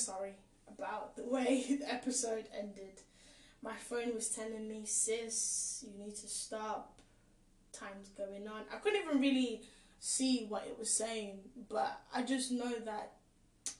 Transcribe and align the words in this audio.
sorry 0.00 0.34
about 0.68 1.16
the 1.16 1.24
way 1.24 1.64
the 1.80 1.92
episode 1.92 2.46
ended. 2.56 3.00
My 3.62 3.76
phone 3.76 4.14
was 4.14 4.28
telling 4.28 4.68
me, 4.68 4.82
sis, 4.86 5.84
you 5.86 6.02
need 6.02 6.16
to 6.16 6.28
stop. 6.28 6.98
Time's 7.72 8.08
going 8.08 8.48
on. 8.48 8.62
I 8.72 8.76
couldn't 8.76 9.02
even 9.02 9.20
really 9.20 9.62
see 10.00 10.46
what 10.48 10.64
it 10.66 10.78
was 10.78 10.90
saying, 10.90 11.40
but 11.68 12.00
I 12.14 12.22
just 12.22 12.50
know 12.50 12.72
that 12.84 13.12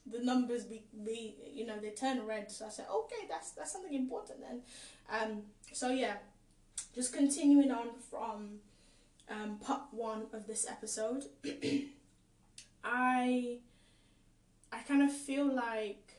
the 0.06 0.22
numbers 0.22 0.64
be, 0.64 0.82
be 1.04 1.34
you 1.52 1.66
know 1.66 1.78
they 1.78 1.91
turn 1.91 2.24
red. 2.27 2.50
So 2.50 2.66
I 2.66 2.68
said, 2.68 2.87
okay, 2.92 3.27
that's 3.28 3.52
that's 3.52 3.73
something 3.73 3.95
important 3.95 4.41
then. 4.41 4.60
Um, 5.10 5.42
so 5.73 5.91
yeah, 5.91 6.16
just 6.95 7.12
continuing 7.12 7.70
on 7.70 7.88
from 8.10 8.60
um, 9.28 9.59
part 9.59 9.82
one 9.91 10.27
of 10.32 10.46
this 10.46 10.66
episode. 10.68 11.24
I 12.84 13.59
I 14.73 14.78
kind 14.87 15.02
of 15.02 15.12
feel 15.12 15.52
like 15.52 16.09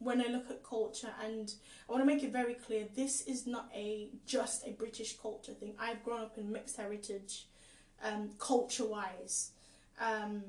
when 0.00 0.20
I 0.20 0.28
look 0.28 0.50
at 0.50 0.64
culture, 0.64 1.12
and 1.22 1.52
I 1.88 1.92
want 1.92 2.02
to 2.02 2.06
make 2.06 2.24
it 2.24 2.32
very 2.32 2.54
clear, 2.54 2.86
this 2.96 3.20
is 3.22 3.46
not 3.46 3.70
a 3.74 4.08
just 4.26 4.66
a 4.66 4.70
British 4.72 5.16
culture 5.16 5.52
thing. 5.52 5.74
I've 5.78 6.02
grown 6.02 6.22
up 6.22 6.38
in 6.38 6.50
mixed 6.50 6.78
heritage, 6.78 7.46
um, 8.02 8.30
culture 8.38 8.86
wise, 8.86 9.52
um, 10.00 10.42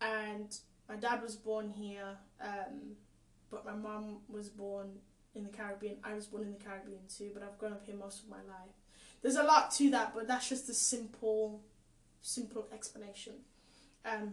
and 0.00 0.56
my 0.88 0.96
dad 0.96 1.22
was 1.22 1.36
born 1.36 1.70
here, 1.70 2.16
um, 2.40 2.96
but 3.50 3.66
my 3.66 3.74
mum 3.74 4.18
was 4.28 4.48
born 4.48 4.88
in 5.34 5.44
the 5.44 5.50
Caribbean. 5.50 5.96
I 6.02 6.14
was 6.14 6.26
born 6.26 6.44
in 6.44 6.52
the 6.52 6.64
Caribbean 6.64 7.02
too, 7.14 7.30
but 7.34 7.42
I've 7.42 7.58
grown 7.58 7.72
up 7.72 7.84
here 7.84 7.96
most 7.96 8.22
of 8.22 8.30
my 8.30 8.36
life. 8.48 8.74
There's 9.22 9.36
a 9.36 9.42
lot 9.42 9.70
to 9.72 9.90
that, 9.90 10.14
but 10.14 10.26
that's 10.26 10.48
just 10.48 10.68
a 10.70 10.74
simple, 10.74 11.60
simple 12.22 12.66
explanation. 12.72 13.34
Um, 14.06 14.32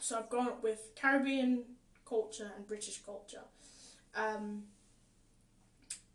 so 0.00 0.18
I've 0.18 0.28
grown 0.28 0.48
up 0.48 0.62
with 0.64 0.90
Caribbean 0.96 1.62
culture 2.04 2.50
and 2.56 2.66
British 2.66 2.98
culture. 2.98 3.42
Um, 4.18 4.64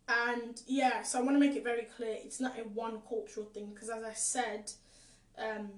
and 0.07 0.61
yeah, 0.67 1.03
so 1.03 1.19
I 1.19 1.21
want 1.21 1.35
to 1.35 1.39
make 1.39 1.55
it 1.55 1.63
very 1.63 1.87
clear 1.95 2.17
it's 2.19 2.41
not 2.41 2.59
a 2.59 2.63
one 2.63 2.99
cultural 3.07 3.45
thing 3.45 3.71
because, 3.73 3.89
as 3.89 4.03
I 4.03 4.13
said, 4.13 4.71
um, 5.37 5.69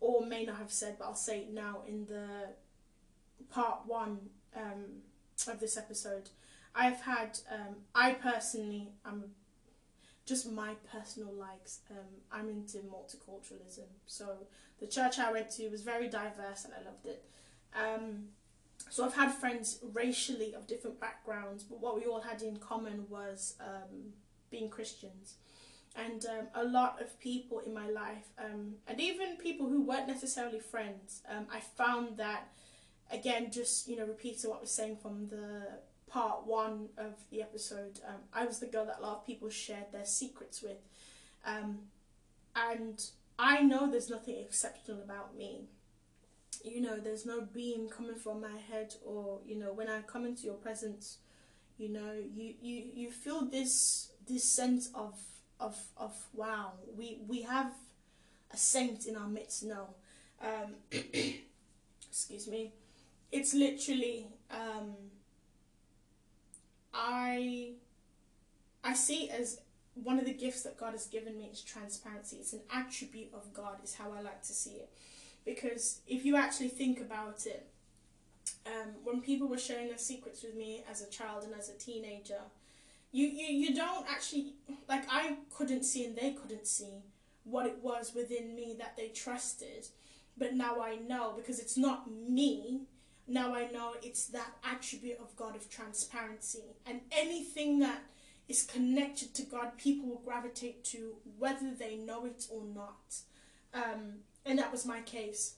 or 0.00 0.24
may 0.24 0.44
not 0.44 0.56
have 0.56 0.72
said, 0.72 0.96
but 0.98 1.04
I'll 1.04 1.14
say 1.14 1.40
it 1.40 1.52
now 1.52 1.82
in 1.86 2.06
the 2.06 2.48
part 3.50 3.80
one 3.86 4.18
um, 4.56 5.02
of 5.48 5.60
this 5.60 5.76
episode. 5.76 6.30
I've 6.74 7.00
had, 7.02 7.38
um, 7.52 7.76
I 7.94 8.12
personally, 8.12 8.88
I'm 9.04 9.24
just 10.26 10.50
my 10.50 10.74
personal 10.90 11.32
likes. 11.32 11.80
Um, 11.90 12.06
I'm 12.32 12.48
into 12.48 12.78
multiculturalism, 12.78 13.86
so 14.06 14.38
the 14.80 14.86
church 14.86 15.18
I 15.18 15.30
went 15.30 15.50
to 15.52 15.68
was 15.68 15.82
very 15.82 16.08
diverse 16.08 16.64
and 16.64 16.72
I 16.72 16.84
loved 16.84 17.06
it. 17.06 17.24
Um, 17.74 18.28
so 18.94 19.04
I've 19.04 19.16
had 19.16 19.32
friends 19.32 19.80
racially 19.92 20.54
of 20.54 20.68
different 20.68 21.00
backgrounds, 21.00 21.64
but 21.64 21.80
what 21.80 21.96
we 21.96 22.04
all 22.04 22.20
had 22.20 22.42
in 22.42 22.58
common 22.58 23.06
was 23.10 23.56
um, 23.58 24.12
being 24.52 24.68
Christians. 24.68 25.34
And 25.96 26.24
um, 26.26 26.46
a 26.54 26.62
lot 26.62 27.02
of 27.02 27.18
people 27.18 27.58
in 27.58 27.74
my 27.74 27.90
life, 27.90 28.28
um, 28.38 28.74
and 28.86 29.00
even 29.00 29.36
people 29.36 29.68
who 29.68 29.82
weren't 29.82 30.06
necessarily 30.06 30.60
friends, 30.60 31.22
um, 31.28 31.48
I 31.52 31.58
found 31.58 32.18
that, 32.18 32.52
again, 33.10 33.50
just 33.50 33.88
you 33.88 33.96
know, 33.96 34.06
repeating 34.06 34.48
what 34.48 34.58
I 34.58 34.60
was 34.60 34.70
saying 34.70 34.98
from 35.02 35.26
the 35.26 35.70
part 36.06 36.46
one 36.46 36.90
of 36.96 37.14
the 37.32 37.42
episode, 37.42 37.98
um, 38.06 38.20
I 38.32 38.46
was 38.46 38.60
the 38.60 38.66
girl 38.66 38.86
that 38.86 39.00
a 39.00 39.02
lot 39.02 39.16
of 39.16 39.26
people 39.26 39.50
shared 39.50 39.90
their 39.90 40.04
secrets 40.04 40.62
with. 40.62 40.78
Um, 41.44 41.78
and 42.54 43.04
I 43.40 43.60
know 43.60 43.90
there's 43.90 44.08
nothing 44.08 44.38
exceptional 44.38 45.02
about 45.02 45.36
me 45.36 45.64
you 46.64 46.80
know 46.80 46.98
there's 46.98 47.26
no 47.26 47.42
beam 47.42 47.88
coming 47.88 48.16
from 48.16 48.40
my 48.40 48.56
head 48.70 48.94
or 49.04 49.38
you 49.46 49.56
know 49.56 49.72
when 49.72 49.88
i 49.88 50.00
come 50.02 50.24
into 50.24 50.44
your 50.44 50.54
presence 50.54 51.18
you 51.76 51.88
know 51.88 52.12
you 52.34 52.54
you 52.60 52.84
you 52.94 53.10
feel 53.10 53.44
this 53.44 54.10
this 54.26 54.44
sense 54.44 54.90
of 54.94 55.14
of 55.60 55.76
of 55.96 56.12
wow 56.34 56.72
we 56.96 57.18
we 57.28 57.42
have 57.42 57.72
a 58.54 58.56
saint 58.56 59.06
in 59.06 59.16
our 59.16 59.28
midst 59.28 59.64
now. 59.64 59.88
Um 60.40 60.76
excuse 62.08 62.46
me. 62.48 62.72
It's 63.32 63.52
literally 63.52 64.28
um 64.50 64.94
i 66.96 67.72
i 68.84 68.94
see 68.94 69.28
as 69.28 69.60
one 69.94 70.20
of 70.20 70.24
the 70.24 70.32
gifts 70.32 70.62
that 70.62 70.78
god 70.78 70.92
has 70.92 71.06
given 71.06 71.36
me 71.36 71.48
is 71.52 71.60
transparency. 71.60 72.36
It's 72.36 72.52
an 72.52 72.62
attribute 72.72 73.34
of 73.34 73.52
god 73.52 73.78
is 73.82 73.94
how 73.94 74.12
i 74.12 74.20
like 74.20 74.42
to 74.42 74.52
see 74.52 74.76
it 74.84 74.90
because 75.44 76.00
if 76.06 76.24
you 76.24 76.36
actually 76.36 76.68
think 76.68 77.00
about 77.00 77.46
it, 77.46 77.66
um, 78.66 78.94
when 79.04 79.20
people 79.20 79.48
were 79.48 79.58
sharing 79.58 79.88
their 79.88 79.98
secrets 79.98 80.42
with 80.42 80.54
me 80.54 80.84
as 80.90 81.02
a 81.02 81.10
child 81.10 81.44
and 81.44 81.54
as 81.54 81.68
a 81.68 81.78
teenager, 81.78 82.40
you, 83.12 83.26
you, 83.26 83.46
you 83.46 83.74
don't 83.74 84.06
actually, 84.10 84.54
like, 84.88 85.04
I 85.08 85.36
couldn't 85.54 85.84
see 85.84 86.04
and 86.04 86.16
they 86.16 86.32
couldn't 86.32 86.66
see 86.66 87.02
what 87.44 87.66
it 87.66 87.78
was 87.82 88.12
within 88.14 88.54
me 88.56 88.74
that 88.78 88.96
they 88.96 89.08
trusted. 89.08 89.86
But 90.36 90.54
now 90.54 90.80
I 90.80 90.96
know 90.96 91.34
because 91.36 91.60
it's 91.60 91.76
not 91.76 92.10
me. 92.10 92.82
Now 93.28 93.54
I 93.54 93.70
know 93.70 93.94
it's 94.02 94.26
that 94.26 94.52
attribute 94.64 95.20
of 95.20 95.36
God 95.36 95.54
of 95.54 95.70
transparency. 95.70 96.76
And 96.86 97.02
anything 97.12 97.78
that 97.80 98.02
is 98.48 98.62
connected 98.62 99.34
to 99.34 99.42
God, 99.42 99.78
people 99.78 100.08
will 100.08 100.22
gravitate 100.24 100.84
to 100.86 101.14
whether 101.38 101.72
they 101.72 101.96
know 101.96 102.26
it 102.26 102.46
or 102.50 102.62
not. 102.64 103.16
Um, 103.72 104.20
and 104.44 104.58
that 104.58 104.70
was 104.70 104.84
my 104.86 105.00
case. 105.00 105.56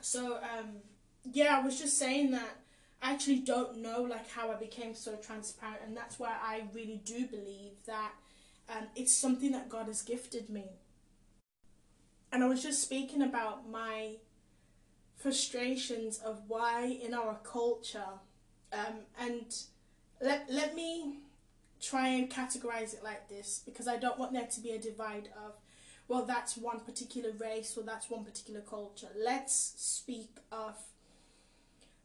So 0.00 0.36
um, 0.36 0.76
yeah, 1.24 1.58
I 1.58 1.64
was 1.64 1.78
just 1.78 1.98
saying 1.98 2.30
that 2.32 2.58
I 3.02 3.12
actually 3.12 3.40
don't 3.40 3.78
know 3.78 4.02
like 4.02 4.30
how 4.30 4.50
I 4.50 4.56
became 4.56 4.94
so 4.94 5.16
transparent, 5.16 5.80
and 5.86 5.96
that's 5.96 6.18
why 6.18 6.34
I 6.42 6.64
really 6.72 7.00
do 7.04 7.26
believe 7.26 7.72
that 7.86 8.12
um, 8.68 8.88
it's 8.96 9.14
something 9.14 9.52
that 9.52 9.68
God 9.68 9.86
has 9.86 10.02
gifted 10.02 10.48
me. 10.48 10.70
And 12.32 12.42
I 12.42 12.46
was 12.48 12.62
just 12.62 12.82
speaking 12.82 13.22
about 13.22 13.70
my 13.70 14.16
frustrations 15.16 16.18
of 16.18 16.42
why 16.48 16.98
in 17.02 17.14
our 17.14 17.38
culture, 17.44 18.20
um, 18.72 19.00
and 19.20 19.54
let 20.20 20.50
let 20.50 20.74
me 20.74 21.20
try 21.80 22.08
and 22.08 22.30
categorize 22.30 22.94
it 22.94 23.04
like 23.04 23.28
this 23.28 23.60
because 23.64 23.86
I 23.86 23.96
don't 23.96 24.18
want 24.18 24.32
there 24.32 24.46
to 24.46 24.60
be 24.60 24.70
a 24.70 24.78
divide 24.78 25.28
of 25.44 25.52
well, 26.08 26.24
that's 26.24 26.56
one 26.56 26.80
particular 26.80 27.30
race 27.38 27.76
or 27.76 27.82
that's 27.82 28.10
one 28.10 28.24
particular 28.24 28.60
culture. 28.60 29.08
Let's 29.16 29.74
speak 29.76 30.36
of 30.52 30.76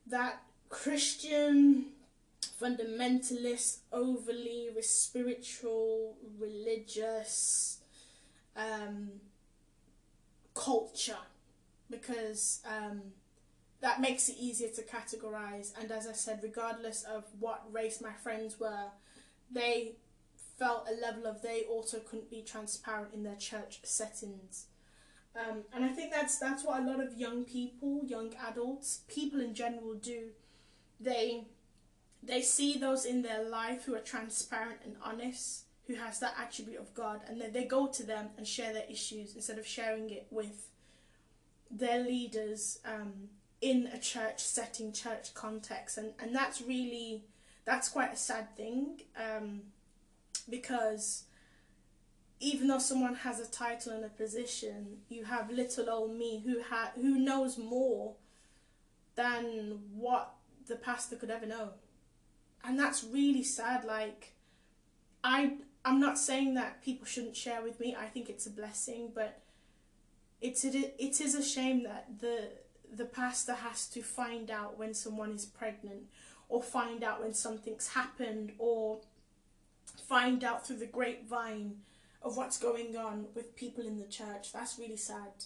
that 0.08 0.42
Christian 0.70 1.86
fundamentalist, 2.62 3.80
overly 3.92 4.70
spiritual, 4.82 6.16
religious 6.40 7.80
um, 8.56 9.10
culture 10.54 11.18
because 11.90 12.62
um, 12.66 13.02
that 13.82 14.02
makes 14.02 14.30
it 14.30 14.36
easier 14.40 14.70
to 14.70 14.82
categorize. 14.84 15.72
And 15.80 15.92
as 15.92 16.08
I 16.08 16.14
said, 16.14 16.40
regardless 16.44 17.04
of 17.04 17.26
what 17.40 17.64
race 17.72 18.02
my 18.02 18.14
friends 18.14 18.60
were, 18.60 18.88
they 19.52 19.94
felt 20.60 20.88
a 20.90 21.02
level 21.02 21.26
of 21.26 21.42
they 21.42 21.64
also 21.72 22.00
couldn't 22.00 22.30
be 22.30 22.42
transparent 22.42 23.14
in 23.14 23.24
their 23.24 23.38
church 23.38 23.80
settings. 23.84 24.66
Um, 25.36 25.64
and 25.74 25.86
I 25.86 25.90
think 25.90 26.12
that's 26.12 26.38
that's 26.38 26.64
what 26.66 26.82
a 26.82 26.86
lot 26.86 27.00
of 27.00 27.18
young 27.18 27.46
people, 27.46 28.02
young 28.06 28.34
adults, 28.48 29.02
people 29.08 29.40
in 29.40 29.54
general 29.54 29.94
do. 29.94 30.32
They 31.00 31.46
they 32.22 32.42
see 32.42 32.78
those 32.78 33.06
in 33.06 33.22
their 33.22 33.44
life 33.44 33.86
who 33.86 33.96
are 33.96 34.00
transparent 34.02 34.80
and 34.84 34.96
honest, 35.04 35.64
who 35.88 35.96
has 35.96 36.20
that 36.20 36.36
attribute 36.38 36.80
of 36.80 36.94
God, 36.94 37.22
and 37.28 37.40
then 37.40 37.54
they 37.54 37.64
go 37.64 37.88
to 37.88 38.04
them 38.04 38.30
and 38.38 38.46
share 38.46 38.74
their 38.74 38.90
issues 38.90 39.36
instead 39.36 39.58
of 39.58 39.66
sharing 39.66 40.10
it 40.10 40.28
with 40.30 40.68
their 41.72 42.04
leaders 42.04 42.80
um, 42.84 43.30
in 43.62 43.88
a 43.94 44.00
church 44.00 44.40
setting, 44.40 44.92
church 44.92 45.34
context, 45.34 45.98
and 45.98 46.14
and 46.20 46.36
that's 46.36 46.62
really 46.62 47.24
that's 47.66 47.88
quite 47.88 48.14
a 48.14 48.18
sad 48.18 48.58
thing. 48.58 49.02
Um, 49.16 49.62
because 50.50 51.26
even 52.40 52.68
though 52.68 52.80
someone 52.80 53.16
has 53.16 53.40
a 53.40 53.50
title 53.50 53.92
and 53.92 54.06
a 54.06 54.10
position, 54.10 55.00
you 55.10 55.26
have 55.26 55.52
little 55.52 55.90
old 55.90 56.16
me 56.16 56.42
who 56.46 56.62
ha- 56.62 56.92
who 56.96 57.20
knows 57.20 57.58
more 57.58 58.16
than 59.16 59.80
what 59.94 60.36
the 60.68 60.76
pastor 60.76 61.16
could 61.16 61.30
ever 61.30 61.46
know. 61.46 61.72
And 62.64 62.80
that's 62.80 63.04
really 63.04 63.44
sad. 63.44 63.84
Like, 63.84 64.34
I 65.24 65.54
I'm 65.84 66.00
not 66.00 66.18
saying 66.18 66.54
that 66.56 66.84
people 66.84 67.06
shouldn't 67.06 67.36
share 67.36 67.62
with 67.62 67.80
me. 67.80 67.96
I 67.98 68.06
think 68.06 68.30
it's 68.30 68.46
a 68.46 68.52
blessing, 68.52 69.12
but 69.14 69.42
it's 70.42 70.64
it, 70.64 70.96
it 70.98 71.20
is 71.20 71.36
a 71.36 71.44
shame 71.44 71.84
that 71.84 72.20
the 72.20 72.50
the 72.92 73.06
pastor 73.06 73.54
has 73.54 73.88
to 73.88 74.02
find 74.02 74.50
out 74.50 74.78
when 74.78 74.94
someone 74.94 75.32
is 75.32 75.46
pregnant 75.46 76.04
or 76.48 76.64
find 76.64 77.04
out 77.04 77.22
when 77.22 77.34
something's 77.34 77.90
happened 77.90 78.54
or 78.58 79.00
find 80.00 80.44
out 80.44 80.66
through 80.66 80.78
the 80.78 80.86
grapevine 80.86 81.78
of 82.22 82.38
what's 82.38 82.58
going 82.58 82.96
on 82.98 83.26
with 83.34 83.56
people 83.56 83.86
in 83.86 83.98
the 83.98 84.08
church. 84.08 84.52
That's 84.52 84.78
really 84.78 84.98
sad. 84.98 85.46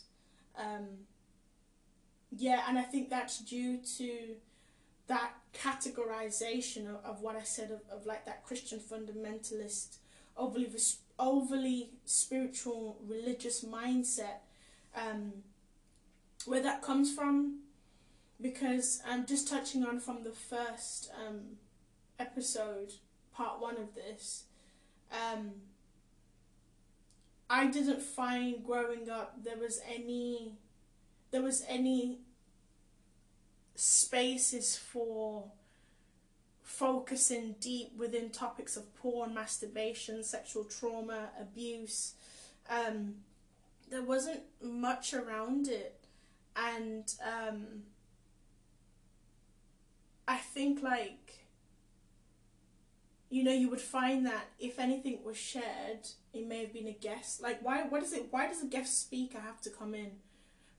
Um, 0.58 0.88
yeah, 2.32 2.64
and 2.68 2.78
I 2.78 2.84
think 2.84 3.10
that's 3.10 3.40
due 3.40 3.80
to 3.98 4.36
that 5.08 5.34
categorization 5.54 6.88
of, 6.88 7.04
of 7.06 7.22
what 7.22 7.36
I 7.36 7.44
said 7.44 7.72
of, 7.72 7.82
of 7.92 8.06
like 8.06 8.26
that 8.26 8.46
Christian 8.46 8.80
fundamentalist, 8.80 9.98
overly 10.38 10.70
overly 11.20 11.92
spiritual 12.06 12.98
religious 13.06 13.64
mindset, 13.64 14.40
um, 14.96 15.32
where 16.46 16.62
that 16.62 16.82
comes 16.82 17.14
from, 17.14 17.60
because 18.42 19.02
I'm 19.08 19.26
just 19.26 19.48
touching 19.48 19.86
on 19.86 20.00
from 20.00 20.24
the 20.24 20.32
first 20.32 21.12
um, 21.16 21.58
episode, 22.20 22.94
part 23.36 23.62
one 23.62 23.78
of 23.78 23.96
this. 23.96 24.44
Um, 25.12 25.52
I 27.50 27.68
didn't 27.68 28.02
find 28.02 28.64
growing 28.64 29.10
up 29.10 29.44
there 29.44 29.58
was 29.58 29.80
any 29.88 30.54
there 31.32 31.42
was 31.42 31.64
any 31.68 32.20
spaces 33.76 34.78
for 34.78 35.46
focusing 36.62 37.56
deep 37.60 37.92
within 37.98 38.30
topics 38.30 38.78
of 38.78 38.96
porn, 38.96 39.34
masturbation, 39.34 40.24
sexual 40.24 40.64
trauma, 40.64 41.30
abuse. 41.40 42.14
Um, 42.70 43.16
there 43.90 44.02
wasn't 44.02 44.42
much 44.62 45.14
around 45.14 45.68
it, 45.68 46.00
and 46.56 47.14
um, 47.24 47.84
I 50.28 50.38
think 50.38 50.82
like 50.82 51.43
you 53.34 53.44
know 53.44 53.52
you 53.52 53.70
would 53.70 53.82
find 53.82 54.26
that 54.26 54.46
if 54.60 54.80
anything 54.80 55.20
was 55.24 55.38
shared, 55.38 56.08
it 56.34 56.48
may 56.48 56.60
have 56.62 56.74
been 56.74 56.88
a 56.88 56.94
guest. 56.94 57.42
Like 57.42 57.60
why? 57.64 57.84
What 57.84 58.04
is 58.04 58.14
it? 58.14 58.28
Why 58.32 58.48
does 58.48 58.62
a 58.62 58.68
guest 58.68 59.02
speaker 59.02 59.40
have 59.40 59.62
to 59.62 59.70
come 59.70 59.96
in 59.96 60.12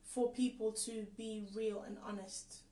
for 0.05 0.31
people 0.33 0.73
to 0.87 1.07
be 1.17 1.47
real 1.55 1.83
and 1.87 1.97
honest? 2.07 2.65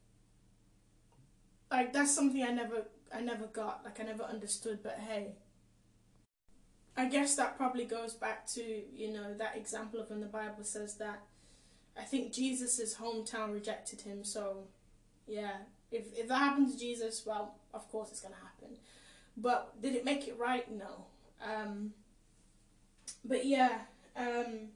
like 1.72 1.92
that's 1.92 2.14
something 2.14 2.42
I 2.42 2.50
never 2.50 2.84
I 3.12 3.20
never 3.20 3.46
got 3.46 3.80
like 3.84 3.98
I 3.98 4.04
never 4.04 4.22
understood 4.22 4.80
but 4.82 4.98
hey 5.08 5.32
I 6.96 7.06
guess 7.06 7.34
that 7.36 7.56
probably 7.56 7.86
goes 7.86 8.12
back 8.12 8.46
to 8.48 8.62
you 8.62 9.12
know 9.12 9.34
that 9.34 9.56
example 9.56 9.98
of 10.00 10.10
when 10.10 10.20
the 10.20 10.26
Bible 10.26 10.62
says 10.62 10.96
that 10.98 11.22
I 11.98 12.02
think 12.02 12.32
Jesus's 12.32 12.96
hometown 12.96 13.52
rejected 13.52 14.02
him 14.02 14.22
so 14.22 14.64
yeah 15.26 15.56
if 15.90 16.06
if 16.16 16.28
that 16.28 16.38
happened 16.38 16.70
to 16.70 16.78
Jesus 16.78 17.24
well 17.26 17.54
of 17.72 17.90
course 17.90 18.10
it's 18.10 18.20
to 18.20 18.28
happen 18.28 18.76
but 19.36 19.80
did 19.80 19.94
it 19.94 20.04
make 20.04 20.28
it 20.28 20.38
right? 20.38 20.70
No. 20.70 21.06
Um 21.44 21.92
but 23.24 23.44
yeah 23.44 23.80
um 24.16 24.68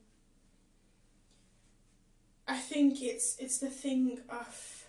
I 2.47 2.57
think 2.57 3.01
it's 3.01 3.37
it's 3.39 3.57
the 3.57 3.69
thing 3.69 4.19
of 4.29 4.85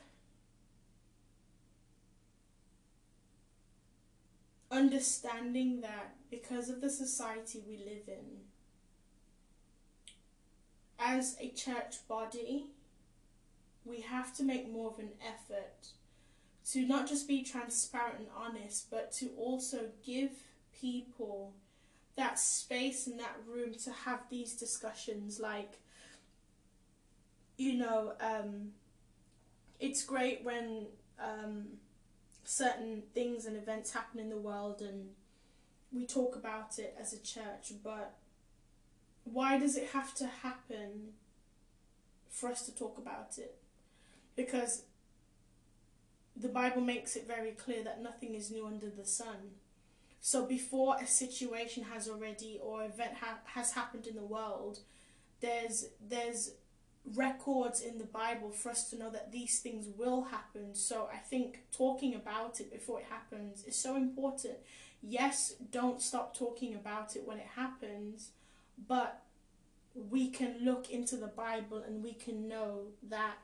understanding 4.71 5.81
that 5.81 6.15
because 6.31 6.69
of 6.69 6.81
the 6.81 6.91
society 6.91 7.63
we 7.67 7.79
live 7.79 8.07
in, 8.07 8.43
as 10.99 11.37
a 11.41 11.49
church 11.51 12.07
body, 12.07 12.67
we 13.85 14.01
have 14.01 14.35
to 14.37 14.43
make 14.43 14.71
more 14.71 14.91
of 14.91 14.99
an 14.99 15.11
effort 15.27 15.89
to 16.73 16.87
not 16.87 17.09
just 17.09 17.27
be 17.27 17.43
transparent 17.43 18.19
and 18.19 18.29
honest, 18.37 18.91
but 18.91 19.11
to 19.13 19.31
also 19.39 19.87
give 20.05 20.31
people 20.79 21.55
that 22.17 22.39
space 22.39 23.07
and 23.07 23.19
that 23.19 23.37
room 23.47 23.73
to 23.73 23.91
have 23.91 24.21
these 24.29 24.55
discussions. 24.55 25.41
Like, 25.41 25.79
you 27.57 27.75
know, 27.75 28.13
um, 28.21 28.73
it's 29.81 30.05
great 30.05 30.45
when 30.45 30.87
um, 31.19 31.69
certain 32.45 33.03
things 33.15 33.47
and 33.47 33.57
events 33.57 33.93
happen 33.93 34.21
in 34.21 34.29
the 34.29 34.37
world 34.37 34.83
and 34.83 35.11
we 35.93 36.07
talk 36.07 36.37
about 36.37 36.79
it 36.79 36.95
as 37.01 37.13
a 37.13 37.23
church, 37.23 37.73
but 37.83 38.15
why 39.25 39.59
does 39.59 39.77
it 39.77 39.89
have 39.93 40.15
to 40.17 40.27
happen 40.27 41.13
for 42.29 42.51
us 42.51 42.67
to 42.67 42.75
talk 42.75 42.99
about 42.99 43.39
it? 43.39 43.57
Because 44.37 44.83
the 46.41 46.49
Bible 46.49 46.81
makes 46.81 47.17
it 47.17 47.27
very 47.27 47.53
clear 47.53 47.83
that 47.85 48.03
nothing 48.03 48.35
is 48.35 48.51
new 48.51 48.67
under 48.67 48.91
the 48.91 49.05
sun. 49.05 49.57
So 50.21 50.47
before 50.47 50.97
a 51.01 51.07
situation 51.07 51.85
has 51.85 52.09
already 52.09 52.61
or 52.63 52.85
event 52.85 53.15
ha- 53.21 53.41
has 53.45 53.73
happened 53.73 54.07
in 54.07 54.17
the 54.17 54.23
world, 54.23 54.81
there's 55.41 55.87
there's 56.09 56.53
records 57.15 57.81
in 57.81 57.99
the 57.99 58.05
Bible 58.05 58.51
for 58.51 58.71
us 58.71 58.91
to 58.91 58.99
know 58.99 59.11
that 59.11 59.33
these 59.33 59.61
things 59.61 59.87
will 59.97 60.25
happen. 60.25 60.75
So 60.75 61.09
I 61.13 61.19
think 61.19 61.61
talking 61.73 62.15
about 62.15 62.61
it 62.61 62.71
before 62.71 63.01
it 63.01 63.07
happens 63.09 63.65
is 63.65 63.77
so 63.77 63.97
important. 63.97 64.55
Yes, 65.03 65.55
don't 65.71 66.03
stop 66.03 66.37
talking 66.37 66.75
about 66.75 67.17
it 67.17 67.27
when 67.27 67.39
it 67.39 67.47
happens, 67.57 68.31
but 68.87 69.23
we 70.11 70.29
can 70.29 70.57
look 70.63 70.91
into 70.91 71.17
the 71.17 71.29
Bible 71.29 71.79
and 71.79 72.03
we 72.03 72.13
can 72.13 72.49
know 72.49 72.83
that, 73.09 73.39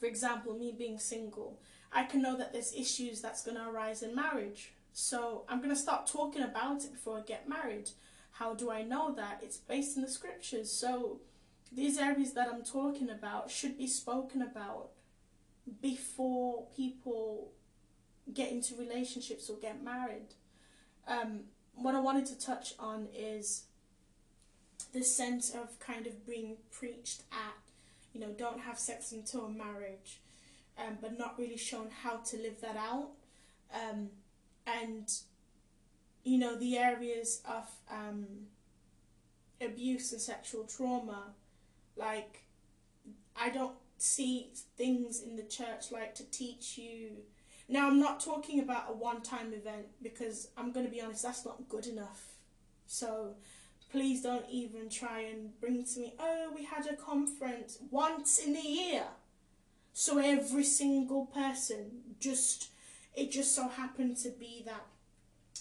for 0.00 0.06
example, 0.06 0.54
me 0.54 0.74
being 0.76 0.98
single, 0.98 1.58
I 1.92 2.04
can 2.04 2.22
know 2.22 2.36
that 2.36 2.52
there's 2.52 2.74
issues 2.74 3.20
that's 3.20 3.42
going 3.42 3.56
to 3.56 3.68
arise 3.68 4.02
in 4.02 4.14
marriage. 4.14 4.72
So 4.92 5.44
I'm 5.48 5.58
going 5.58 5.70
to 5.70 5.76
start 5.76 6.06
talking 6.06 6.42
about 6.42 6.84
it 6.84 6.92
before 6.92 7.18
I 7.18 7.22
get 7.22 7.48
married. 7.48 7.90
How 8.32 8.54
do 8.54 8.70
I 8.70 8.82
know 8.82 9.14
that? 9.14 9.40
It's 9.42 9.56
based 9.56 9.96
in 9.96 10.02
the 10.02 10.10
scriptures. 10.10 10.70
So 10.70 11.20
these 11.72 11.98
areas 11.98 12.32
that 12.34 12.48
I'm 12.48 12.62
talking 12.62 13.10
about 13.10 13.50
should 13.50 13.76
be 13.76 13.86
spoken 13.86 14.42
about 14.42 14.90
before 15.80 16.66
people 16.74 17.52
get 18.32 18.50
into 18.50 18.74
relationships 18.74 19.48
or 19.48 19.56
get 19.56 19.82
married. 19.82 20.34
Um, 21.06 21.44
what 21.74 21.94
I 21.94 22.00
wanted 22.00 22.26
to 22.26 22.38
touch 22.38 22.74
on 22.78 23.08
is 23.14 23.64
the 24.92 25.02
sense 25.02 25.50
of 25.50 25.78
kind 25.78 26.06
of 26.06 26.26
being 26.26 26.56
preached 26.70 27.22
at, 27.32 27.56
you 28.12 28.20
know, 28.20 28.34
don't 28.36 28.60
have 28.60 28.78
sex 28.78 29.12
until 29.12 29.48
marriage, 29.48 30.20
um, 30.78 30.98
but 31.00 31.18
not 31.18 31.38
really 31.38 31.56
shown 31.56 31.88
how 32.02 32.16
to 32.18 32.36
live 32.36 32.60
that 32.60 32.76
out. 32.76 33.10
Um, 33.72 34.10
and, 34.66 35.10
you 36.24 36.38
know, 36.38 36.56
the 36.56 36.78
areas 36.78 37.42
of 37.48 37.68
um, 37.90 38.26
abuse 39.60 40.12
and 40.12 40.20
sexual 40.20 40.64
trauma 40.64 41.34
like, 41.96 42.44
I 43.36 43.50
don't 43.50 43.74
see 43.98 44.50
things 44.76 45.20
in 45.22 45.36
the 45.36 45.42
church 45.42 45.90
like 45.90 46.14
to 46.16 46.24
teach 46.30 46.78
you. 46.78 47.10
Now, 47.68 47.88
I'm 47.88 47.98
not 47.98 48.20
talking 48.20 48.60
about 48.60 48.86
a 48.88 48.92
one 48.92 49.20
time 49.20 49.52
event 49.52 49.86
because 50.02 50.48
I'm 50.56 50.72
going 50.72 50.86
to 50.86 50.92
be 50.92 51.00
honest, 51.00 51.24
that's 51.24 51.44
not 51.44 51.68
good 51.68 51.86
enough. 51.86 52.34
So, 52.86 53.34
please 53.90 54.22
don't 54.22 54.44
even 54.50 54.88
try 54.88 55.20
and 55.20 55.58
bring 55.60 55.84
to 55.84 56.00
me, 56.00 56.14
oh, 56.18 56.50
we 56.54 56.64
had 56.64 56.86
a 56.86 56.96
conference 56.96 57.78
once 57.90 58.38
in 58.38 58.52
the 58.52 58.60
year. 58.60 59.04
So, 60.00 60.18
every 60.18 60.62
single 60.62 61.26
person 61.26 61.90
just, 62.20 62.68
it 63.16 63.32
just 63.32 63.52
so 63.52 63.66
happened 63.66 64.16
to 64.18 64.28
be 64.28 64.62
that, 64.64 64.86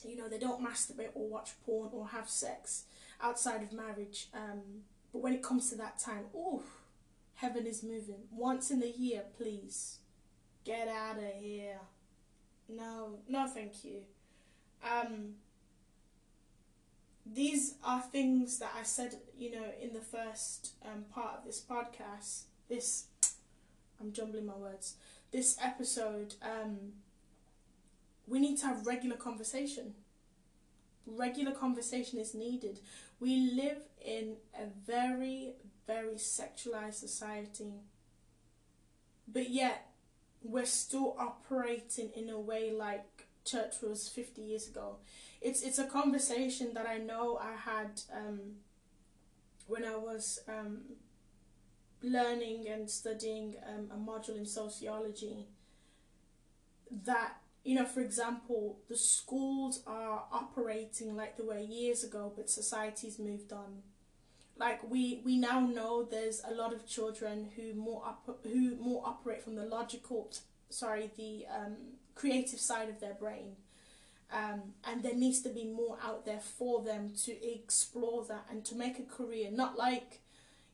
you 0.08 0.16
know, 0.16 0.30
they 0.30 0.38
don't 0.38 0.64
masturbate 0.64 1.10
or 1.16 1.28
watch 1.28 1.54
porn 1.66 1.90
or 1.92 2.10
have 2.10 2.30
sex 2.30 2.84
outside 3.20 3.64
of 3.64 3.74
marriage. 3.74 4.28
Um, 4.36 4.84
but 5.12 5.24
when 5.24 5.34
it 5.34 5.42
comes 5.42 5.72
to 5.72 5.76
that 5.78 5.98
time, 5.98 6.26
oh, 6.36 6.62
heaven 7.34 7.66
is 7.66 7.82
moving. 7.82 8.28
Once 8.32 8.70
in 8.70 8.84
a 8.84 8.86
year, 8.86 9.24
please. 9.40 9.98
Get 10.64 10.88
out 10.88 11.18
of 11.18 11.42
here. 11.42 11.80
No, 12.70 13.18
no, 13.28 13.48
thank 13.48 13.84
you. 13.84 14.02
Um, 14.88 15.34
these 17.26 17.74
are 17.84 18.02
things 18.04 18.60
that 18.60 18.74
I 18.80 18.84
said, 18.84 19.16
you 19.36 19.50
know, 19.50 19.66
in 19.82 19.94
the 19.94 20.00
first 20.00 20.74
um, 20.86 21.06
part 21.12 21.40
of 21.40 21.44
this 21.44 21.60
podcast. 21.60 22.44
This, 22.70 23.06
I'm 24.00 24.12
jumbling 24.12 24.46
my 24.46 24.56
words. 24.56 24.96
This 25.32 25.58
episode, 25.62 26.36
um, 26.42 26.94
we 28.28 28.40
need 28.40 28.58
to 28.60 28.68
have 28.68 28.86
regular 28.86 29.16
conversation. 29.16 29.94
Regular 31.06 31.52
conversation 31.52 32.20
is 32.20 32.34
needed. 32.34 32.80
We 33.20 33.52
live 33.54 33.84
in 34.04 34.36
a 34.56 34.68
very, 34.86 35.54
very 35.86 36.16
sexualized 36.16 36.96
society, 36.96 37.74
but 39.28 39.50
yet 39.50 39.90
we're 40.44 40.66
still 40.66 41.16
operating 41.20 42.10
in 42.16 42.30
a 42.30 42.40
way 42.40 42.72
like 42.72 43.28
church 43.46 43.76
was 43.82 44.08
50 44.08 44.42
years 44.42 44.68
ago. 44.68 44.98
It's, 45.42 45.62
it's 45.62 45.80
a 45.80 45.86
conversation 45.86 46.74
that 46.74 46.88
I 46.88 46.98
know 46.98 47.38
I 47.38 47.56
had 47.56 48.02
um, 48.14 48.40
when 49.68 49.86
I 49.86 49.96
was 49.96 50.40
um, 50.48 50.80
learning 52.12 52.68
and 52.68 52.90
studying 52.90 53.56
um, 53.68 53.90
a 53.92 53.98
module 53.98 54.38
in 54.38 54.46
sociology 54.46 55.48
that 57.06 57.38
you 57.68 57.76
know, 57.76 57.84
for 57.84 58.00
example, 58.00 58.80
the 58.88 58.96
schools 58.96 59.84
are 59.86 60.24
operating 60.32 61.18
like 61.18 61.36
they 61.36 61.44
were 61.44 61.60
years 61.60 62.02
ago, 62.02 62.32
but 62.34 62.50
society's 62.50 63.20
moved 63.20 63.52
on. 63.52 63.82
Like 64.58 64.90
we 64.90 65.22
we 65.26 65.36
now 65.38 65.60
know 65.60 66.04
there's 66.04 66.42
a 66.50 66.54
lot 66.54 66.74
of 66.74 66.88
children 66.88 67.50
who 67.58 67.74
more 67.74 68.04
op- 68.06 68.40
who 68.44 68.78
more 68.78 69.04
operate 69.06 69.44
from 69.44 69.56
the 69.56 69.66
logical, 69.66 70.32
sorry, 70.70 71.12
the 71.18 71.46
um, 71.54 71.76
creative 72.16 72.60
side 72.60 72.88
of 72.88 73.02
their 73.02 73.16
brain. 73.16 73.58
Um, 74.32 74.74
and 74.86 75.04
there 75.04 75.16
needs 75.16 75.42
to 75.42 75.50
be 75.50 75.66
more 75.66 75.98
out 76.02 76.26
there 76.26 76.40
for 76.40 76.82
them 76.82 77.12
to 77.26 77.32
explore 77.46 78.24
that 78.30 78.46
and 78.50 78.64
to 78.66 78.76
make 78.76 78.98
a 78.98 79.04
career. 79.04 79.50
Not 79.52 79.78
like, 79.78 80.22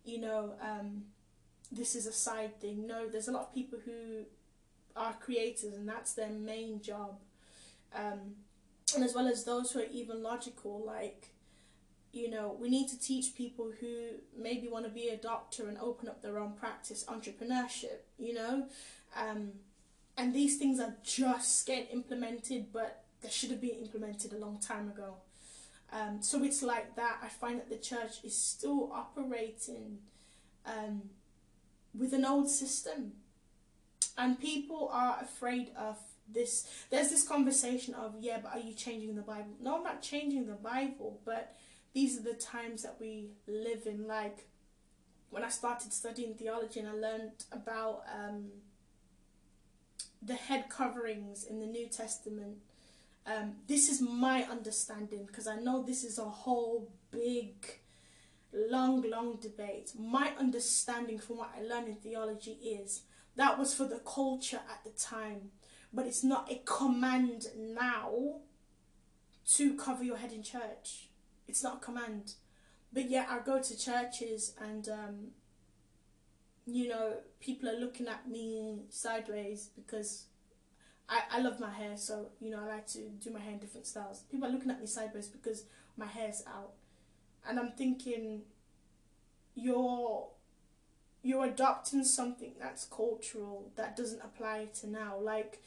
you 0.05 0.19
know, 0.19 0.53
um, 0.61 1.05
this 1.75 1.96
is 1.96 2.06
a 2.06 2.12
side 2.12 2.60
thing. 2.60 2.88
No, 2.88 3.08
there's 3.08 3.27
a 3.27 3.32
lot 3.32 3.44
of 3.44 3.53
people 3.53 3.80
who 3.84 4.25
are 4.96 5.13
creators 5.13 5.74
and 5.74 5.88
that's 5.88 6.13
their 6.13 6.30
main 6.30 6.82
job. 6.82 7.20
Um, 7.96 8.36
and 8.96 9.03
as 9.03 9.13
well 9.15 9.27
as 9.27 9.44
those 9.44 9.72
who 9.72 9.80
are 9.80 9.88
even 9.92 10.22
logical, 10.22 10.84
like, 10.86 11.30
you 12.12 12.30
know, 12.30 12.56
we 12.60 12.70
need 12.70 12.89
to 12.89 13.00
teach 13.00 13.36
people 13.36 13.72
who 13.80 14.10
maybe 14.38 14.68
want 14.68 14.86
to 14.86 14.92
be 14.92 15.08
a 15.08 15.18
doctor 15.18 15.68
and 15.68 15.77
open 15.80 16.08
up 16.08 16.22
their 16.22 16.38
own 16.38 16.53
practice, 16.53 17.06
entrepreneurship, 17.08 18.01
you 18.20 18.34
know. 18.34 18.68
Um, 19.18 19.53
and 20.15 20.34
these 20.34 20.58
things 20.58 20.80
are 20.80 20.94
just 21.03 21.65
getting 21.65 21.88
implemented, 21.88 22.72
but 22.72 23.03
they 23.22 23.30
should 23.30 23.50
have 23.50 23.62
been 23.62 23.77
implemented 23.82 24.34
a 24.34 24.38
long 24.38 24.60
time 24.60 24.89
ago. 24.89 25.15
Um, 25.92 26.22
so 26.22 26.44
it's 26.44 26.62
like 26.62 26.96
that. 26.96 27.18
I 27.24 27.30
find 27.30 27.60
that 27.60 27.70
the 27.70 27.77
church 27.77 28.24
is 28.24 28.36
still 28.36 28.92
operating 28.94 30.00
um, 30.65 31.03
with 31.97 32.13
an 32.13 32.25
old 32.25 32.50
system, 32.50 33.13
and 34.17 34.39
people 34.39 34.89
are 34.91 35.17
afraid 35.21 35.71
of 35.77 35.97
this. 36.31 36.67
There's 36.89 37.09
this 37.09 37.27
conversation 37.27 37.93
of, 37.93 38.15
yeah, 38.19 38.39
but 38.41 38.53
are 38.53 38.59
you 38.59 38.73
changing 38.73 39.15
the 39.15 39.21
Bible? 39.21 39.55
No, 39.62 39.77
I'm 39.77 39.83
not 39.83 40.01
changing 40.01 40.47
the 40.47 40.53
Bible, 40.53 41.19
but 41.25 41.55
these 41.93 42.17
are 42.17 42.23
the 42.23 42.33
times 42.33 42.83
that 42.83 42.95
we 43.00 43.31
live 43.47 43.85
in. 43.85 44.07
Like 44.07 44.47
when 45.29 45.43
I 45.43 45.50
started 45.50 45.93
studying 45.93 46.35
theology 46.35 46.79
and 46.79 46.89
I 46.89 46.93
learned 46.93 47.45
about 47.51 48.03
um, 48.13 48.50
the 50.21 50.35
head 50.35 50.65
coverings 50.69 51.43
in 51.43 51.59
the 51.59 51.65
New 51.65 51.88
Testament 51.88 52.57
um, 53.25 53.55
this 53.67 53.89
is 53.89 54.01
my 54.01 54.43
understanding 54.43 55.25
because 55.25 55.47
I 55.47 55.55
know 55.55 55.81
this 55.81 56.03
is 56.03 56.19
a 56.19 56.25
whole 56.25 56.91
big, 57.12 57.53
long, 58.53 59.01
long 59.10 59.38
debate. 59.41 59.91
My 59.98 60.31
understanding 60.39 61.19
from 61.19 61.38
what 61.38 61.51
I 61.57 61.63
learned 61.63 61.88
in 61.88 61.95
theology 61.95 62.51
is 62.51 63.01
that 63.36 63.57
was 63.57 63.74
for 63.74 63.86
the 63.86 64.00
culture 64.00 64.62
at 64.69 64.83
the 64.83 64.91
time, 64.91 65.51
but 65.91 66.05
it's 66.05 66.24
not 66.24 66.51
a 66.51 66.62
command 66.65 67.48
now 67.57 68.41
to 69.55 69.75
cover 69.75 70.03
your 70.03 70.17
head 70.17 70.31
in 70.31 70.43
church. 70.43 71.10
It's 71.48 71.63
not 71.63 71.77
a 71.77 71.86
command. 71.86 72.33
But 72.91 73.10
yet, 73.10 73.27
I 73.29 73.39
go 73.39 73.62
to 73.62 73.77
churches 73.77 74.53
and, 74.62 74.88
um, 74.88 75.15
you 76.65 76.88
know, 76.88 77.15
people 77.39 77.67
are 77.67 77.79
looking 77.79 78.07
at 78.07 78.29
me 78.29 78.83
sideways 78.89 79.69
because 79.75 80.25
I, 81.10 81.22
I 81.31 81.41
love 81.41 81.60
my 81.60 81.69
hair, 81.72 81.98
so 81.98 82.29
you 82.39 82.50
know 82.50 82.60
I 82.63 82.67
like 82.67 82.88
to 82.88 83.10
do 83.19 83.31
my 83.31 83.39
hair 83.39 83.53
in 83.53 83.60
different 83.60 83.88
styles. 83.88 84.22
People 84.31 84.48
are 84.48 84.51
looking 84.51 84.72
at 84.72 84.79
me 84.79 84.88
sideways 84.88 85.27
because 85.27 85.65
my 85.98 86.05
hair's 86.05 86.43
out, 86.48 86.74
and 87.47 87.59
I'm 87.59 87.71
thinking, 87.71 88.41
you're 89.55 90.27
you're 91.21 91.45
adopting 91.45 92.03
something 92.03 92.51
that's 92.59 92.85
cultural 92.85 93.71
that 93.75 93.95
doesn't 93.95 94.21
apply 94.21 94.67
to 94.81 94.89
now. 94.89 95.17
Like 95.19 95.62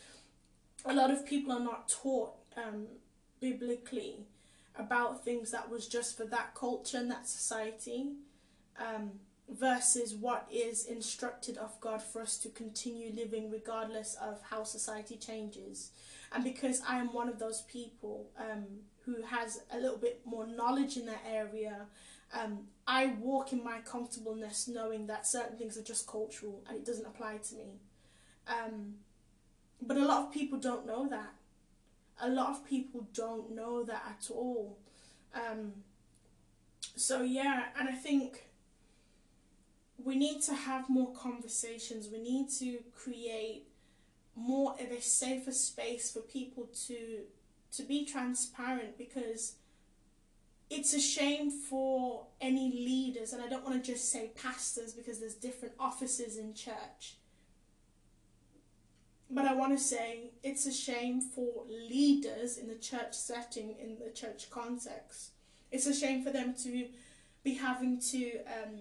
a 0.84 0.92
lot 0.92 1.10
of 1.10 1.24
people 1.26 1.52
are 1.52 1.60
not 1.60 1.88
taught 1.88 2.34
um, 2.56 2.86
biblically 3.40 4.26
about 4.78 5.24
things 5.24 5.50
that 5.52 5.70
was 5.70 5.88
just 5.88 6.16
for 6.16 6.26
that 6.26 6.54
culture 6.54 6.98
and 6.98 7.10
that 7.10 7.26
society. 7.26 8.12
Um, 8.78 9.12
versus 9.48 10.14
what 10.14 10.46
is 10.52 10.86
instructed 10.86 11.56
of 11.56 11.80
God 11.80 12.02
for 12.02 12.20
us 12.20 12.36
to 12.38 12.48
continue 12.48 13.12
living 13.14 13.50
regardless 13.50 14.16
of 14.20 14.40
how 14.50 14.64
society 14.64 15.16
changes. 15.16 15.92
And 16.32 16.42
because 16.42 16.82
I 16.86 16.98
am 16.98 17.12
one 17.12 17.28
of 17.28 17.38
those 17.38 17.62
people 17.62 18.28
um, 18.38 18.64
who 19.06 19.22
has 19.22 19.62
a 19.72 19.78
little 19.78 19.96
bit 19.96 20.20
more 20.26 20.46
knowledge 20.46 20.96
in 20.96 21.06
that 21.06 21.22
area, 21.30 21.86
um, 22.34 22.66
I 22.86 23.14
walk 23.20 23.52
in 23.52 23.62
my 23.62 23.78
comfortableness 23.78 24.68
knowing 24.68 25.06
that 25.06 25.26
certain 25.26 25.56
things 25.56 25.78
are 25.78 25.82
just 25.82 26.06
cultural 26.06 26.62
and 26.68 26.76
it 26.76 26.84
doesn't 26.84 27.06
apply 27.06 27.38
to 27.48 27.54
me. 27.54 27.80
Um, 28.48 28.96
but 29.80 29.96
a 29.96 30.04
lot 30.04 30.26
of 30.26 30.32
people 30.32 30.58
don't 30.58 30.86
know 30.86 31.08
that. 31.08 31.32
A 32.20 32.28
lot 32.28 32.50
of 32.50 32.66
people 32.66 33.06
don't 33.14 33.54
know 33.54 33.84
that 33.84 34.02
at 34.08 34.30
all. 34.30 34.78
Um, 35.34 35.72
so, 36.96 37.22
yeah, 37.22 37.66
and 37.78 37.88
I 37.88 37.92
think 37.92 38.46
we 40.02 40.16
need 40.16 40.42
to 40.42 40.54
have 40.54 40.88
more 40.88 41.12
conversations. 41.12 42.08
We 42.10 42.18
need 42.18 42.48
to 42.58 42.78
create 42.94 43.68
more 44.34 44.74
of 44.80 44.90
a 44.90 45.00
safer 45.00 45.52
space 45.52 46.10
for 46.10 46.20
people 46.20 46.68
to 46.86 47.20
to 47.76 47.82
be 47.82 48.04
transparent 48.04 48.98
because 48.98 49.54
it's 50.68 50.94
a 50.94 51.00
shame 51.00 51.50
for 51.50 52.26
any 52.40 52.72
leaders 52.72 53.32
and 53.32 53.42
I 53.42 53.48
don't 53.48 53.64
want 53.64 53.82
to 53.82 53.92
just 53.92 54.10
say 54.10 54.32
pastors 54.40 54.92
because 54.92 55.20
there's 55.20 55.34
different 55.34 55.74
offices 55.78 56.36
in 56.36 56.54
church. 56.54 57.16
But 59.30 59.44
I 59.44 59.54
want 59.54 59.76
to 59.76 59.82
say 59.82 60.30
it's 60.42 60.66
a 60.66 60.72
shame 60.72 61.20
for 61.20 61.64
leaders 61.68 62.58
in 62.58 62.68
the 62.68 62.76
church 62.76 63.14
setting, 63.14 63.74
in 63.80 63.98
the 63.98 64.12
church 64.12 64.50
context. 64.50 65.30
It's 65.72 65.86
a 65.86 65.94
shame 65.94 66.22
for 66.22 66.30
them 66.30 66.54
to 66.62 66.86
be 67.42 67.54
having 67.54 68.00
to 68.00 68.38
um, 68.46 68.80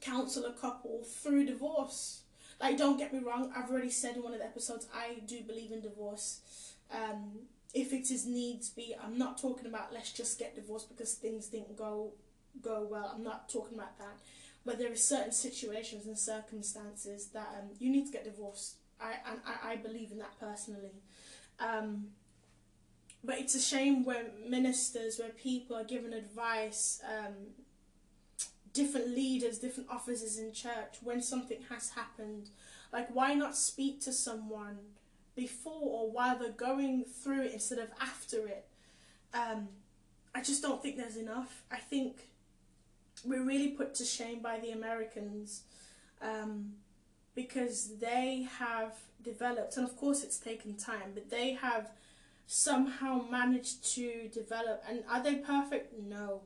counsel 0.00 0.46
a 0.46 0.52
couple 0.52 1.04
through 1.04 1.46
divorce. 1.46 2.22
Like, 2.60 2.76
don't 2.76 2.98
get 2.98 3.12
me 3.12 3.20
wrong, 3.20 3.52
I've 3.56 3.70
already 3.70 3.90
said 3.90 4.16
in 4.16 4.22
one 4.22 4.32
of 4.32 4.38
the 4.38 4.44
episodes, 4.44 4.86
I 4.94 5.20
do 5.26 5.40
believe 5.42 5.72
in 5.72 5.80
divorce. 5.80 6.74
Um, 6.92 7.46
if 7.72 7.92
it 7.92 8.10
is 8.10 8.26
needs 8.26 8.68
be, 8.68 8.94
I'm 9.02 9.16
not 9.16 9.38
talking 9.38 9.66
about 9.66 9.92
let's 9.92 10.12
just 10.12 10.38
get 10.38 10.54
divorced 10.54 10.88
because 10.88 11.14
things 11.14 11.46
didn't 11.46 11.76
go 11.76 12.12
go 12.62 12.86
well. 12.90 13.12
I'm 13.14 13.22
not 13.22 13.48
talking 13.48 13.78
about 13.78 13.98
that. 13.98 14.18
But 14.64 14.78
there 14.78 14.92
are 14.92 14.96
certain 14.96 15.32
situations 15.32 16.06
and 16.06 16.18
circumstances 16.18 17.28
that 17.28 17.48
um, 17.58 17.70
you 17.78 17.90
need 17.90 18.06
to 18.06 18.12
get 18.12 18.24
divorced. 18.24 18.76
I 19.00 19.14
and 19.28 19.40
I, 19.46 19.72
I 19.72 19.76
believe 19.76 20.10
in 20.10 20.18
that 20.18 20.38
personally. 20.38 21.02
Um, 21.58 22.08
but 23.22 23.38
it's 23.38 23.54
a 23.54 23.60
shame 23.60 24.04
when 24.04 24.26
ministers, 24.48 25.18
where 25.18 25.28
people 25.30 25.76
are 25.76 25.84
given 25.84 26.12
advice 26.12 27.00
um, 27.06 27.34
different 28.72 29.08
leaders, 29.08 29.58
different 29.58 29.90
officers 29.90 30.38
in 30.38 30.52
church 30.52 30.96
when 31.02 31.22
something 31.22 31.58
has 31.68 31.90
happened. 31.90 32.50
Like, 32.92 33.14
why 33.14 33.34
not 33.34 33.56
speak 33.56 34.00
to 34.02 34.12
someone 34.12 34.78
before 35.40 35.82
or 35.82 36.10
while 36.10 36.38
they're 36.38 36.50
going 36.50 37.04
through 37.04 37.42
it 37.42 37.52
instead 37.52 37.78
of 37.78 37.88
after 38.00 38.46
it? 38.46 38.66
Um, 39.32 39.68
I 40.34 40.42
just 40.42 40.62
don't 40.62 40.82
think 40.82 40.96
there's 40.96 41.16
enough. 41.16 41.62
I 41.70 41.78
think 41.78 42.28
we're 43.24 43.44
really 43.44 43.68
put 43.68 43.94
to 43.94 44.04
shame 44.04 44.40
by 44.40 44.58
the 44.60 44.70
Americans 44.70 45.62
um, 46.22 46.72
because 47.34 47.98
they 47.98 48.48
have 48.58 48.94
developed, 49.22 49.76
and 49.76 49.86
of 49.86 49.96
course 49.96 50.22
it's 50.24 50.38
taken 50.38 50.74
time, 50.74 51.12
but 51.14 51.30
they 51.30 51.52
have 51.52 51.90
somehow 52.46 53.24
managed 53.30 53.84
to 53.94 54.28
develop. 54.32 54.82
And 54.88 55.02
are 55.08 55.22
they 55.22 55.36
perfect? 55.36 55.98
No 55.98 56.42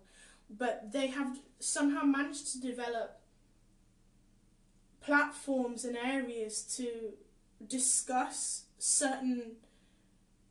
but 0.50 0.92
they 0.92 1.08
have 1.08 1.38
somehow 1.58 2.02
managed 2.02 2.52
to 2.52 2.60
develop 2.60 3.20
platforms 5.00 5.84
and 5.84 5.96
areas 5.96 6.62
to 6.76 7.12
discuss 7.66 8.64
certain 8.86 9.52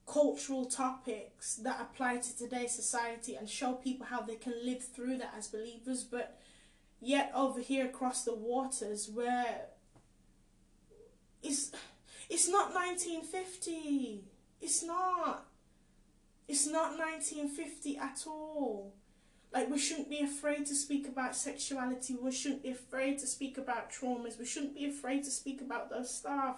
cultural 0.08 0.66
topics 0.66 1.54
that 1.58 1.80
apply 1.80 2.18
to 2.18 2.36
today's 2.36 2.72
society 2.72 3.36
and 3.36 3.48
show 3.48 3.74
people 3.74 4.08
how 4.08 4.22
they 4.22 4.34
can 4.34 4.56
live 4.66 4.84
through 4.84 5.16
that 5.16 5.32
as 5.38 5.48
believers 5.48 6.04
but 6.04 6.42
yet 7.00 7.32
over 7.36 7.60
here 7.60 7.86
across 7.86 8.26
the 8.26 8.34
waters 8.34 9.08
where 9.08 9.68
it's 11.44 11.74
it's 12.28 12.50
not 12.50 12.74
1950 12.74 14.24
it's 14.62 14.84
not 14.84 15.46
it's 16.48 16.66
not 16.66 16.98
1950 16.98 17.98
at 18.00 18.24
all 18.26 18.96
like, 19.54 19.70
we 19.70 19.78
shouldn't 19.78 20.10
be 20.10 20.22
afraid 20.22 20.66
to 20.66 20.74
speak 20.74 21.08
about 21.08 21.36
sexuality. 21.36 22.16
We 22.20 22.32
shouldn't 22.32 22.64
be 22.64 22.72
afraid 22.72 23.20
to 23.20 23.28
speak 23.28 23.60
about 23.60 23.92
traumas. 23.92 24.40
We 24.40 24.48
shouldn't 24.48 24.74
be 24.74 24.86
afraid 24.88 25.24
to 25.26 25.30
speak 25.30 25.62
about 25.62 25.92
those 25.92 26.12
stuff. 26.12 26.56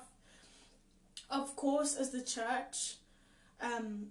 Of 1.30 1.56
course, 1.56 1.96
as 1.96 2.12
the 2.12 2.22
church, 2.22 2.96
um, 3.62 4.08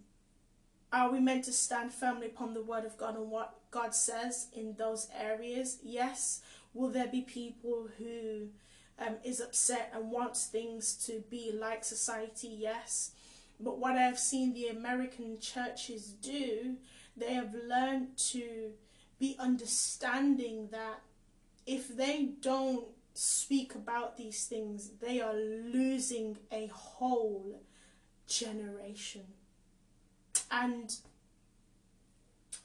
are 0.93 1.11
we 1.11 1.21
meant 1.21 1.45
to 1.45 1.53
stand 1.53 1.93
firmly 1.93 2.27
upon 2.27 2.55
the 2.55 2.63
word 2.63 2.85
of 2.85 2.97
God 2.97 3.17
and 3.17 3.31
what 3.31 3.57
God 3.71 3.95
says 3.95 4.49
in 4.53 4.75
those 4.75 5.09
areas? 5.19 5.79
Yes. 5.83 6.41
Will 6.73 6.89
there 6.89 7.09
be 7.09 7.23
people 7.23 7.89
who 7.99 8.49
um, 8.99 9.17
is 9.25 9.41
upset 9.41 9.93
and 9.95 10.11
wants 10.11 10.47
things 10.47 10.95
to 11.07 11.23
be 11.31 11.53
like 11.53 11.85
society? 11.85 12.49
Yes. 12.49 13.13
But 13.61 13.79
what 13.79 13.97
I've 13.97 14.19
seen 14.19 14.53
the 14.53 14.69
American 14.69 15.39
churches 15.41 16.09
do 16.09 16.77
they 17.17 17.35
have 17.35 17.55
learned 17.55 18.17
to 18.17 18.73
be 19.19 19.37
understanding 19.39 20.69
that 20.73 21.01
if 21.67 21.97
they 21.97 22.31
don't 22.41 22.87
speak 23.15 23.75
about 23.77 24.17
these 24.17 24.47
things, 24.47 24.91
they 25.01 25.21
are 25.21 25.35
losing 25.35 26.37
a 26.53 26.67
whole 26.67 27.63
generation. 28.27 29.23
And 30.51 30.95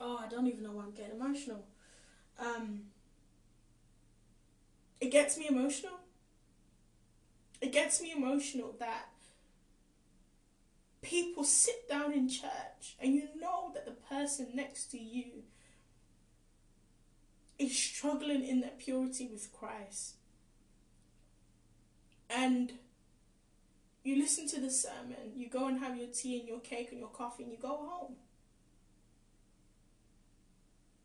oh, 0.02 0.20
I 0.24 0.28
don't 0.28 0.48
even 0.48 0.64
know 0.64 0.72
why 0.72 0.84
I'm 0.84 0.92
getting 0.92 1.16
emotional. 1.16 1.66
Um, 2.40 2.82
it 5.00 5.12
gets 5.12 5.38
me 5.38 5.48
emotional. 5.48 6.00
It 7.62 7.72
gets 7.72 8.02
me 8.02 8.14
emotional 8.16 8.76
that 8.80 9.10
people 11.02 11.44
sit 11.44 11.88
down 11.88 12.14
in 12.14 12.28
church 12.28 12.96
and 13.00 13.14
you 13.14 13.28
know 13.40 13.72
that 13.74 13.86
the 13.86 13.92
person 13.92 14.48
next 14.54 14.86
to 14.92 14.98
you 14.98 15.44
is 17.58 17.78
struggling 17.78 18.44
in 18.44 18.62
their 18.62 18.72
purity 18.78 19.28
with 19.28 19.52
Christ. 19.52 20.16
And 22.30 22.74
you 24.04 24.18
listen 24.18 24.48
to 24.50 24.60
the 24.60 24.70
sermon, 24.70 25.34
you 25.36 25.50
go 25.50 25.68
and 25.68 25.80
have 25.80 25.98
your 25.98 26.08
tea 26.08 26.40
and 26.40 26.48
your 26.48 26.60
cake 26.60 26.90
and 26.92 27.00
your 27.00 27.10
coffee, 27.10 27.44
and 27.44 27.52
you 27.52 27.58
go 27.58 27.70
home. 27.70 28.16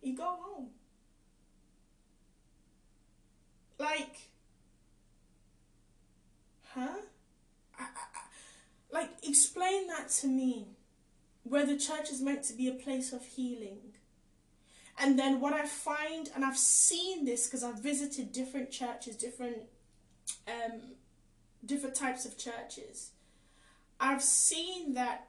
You 0.03 0.17
go 0.17 0.37
home. 0.41 0.69
Like, 3.79 4.17
huh? 6.75 6.99
Like, 8.93 9.11
explain 9.23 9.89
that 9.89 10.09
to 10.21 10.29
me. 10.29 10.69
Where 11.43 11.67
the 11.67 11.77
church 11.77 12.11
is 12.11 12.23
meant 12.23 12.45
to 12.45 12.55
be 12.55 12.69
a 12.69 12.73
place 12.73 13.13
of 13.13 13.25
healing. 13.25 13.81
And 14.99 15.19
then 15.19 15.41
what 15.41 15.53
I 15.53 15.67
find, 15.67 16.31
and 16.35 16.45
I've 16.45 16.57
seen 16.57 17.25
this 17.25 17.47
because 17.47 17.65
I've 17.65 17.81
visited 17.81 18.33
different 18.33 18.71
churches, 18.71 19.17
different 19.17 19.59
um, 20.47 20.81
different 21.65 21.95
types 21.95 22.25
of 22.25 22.37
churches. 22.39 23.11
I've 24.01 24.23
seen 24.23 24.95
that 24.95 25.29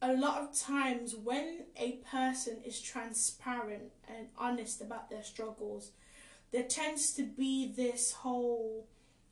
a 0.00 0.12
lot 0.12 0.40
of 0.42 0.56
times 0.56 1.14
when 1.14 1.64
a 1.76 2.00
person 2.10 2.58
is 2.64 2.80
transparent 2.80 3.90
and 4.08 4.28
honest 4.38 4.80
about 4.80 5.10
their 5.10 5.22
struggles, 5.22 5.90
there 6.52 6.62
tends 6.62 7.12
to 7.14 7.24
be 7.24 7.72
this 7.76 8.12
whole 8.12 8.86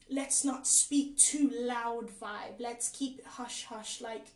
let's 0.09 0.45
not 0.45 0.67
speak 0.67 1.19
too 1.19 1.51
loud 1.53 2.09
vibe. 2.21 2.61
Let's 2.61 2.89
keep 2.89 3.19
it 3.19 3.27
hush 3.27 3.65
hush. 3.65 4.01
Like 4.01 4.27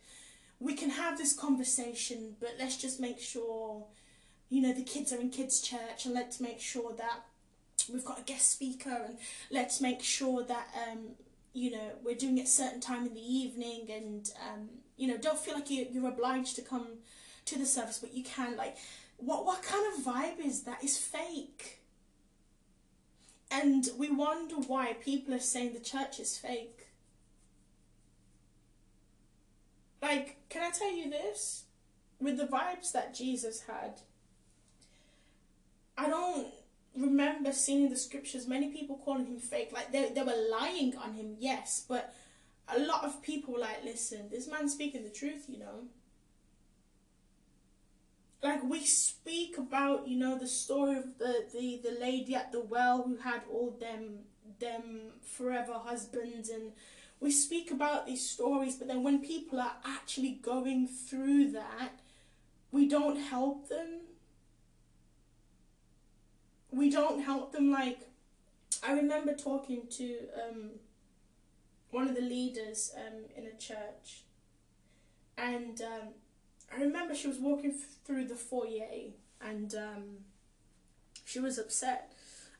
we 0.58 0.74
can 0.74 0.90
have 0.90 1.16
this 1.16 1.32
conversation, 1.32 2.36
but 2.40 2.56
let's 2.58 2.76
just 2.76 3.00
make 3.00 3.20
sure, 3.20 3.84
you 4.48 4.62
know, 4.62 4.72
the 4.72 4.82
kids 4.82 5.12
are 5.12 5.20
in 5.20 5.30
kids' 5.30 5.60
church 5.60 6.04
and 6.04 6.14
let's 6.14 6.40
make 6.40 6.60
sure 6.60 6.92
that 6.94 7.20
we've 7.92 8.04
got 8.04 8.18
a 8.20 8.22
guest 8.22 8.50
speaker 8.50 9.04
and 9.06 9.18
let's 9.50 9.80
make 9.80 10.02
sure 10.02 10.44
that 10.44 10.68
um, 10.90 11.10
you 11.52 11.70
know 11.70 11.90
we're 12.04 12.14
doing 12.14 12.38
it 12.38 12.44
a 12.44 12.46
certain 12.46 12.80
time 12.80 13.06
in 13.06 13.14
the 13.14 13.20
evening 13.20 13.88
and 13.90 14.30
um, 14.48 14.68
you 14.96 15.08
know 15.08 15.16
don't 15.16 15.38
feel 15.38 15.54
like 15.54 15.70
you, 15.70 15.86
you're 15.90 16.08
obliged 16.08 16.56
to 16.56 16.62
come 16.62 16.86
to 17.44 17.58
the 17.58 17.66
service 17.66 17.98
but 17.98 18.14
you 18.14 18.22
can 18.22 18.56
like 18.56 18.76
what 19.16 19.44
what 19.44 19.62
kind 19.62 19.84
of 19.92 20.04
vibe 20.04 20.44
is 20.44 20.62
that? 20.62 20.82
Is 20.82 20.96
fake. 20.96 21.80
And 23.50 23.88
we 23.98 24.10
wonder 24.10 24.54
why 24.56 24.92
people 24.92 25.34
are 25.34 25.40
saying 25.40 25.74
the 25.74 25.80
church 25.80 26.20
is 26.20 26.38
fake. 26.38 26.86
Like 30.00 30.36
can 30.48 30.62
i 30.62 30.70
tell 30.70 30.92
you 30.92 31.10
this? 31.10 31.64
With 32.20 32.36
the 32.36 32.46
vibes 32.46 32.92
that 32.92 33.14
jesus 33.14 33.62
had 33.62 34.02
i 35.96 36.08
don't 36.08 36.48
remember 36.96 37.52
seeing 37.52 37.88
the 37.88 37.96
scriptures 37.96 38.46
many 38.46 38.68
people 38.70 39.00
calling 39.04 39.26
him 39.26 39.38
fake. 39.38 39.70
Like 39.72 39.92
they, 39.92 40.10
they 40.14 40.22
were 40.22 40.48
lying 40.50 40.96
on 40.96 41.14
him, 41.14 41.36
yes, 41.38 41.84
but 41.88 42.14
a 42.68 42.78
lot 42.78 43.04
of 43.04 43.22
people 43.22 43.58
like, 43.58 43.84
listen, 43.84 44.28
this 44.30 44.48
man's 44.48 44.72
speaking 44.72 45.02
the 45.02 45.10
truth, 45.10 45.46
you 45.48 45.58
know. 45.58 45.84
Like 48.42 48.62
we 48.64 48.84
speak 48.84 49.58
about, 49.58 50.08
you 50.08 50.18
know, 50.18 50.38
the 50.38 50.46
story 50.46 50.96
of 50.96 51.18
the, 51.18 51.44
the, 51.52 51.80
the 51.82 51.98
lady 52.00 52.34
at 52.34 52.52
the 52.52 52.60
well 52.60 53.02
who 53.02 53.16
had 53.16 53.42
all 53.50 53.76
them 53.78 54.20
them 54.58 55.12
forever 55.22 55.72
husbands 55.72 56.50
and 56.50 56.72
we 57.20 57.30
speak 57.30 57.70
about 57.70 58.06
these 58.06 58.28
stories, 58.28 58.76
but 58.76 58.88
then 58.88 59.02
when 59.02 59.20
people 59.20 59.60
are 59.60 59.76
actually 59.84 60.40
going 60.42 60.88
through 60.88 61.50
that, 61.52 62.00
we 62.72 62.88
don't 62.88 63.16
help 63.16 63.68
them 63.68 64.00
we 66.70 66.90
don't 66.90 67.22
help 67.22 67.52
them 67.52 67.70
like 67.70 68.10
I 68.82 68.92
remember 68.92 69.34
talking 69.34 69.82
to 69.90 70.16
um, 70.42 70.70
one 71.90 72.08
of 72.08 72.14
the 72.14 72.22
leaders 72.22 72.92
um, 72.96 73.24
in 73.36 73.46
a 73.46 73.56
church, 73.56 74.22
and 75.36 75.80
um, 75.82 76.08
I 76.74 76.80
remember 76.80 77.14
she 77.14 77.28
was 77.28 77.38
walking 77.38 77.74
through 78.04 78.26
the 78.26 78.36
foyer, 78.36 79.10
and 79.40 79.74
um, 79.74 80.02
she 81.24 81.40
was 81.40 81.58
upset, 81.58 82.12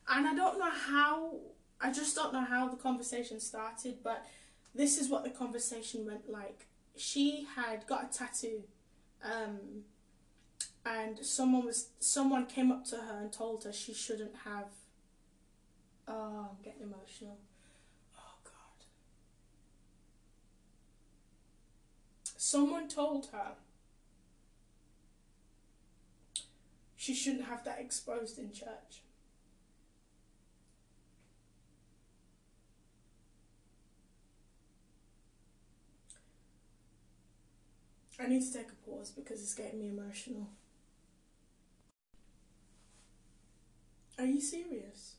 and 0.07 0.27
I 0.27 0.35
don't 0.35 0.59
know 0.59 0.69
how. 0.69 1.35
I 1.83 1.91
just 1.91 2.15
don't 2.15 2.31
know 2.31 2.43
how 2.43 2.67
the 2.67 2.77
conversation 2.77 3.39
started, 3.39 4.03
but 4.03 4.23
this 4.75 4.99
is 4.99 5.09
what 5.09 5.23
the 5.23 5.31
conversation 5.31 6.05
went 6.05 6.29
like. 6.29 6.67
She 6.95 7.47
had 7.55 7.87
got 7.87 8.13
a 8.13 8.17
tattoo 8.17 8.63
um, 9.23 9.85
and 10.85 11.23
someone 11.25 11.65
was 11.65 11.89
someone 11.99 12.45
came 12.45 12.71
up 12.71 12.85
to 12.85 12.95
her 12.97 13.19
and 13.21 13.31
told 13.31 13.63
her 13.63 13.71
she 13.73 13.93
shouldn't 13.93 14.35
have 14.45 14.65
oh 16.07 16.47
i'm 16.49 16.63
getting 16.63 16.81
emotional. 16.81 17.37
Oh 18.17 18.35
god. 18.43 18.85
Someone 22.37 22.87
told 22.87 23.27
her 23.31 23.53
she 26.95 27.13
shouldn't 27.15 27.45
have 27.45 27.63
that 27.65 27.79
exposed 27.79 28.37
in 28.39 28.51
church. 28.51 29.01
I 38.19 38.27
need 38.27 38.43
to 38.43 38.53
take 38.53 38.67
a 38.67 38.89
pause 38.89 39.09
because 39.09 39.41
it's 39.41 39.55
getting 39.55 39.79
me 39.79 39.89
emotional. 39.89 40.47
Are 44.21 44.25
you 44.27 44.39
serious? 44.39 45.15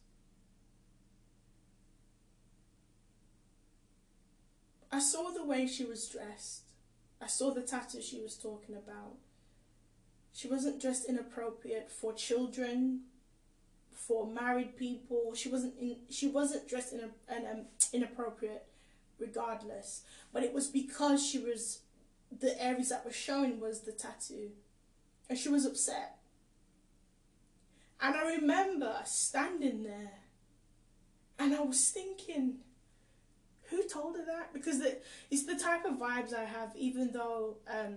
I 4.92 5.00
saw 5.00 5.30
the 5.30 5.44
way 5.44 5.66
she 5.66 5.84
was 5.84 6.08
dressed. 6.08 6.62
I 7.20 7.26
saw 7.26 7.52
the 7.52 7.62
tattoo 7.62 8.00
she 8.00 8.20
was 8.20 8.36
talking 8.36 8.76
about. 8.76 9.16
She 10.32 10.46
wasn't 10.46 10.80
dressed 10.80 11.08
inappropriate 11.08 11.90
for 11.90 12.12
children, 12.12 13.00
for 13.92 14.24
married 14.24 14.76
people. 14.76 15.34
She 15.34 15.48
wasn't 15.48 15.74
in, 15.80 15.96
she 16.08 16.28
wasn't 16.28 16.68
dressed 16.68 16.92
in 16.92 17.00
a, 17.00 17.34
in, 17.34 17.66
inappropriate 17.92 18.66
regardless. 19.18 20.02
But 20.32 20.44
it 20.44 20.54
was 20.54 20.68
because 20.68 21.26
she 21.26 21.40
was 21.40 21.80
the 22.30 22.54
areas 22.62 22.90
that 22.90 23.04
were 23.04 23.12
showing 23.12 23.58
was 23.58 23.80
the 23.80 23.90
tattoo. 23.90 24.50
And 25.28 25.36
she 25.36 25.48
was 25.48 25.66
upset. 25.66 26.18
And 28.02 28.16
I 28.16 28.34
remember 28.34 28.96
standing 29.04 29.84
there 29.84 30.10
and 31.38 31.54
I 31.54 31.60
was 31.60 31.88
thinking, 31.90 32.56
who 33.70 33.88
told 33.88 34.16
her 34.16 34.24
that? 34.26 34.52
Because 34.52 34.82
it's 35.30 35.46
the 35.46 35.54
type 35.54 35.84
of 35.84 35.94
vibes 35.94 36.34
I 36.34 36.44
have, 36.44 36.72
even 36.76 37.12
though 37.12 37.58
um, 37.68 37.94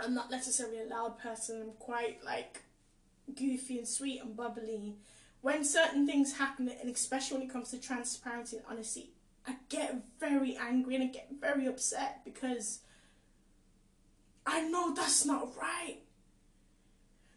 I'm 0.00 0.14
not 0.14 0.32
necessarily 0.32 0.80
a 0.80 0.84
loud 0.84 1.20
person, 1.20 1.62
I'm 1.62 1.72
quite 1.78 2.24
like 2.24 2.62
goofy 3.34 3.78
and 3.78 3.86
sweet 3.86 4.20
and 4.20 4.36
bubbly. 4.36 4.96
When 5.42 5.64
certain 5.64 6.06
things 6.06 6.36
happen, 6.36 6.68
and 6.68 6.90
especially 6.90 7.38
when 7.38 7.46
it 7.46 7.52
comes 7.52 7.70
to 7.70 7.80
transparency 7.80 8.56
and 8.56 8.66
honesty, 8.68 9.12
I 9.46 9.56
get 9.68 9.94
very 10.18 10.56
angry 10.56 10.96
and 10.96 11.04
I 11.04 11.06
get 11.06 11.28
very 11.40 11.66
upset 11.66 12.22
because 12.24 12.80
I 14.44 14.62
know 14.62 14.92
that's 14.92 15.24
not 15.24 15.56
right. 15.56 16.00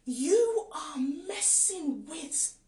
You 0.04 0.66
are 0.72 0.98
messing 0.98 2.04
with 2.06 2.58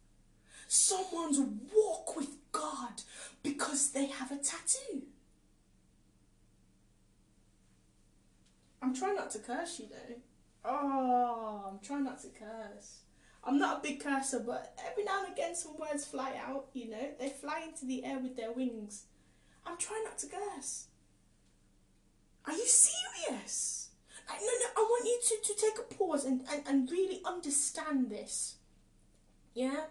someone's 0.68 1.38
walk 1.38 2.16
with 2.16 2.36
God 2.52 3.02
because 3.42 3.90
they 3.90 4.06
have 4.06 4.32
a 4.32 4.36
tattoo. 4.36 5.02
I'm 8.80 8.94
trying 8.94 9.16
not 9.16 9.30
to 9.30 9.38
curse 9.38 9.78
you 9.78 9.86
though. 9.90 10.16
Oh, 10.64 11.64
I'm 11.70 11.78
trying 11.80 12.04
not 12.04 12.20
to 12.22 12.28
curse. 12.28 13.00
I'm 13.44 13.58
not 13.58 13.78
a 13.78 13.82
big 13.82 14.02
cursor, 14.02 14.40
but 14.40 14.76
every 14.90 15.04
now 15.04 15.24
and 15.24 15.32
again 15.32 15.54
some 15.54 15.76
words 15.78 16.04
fly 16.04 16.32
out, 16.44 16.66
you 16.72 16.90
know. 16.90 17.10
They 17.18 17.28
fly 17.28 17.62
into 17.68 17.84
the 17.84 18.04
air 18.04 18.18
with 18.18 18.36
their 18.36 18.52
wings. 18.52 19.04
I'm 19.64 19.76
trying 19.76 20.04
not 20.04 20.18
to 20.18 20.26
curse. 20.26 20.86
Are 22.44 22.52
you 22.52 22.66
serious? 22.66 23.85
No, 24.34 24.46
no, 24.46 24.66
I 24.76 24.80
want 24.80 25.04
you 25.04 25.20
to, 25.22 25.54
to 25.54 25.60
take 25.60 25.78
a 25.78 25.94
pause 25.94 26.24
and, 26.24 26.42
and, 26.52 26.62
and 26.66 26.90
really 26.90 27.20
understand 27.24 28.10
this. 28.10 28.56
Yeah? 29.54 29.84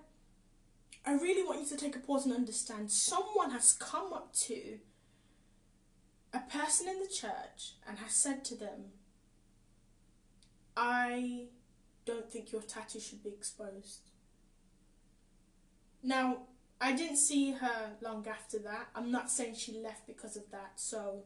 I 1.06 1.14
really 1.14 1.44
want 1.44 1.62
you 1.62 1.68
to 1.68 1.78
take 1.78 1.96
a 1.96 2.00
pause 2.00 2.26
and 2.26 2.34
understand. 2.34 2.92
Someone 2.92 3.52
has 3.52 3.74
come 3.74 4.12
up 4.12 4.34
to 4.34 4.80
a 6.34 6.40
person 6.40 6.88
in 6.90 7.00
the 7.00 7.08
church 7.08 7.76
and 7.88 8.00
has 8.00 8.14
said 8.14 8.44
to 8.46 8.56
them, 8.56 8.92
I 10.76 11.46
don't 12.06 12.30
think 12.30 12.52
your 12.52 12.62
tattoo 12.62 13.00
should 13.00 13.24
be 13.24 13.30
exposed. 13.30 14.10
Now, 16.04 16.40
I 16.82 16.94
didn't 16.94 17.18
see 17.18 17.52
her 17.52 17.92
long 18.02 18.28
after 18.28 18.60
that. 18.60 18.90
I'm 18.96 19.12
not 19.12 19.32
saying 19.32 19.56
she 19.56 19.80
left 19.80 20.06
because 20.06 20.36
of 20.36 20.52
that, 20.52 20.74
so. 20.76 21.24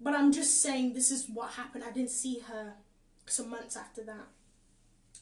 But 0.00 0.14
I'm 0.14 0.32
just 0.32 0.62
saying 0.62 0.92
this 0.92 1.10
is 1.10 1.26
what 1.32 1.52
happened. 1.52 1.84
I 1.84 1.90
didn't 1.90 2.10
see 2.10 2.40
her 2.40 2.74
some 3.26 3.50
months 3.50 3.76
after 3.76 4.02
that. 4.04 4.26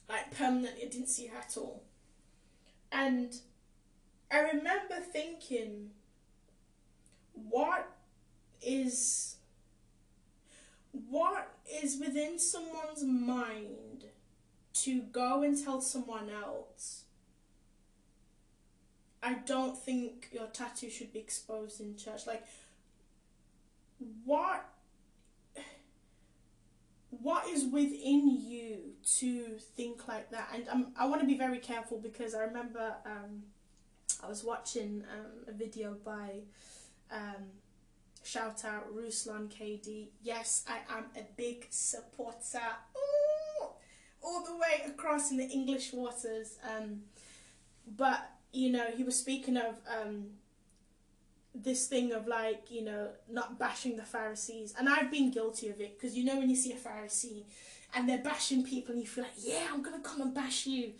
Like, 0.07 0.35
permanently, 0.35 0.83
I 0.83 0.89
didn't 0.89 1.09
see 1.09 1.27
her 1.27 1.37
at 1.37 1.57
all. 1.57 1.83
And 2.91 3.33
I 4.31 4.39
remember 4.39 4.95
thinking, 5.11 5.91
what 7.33 7.89
is 8.61 9.35
what 11.09 11.51
is 11.83 11.99
within 11.99 12.39
someone's 12.39 13.03
mind 13.03 14.05
to 14.73 15.01
go 15.01 15.43
and 15.43 15.61
tell 15.61 15.81
someone 15.81 16.29
else 16.29 17.03
I 19.21 19.33
don't 19.45 19.77
think 19.77 20.29
your 20.31 20.45
tattoo 20.47 20.89
should 20.89 21.11
be 21.11 21.19
exposed 21.19 21.81
in 21.81 21.97
church 21.97 22.27
like 22.27 22.45
what 24.23 24.69
what 27.09 27.47
is 27.47 27.65
within 27.65 28.29
you 28.41 28.77
to 29.17 29.57
think 29.75 30.07
like 30.07 30.29
that 30.31 30.49
and 30.53 30.67
um, 30.67 30.87
I 30.97 31.05
want 31.07 31.21
to 31.21 31.27
be 31.27 31.37
very 31.37 31.59
careful 31.59 31.97
because 31.97 32.35
I 32.35 32.41
remember 32.41 32.95
um, 33.05 33.43
I 34.23 34.27
was 34.27 34.43
watching 34.43 35.03
um, 35.11 35.31
a 35.47 35.51
video 35.51 35.95
by 36.03 36.41
um, 37.11 37.51
shout 38.25 38.65
out 38.65 38.93
Ruslan 38.95 39.47
KD. 39.47 40.07
Yes, 40.21 40.65
I 40.67 40.79
am 40.97 41.05
a 41.15 41.23
big 41.37 41.67
supporter. 41.69 42.59
Ooh, 42.97 43.67
all 44.23 44.43
the 44.43 44.55
way 44.55 44.83
across 44.87 45.31
in 45.31 45.37
the 45.37 45.45
English 45.45 45.93
waters. 45.93 46.57
Um, 46.63 47.03
but 47.95 48.31
you 48.51 48.71
know, 48.71 48.87
he 48.95 49.03
was 49.03 49.17
speaking 49.17 49.57
of 49.57 49.75
um, 49.87 50.25
this 51.55 51.87
thing 51.87 52.11
of 52.11 52.27
like 52.27 52.65
you 52.69 52.83
know 52.83 53.09
not 53.29 53.57
bashing 53.57 53.97
the 53.97 54.03
Pharisees, 54.03 54.73
and 54.77 54.89
I've 54.89 55.11
been 55.11 55.31
guilty 55.31 55.69
of 55.69 55.79
it 55.79 55.99
because 55.99 56.15
you 56.15 56.23
know 56.23 56.37
when 56.37 56.49
you 56.49 56.55
see 56.55 56.73
a 56.73 56.75
Pharisee 56.75 57.43
and 57.95 58.09
they're 58.09 58.17
bashing 58.17 58.63
people, 58.63 58.93
and 58.93 59.01
you 59.01 59.07
feel 59.07 59.23
like, 59.23 59.33
yeah, 59.37 59.67
I'm 59.71 59.81
gonna 59.81 60.01
come 60.01 60.21
and 60.21 60.33
bash 60.33 60.67
you. 60.67 60.93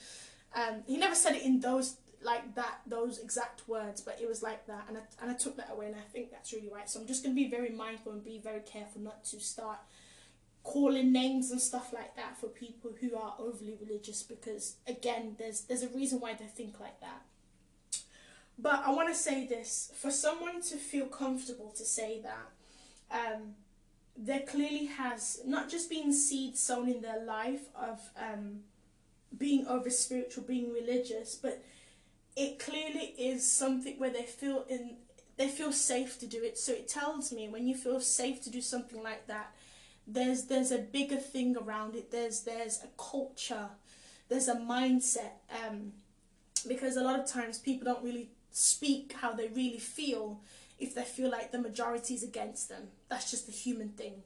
Um, 0.55 0.83
he 0.87 0.97
never 0.97 1.15
said 1.15 1.35
it 1.35 1.43
in 1.43 1.59
those 1.59 1.97
like 2.21 2.55
that 2.55 2.79
those 2.87 3.19
exact 3.19 3.67
words 3.67 4.01
but 4.01 4.19
it 4.21 4.27
was 4.27 4.41
like 4.41 4.65
that. 4.67 4.85
And 4.87 4.97
I, 4.97 5.01
and 5.21 5.31
I 5.31 5.35
took 5.35 5.57
that 5.57 5.69
away 5.71 5.87
and 5.87 5.95
I 5.95 6.11
think 6.11 6.31
that's 6.31 6.51
really 6.53 6.69
right. 6.73 6.89
So 6.89 6.99
I'm 6.99 7.07
just 7.07 7.23
to 7.25 7.33
be 7.33 7.47
very 7.49 7.69
mindful 7.69 8.11
and 8.13 8.23
be 8.23 8.39
very 8.39 8.61
careful 8.61 9.01
not 9.01 9.23
to 9.25 9.39
start 9.39 9.77
calling 10.65 11.11
names 11.11 11.51
and 11.51 11.61
stuff 11.61 11.93
like 11.93 12.15
that 12.15 12.37
for 12.37 12.47
people 12.47 12.91
who 12.99 13.15
are 13.15 13.35
overly 13.37 13.77
religious 13.79 14.23
because 14.23 14.77
again 14.87 15.35
there's 15.37 15.61
there's 15.61 15.83
a 15.83 15.89
reason 15.89 16.19
why 16.19 16.33
they 16.33 16.45
think 16.45 16.79
like 16.79 16.99
that 16.99 17.21
but 18.57 18.83
I 18.85 18.91
want 18.91 19.09
to 19.09 19.15
say 19.15 19.45
this 19.47 19.91
for 19.95 20.11
someone 20.11 20.61
to 20.63 20.77
feel 20.77 21.07
comfortable 21.07 21.71
to 21.75 21.83
say 21.83 22.21
that 22.21 22.51
um, 23.11 23.55
there 24.17 24.41
clearly 24.41 24.85
has 24.85 25.41
not 25.45 25.69
just 25.69 25.89
been 25.89 26.13
seeds 26.13 26.59
sown 26.59 26.89
in 26.89 27.01
their 27.01 27.23
life 27.23 27.69
of 27.75 27.99
um, 28.17 28.61
being 29.37 29.67
over 29.67 29.89
spiritual 29.89 30.43
being 30.43 30.71
religious 30.71 31.35
but 31.35 31.61
it 32.35 32.59
clearly 32.59 33.13
is 33.17 33.49
something 33.49 33.97
where 33.97 34.09
they 34.09 34.23
feel 34.23 34.65
in 34.69 34.97
they 35.37 35.49
feel 35.49 35.71
safe 35.71 36.19
to 36.19 36.27
do 36.27 36.43
it. 36.43 36.57
So 36.57 36.71
it 36.71 36.87
tells 36.87 37.31
me 37.31 37.47
when 37.49 37.67
you 37.67 37.75
feel 37.75 37.99
safe 37.99 38.41
to 38.43 38.49
do 38.49 38.61
something 38.61 39.01
like 39.03 39.27
that, 39.27 39.53
there's 40.07 40.45
there's 40.45 40.71
a 40.71 40.77
bigger 40.77 41.17
thing 41.17 41.57
around 41.57 41.95
it. 41.95 42.11
There's 42.11 42.41
there's 42.41 42.83
a 42.83 42.87
culture, 42.97 43.69
there's 44.29 44.47
a 44.47 44.55
mindset. 44.55 45.33
Um, 45.49 45.93
because 46.67 46.97
a 46.97 47.03
lot 47.03 47.19
of 47.19 47.27
times 47.27 47.59
people 47.59 47.85
don't 47.85 48.03
really 48.03 48.29
speak 48.57 49.13
how 49.19 49.33
they 49.33 49.49
really 49.49 49.77
feel 49.77 50.39
if 50.79 50.95
they 50.95 51.03
feel 51.03 51.29
like 51.29 51.51
the 51.51 51.59
majority 51.59 52.13
is 52.13 52.23
against 52.23 52.69
them. 52.69 52.83
That's 53.09 53.29
just 53.29 53.47
the 53.47 53.51
human 53.51 53.89
thing. 53.89 54.23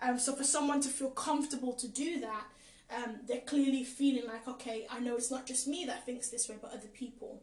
Um, 0.00 0.20
so 0.20 0.36
for 0.36 0.44
someone 0.44 0.80
to 0.82 0.88
feel 0.88 1.10
comfortable 1.10 1.72
to 1.72 1.88
do 1.88 2.20
that, 2.20 2.44
um, 2.96 3.16
they're 3.26 3.40
clearly 3.40 3.82
feeling 3.82 4.24
like, 4.28 4.46
okay, 4.46 4.86
I 4.88 5.00
know 5.00 5.16
it's 5.16 5.32
not 5.32 5.46
just 5.46 5.66
me 5.66 5.84
that 5.86 6.06
thinks 6.06 6.28
this 6.28 6.48
way, 6.48 6.54
but 6.62 6.72
other 6.72 6.86
people. 6.94 7.42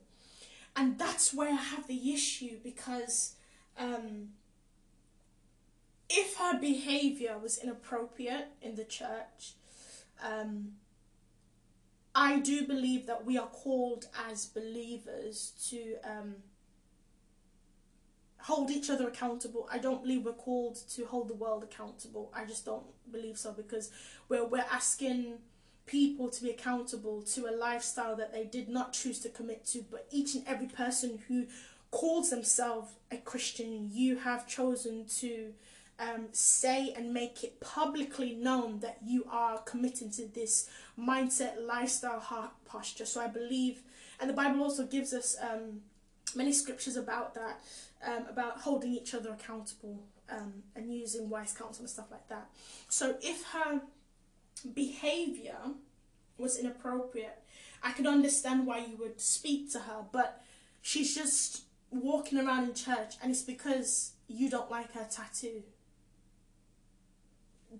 And 0.78 0.97
that's 0.97 1.34
where 1.34 1.49
I 1.52 1.58
have 1.58 1.88
the 1.88 2.13
issue 2.13 2.58
because 2.63 3.36
um, 3.78 4.30
if 6.10 6.38
her 6.38 6.58
behavior 6.58 7.38
was 7.38 7.58
inappropriate 7.58 8.47
in 8.62 8.75
the 8.75 8.86
church, 8.86 9.56
um, 10.23 10.73
I 12.19 12.39
do 12.39 12.67
believe 12.67 13.08
that 13.08 13.25
we 13.25 13.38
are 13.38 13.47
called 13.47 14.08
as 14.29 14.45
believers 14.45 15.53
to 15.69 15.95
um, 16.03 16.36
hold 18.39 18.69
each 18.69 18.89
other 18.89 19.08
accountable. 19.08 19.69
I 19.71 19.77
don't 19.77 20.01
believe 20.03 20.25
we're 20.25 20.34
called 20.34 20.75
to 20.95 21.05
hold 21.05 21.29
the 21.29 21.34
world 21.34 21.63
accountable. 21.63 22.29
I 22.36 22.43
just 22.43 22.65
don't 22.65 22.84
believe 23.10 23.38
so 23.38 23.53
because 23.53 23.89
we're 24.27 24.45
we're 24.45 24.65
asking 24.69 25.38
people 25.86 26.27
to 26.27 26.43
be 26.43 26.49
accountable 26.49 27.21
to 27.21 27.47
a 27.47 27.55
lifestyle 27.55 28.17
that 28.17 28.34
they 28.34 28.43
did 28.43 28.67
not 28.67 28.91
choose 28.91 29.19
to 29.19 29.29
commit 29.29 29.65
to, 29.67 29.86
but 29.89 30.05
each 30.12 30.36
and 30.36 30.45
every 30.45 30.67
person 30.67 31.19
who 31.29 31.45
calls 31.89 32.32
themselves 32.32 32.91
a 33.12 33.17
Christian, 33.17 33.89
you 33.93 34.17
have 34.17 34.45
chosen 34.45 35.05
to 35.19 35.53
um, 35.99 36.27
say 36.31 36.93
and 36.95 37.13
make 37.13 37.43
it 37.43 37.59
publicly 37.59 38.33
known 38.33 38.79
that 38.79 38.97
you 39.05 39.25
are 39.29 39.59
committing 39.59 40.09
to 40.12 40.25
this 40.25 40.69
mindset, 40.97 41.65
lifestyle, 41.65 42.19
heart 42.19 42.51
posture. 42.65 43.05
So 43.05 43.21
I 43.21 43.27
believe, 43.27 43.81
and 44.19 44.29
the 44.29 44.33
Bible 44.33 44.63
also 44.63 44.85
gives 44.85 45.13
us 45.13 45.35
um, 45.41 45.81
many 46.35 46.53
scriptures 46.53 46.95
about 46.95 47.35
that, 47.35 47.62
um, 48.05 48.25
about 48.29 48.62
holding 48.62 48.93
each 48.93 49.13
other 49.13 49.31
accountable 49.31 49.99
um, 50.29 50.63
and 50.75 50.93
using 50.93 51.29
wise 51.29 51.53
counsel 51.53 51.83
and 51.83 51.89
stuff 51.89 52.07
like 52.12 52.27
that. 52.29 52.49
So 52.88 53.15
if 53.21 53.43
her 53.47 53.81
behavior 54.73 55.57
was 56.39 56.57
inappropriate. 56.57 57.38
I 57.83 57.91
could 57.91 58.07
understand 58.07 58.65
why 58.65 58.79
you 58.79 58.97
would 58.97 59.21
speak 59.21 59.71
to 59.73 59.79
her, 59.79 60.05
but 60.12 60.43
she's 60.81 61.13
just 61.13 61.63
walking 61.91 62.39
around 62.39 62.69
in 62.69 62.73
church 62.73 63.15
and 63.21 63.31
it's 63.31 63.41
because 63.41 64.13
you 64.27 64.49
don't 64.49 64.71
like 64.71 64.93
her 64.93 65.07
tattoo. 65.09 65.63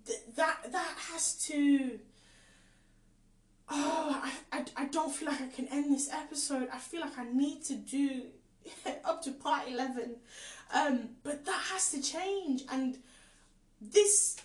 Th- 0.06 0.19
that 0.36 0.71
that 0.71 0.95
has 1.12 1.36
to 1.47 1.99
oh 3.69 4.21
I, 4.23 4.32
I, 4.58 4.65
I 4.75 4.86
don't 4.86 5.13
feel 5.13 5.30
like 5.30 5.41
I 5.41 5.47
can 5.47 5.67
end 5.67 5.93
this 5.93 6.10
episode. 6.12 6.69
I 6.73 6.78
feel 6.78 7.02
like 7.02 7.17
I 7.17 7.25
need 7.32 7.63
to 7.65 7.75
do 7.75 8.23
up 9.06 9.21
to 9.23 9.32
part 9.32 9.67
11 9.67 10.15
um, 10.73 11.10
but 11.23 11.45
that 11.45 11.62
has 11.71 11.91
to 11.91 12.02
change 12.02 12.63
and 12.71 12.97
this 13.82 14.38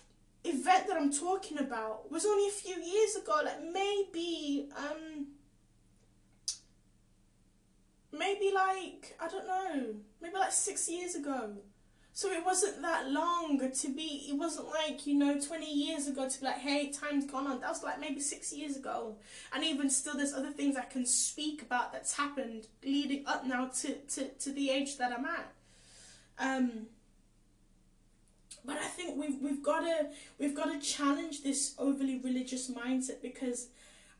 event 0.43 0.87
that 0.87 0.97
I'm 0.97 1.11
talking 1.11 1.59
about 1.59 2.11
was 2.11 2.25
only 2.25 2.47
a 2.47 2.51
few 2.51 2.75
years 2.81 3.15
ago, 3.15 3.41
like 3.43 3.63
maybe 3.71 4.69
um 4.77 5.27
maybe 8.11 8.51
like 8.53 9.15
I 9.19 9.27
don't 9.27 9.47
know, 9.47 9.95
maybe 10.21 10.35
like 10.35 10.51
six 10.51 10.89
years 10.89 11.15
ago. 11.15 11.53
So 12.17 12.31
it 12.31 12.45
wasn't 12.45 12.81
that 12.81 13.11
long 13.11 13.59
to 13.69 13.89
be 13.89 14.25
it 14.29 14.37
wasn't 14.37 14.69
like, 14.69 15.05
you 15.05 15.15
know, 15.15 15.37
twenty 15.37 15.69
years 15.69 16.07
ago 16.07 16.29
to 16.29 16.39
be 16.39 16.45
like, 16.45 16.59
hey, 16.59 16.89
time's 16.89 17.25
gone 17.25 17.45
on. 17.45 17.59
That 17.59 17.71
was 17.71 17.83
like 17.83 17.99
maybe 17.99 18.21
six 18.21 18.53
years 18.53 18.77
ago. 18.77 19.17
And 19.53 19.65
even 19.65 19.89
still 19.89 20.15
there's 20.15 20.33
other 20.33 20.51
things 20.51 20.77
I 20.77 20.85
can 20.85 21.05
speak 21.05 21.61
about 21.61 21.91
that's 21.91 22.15
happened 22.15 22.67
leading 22.85 23.27
up 23.27 23.45
now 23.45 23.65
to, 23.81 23.95
to, 23.95 24.29
to 24.29 24.53
the 24.53 24.69
age 24.69 24.97
that 24.97 25.11
I'm 25.11 25.25
at. 25.25 25.51
Um 26.39 26.85
but 28.63 28.77
I 28.77 28.87
think 28.87 29.17
we've 29.21 29.41
we've 29.41 29.61
got 29.61 29.81
to 29.81 30.07
we've 30.39 30.55
got 30.55 30.71
to 30.71 30.79
challenge 30.79 31.43
this 31.43 31.75
overly 31.77 32.19
religious 32.19 32.71
mindset 32.71 33.21
because 33.21 33.67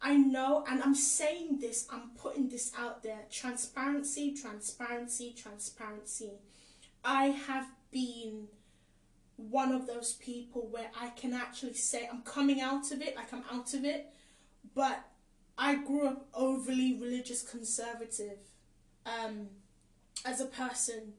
I 0.02 0.18
know, 0.18 0.66
and 0.70 0.84
I'm 0.84 0.96
saying 0.96 1.60
this, 1.62 1.88
I'm 1.90 2.10
putting 2.22 2.50
this 2.50 2.74
out 2.78 3.04
there: 3.04 3.22
transparency, 3.32 4.34
transparency, 4.34 5.34
transparency. 5.36 6.32
I 7.06 7.28
have 7.28 7.68
been 7.96 8.50
one 9.38 9.72
of 9.72 9.88
those 9.88 10.14
people 10.14 10.68
where 10.70 10.92
I 11.00 11.08
can 11.10 11.34
actually 11.34 11.76
say 11.76 12.10
I'm 12.12 12.24
coming 12.24 12.60
out 12.60 12.92
of 12.92 13.02
it, 13.02 13.16
like 13.16 13.32
I'm 13.34 13.46
out 13.50 13.74
of 13.74 13.86
it, 13.86 14.08
but 14.76 15.06
I 15.58 15.76
grew 15.76 16.06
up 16.08 16.28
overly 16.34 17.00
religious 17.00 17.42
conservative 17.42 18.40
um, 19.06 19.48
as 20.26 20.42
a 20.42 20.46
person, 20.46 21.14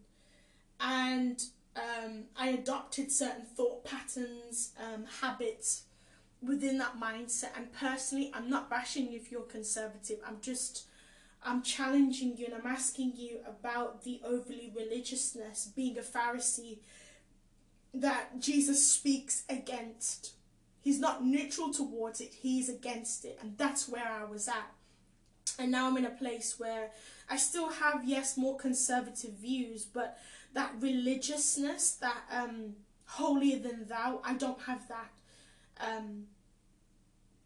and 0.79 1.43
um, 1.77 2.25
I 2.37 2.49
adopted 2.49 3.11
certain 3.11 3.47
thought 3.47 3.85
patterns, 3.85 4.73
um, 4.79 5.07
habits 5.23 5.85
within 6.43 6.77
that 6.79 7.01
mindset. 7.01 7.57
And 7.57 7.73
personally, 7.73 8.31
I'm 8.35 8.51
not 8.51 8.69
bashing 8.69 9.11
you 9.11 9.17
if 9.19 9.33
you're 9.33 9.43
conservative. 9.43 10.19
I'm 10.27 10.39
just, 10.43 10.85
I'm 11.47 11.63
challenging 11.63 12.37
you 12.37 12.47
and 12.47 12.55
I'm 12.55 12.67
asking 12.67 13.13
you 13.17 13.39
about 13.47 14.03
the 14.03 14.21
overly 14.25 14.73
religiousness, 14.75 15.71
being 15.75 15.97
a 15.97 16.03
Pharisee, 16.03 16.79
that 17.95 18.41
Jesus 18.41 18.91
speaks 18.91 19.45
against. 19.49 20.33
He's 20.83 20.99
not 20.99 21.25
neutral 21.25 21.73
towards 21.73 22.21
it, 22.21 22.35
he's 22.41 22.69
against 22.69 23.25
it. 23.25 23.39
And 23.41 23.57
that's 23.57 23.89
where 23.89 24.09
I 24.09 24.25
was 24.25 24.49
at. 24.49 24.73
And 25.59 25.71
now 25.71 25.87
I'm 25.87 25.97
in 25.97 26.05
a 26.05 26.11
place 26.11 26.59
where 26.59 26.91
I 27.31 27.37
still 27.37 27.71
have, 27.71 28.03
yes, 28.05 28.37
more 28.37 28.57
conservative 28.57 29.33
views, 29.33 29.85
but 29.85 30.19
that 30.53 30.73
religiousness, 30.81 31.93
that 31.93 32.23
um, 32.31 32.75
holier 33.07 33.59
than 33.59 33.87
thou, 33.87 34.21
I 34.25 34.35
don't 34.35 34.61
have 34.63 34.89
that. 34.89 35.13
Um, 35.81 36.25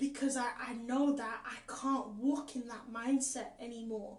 because 0.00 0.36
I, 0.36 0.48
I 0.58 0.72
know 0.74 1.14
that 1.14 1.40
I 1.44 1.72
can't 1.80 2.08
walk 2.18 2.56
in 2.56 2.66
that 2.68 2.92
mindset 2.92 3.50
anymore. 3.60 4.16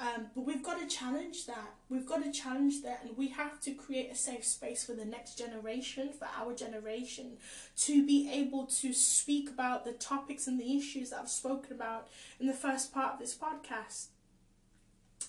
Um, 0.00 0.28
but 0.32 0.42
we've 0.42 0.62
got 0.62 0.78
to 0.78 0.86
challenge 0.86 1.46
that. 1.46 1.74
We've 1.88 2.06
got 2.06 2.22
to 2.22 2.30
challenge 2.30 2.82
that, 2.82 3.00
and 3.02 3.16
we 3.16 3.28
have 3.30 3.60
to 3.62 3.72
create 3.72 4.12
a 4.12 4.14
safe 4.14 4.44
space 4.44 4.84
for 4.84 4.92
the 4.92 5.04
next 5.04 5.36
generation, 5.36 6.10
for 6.16 6.28
our 6.40 6.54
generation, 6.54 7.38
to 7.78 8.06
be 8.06 8.30
able 8.32 8.66
to 8.66 8.92
speak 8.92 9.50
about 9.50 9.84
the 9.84 9.92
topics 9.92 10.46
and 10.46 10.60
the 10.60 10.76
issues 10.76 11.10
that 11.10 11.18
I've 11.18 11.28
spoken 11.28 11.72
about 11.72 12.08
in 12.38 12.46
the 12.46 12.52
first 12.52 12.94
part 12.94 13.14
of 13.14 13.18
this 13.18 13.36
podcast. 13.36 14.06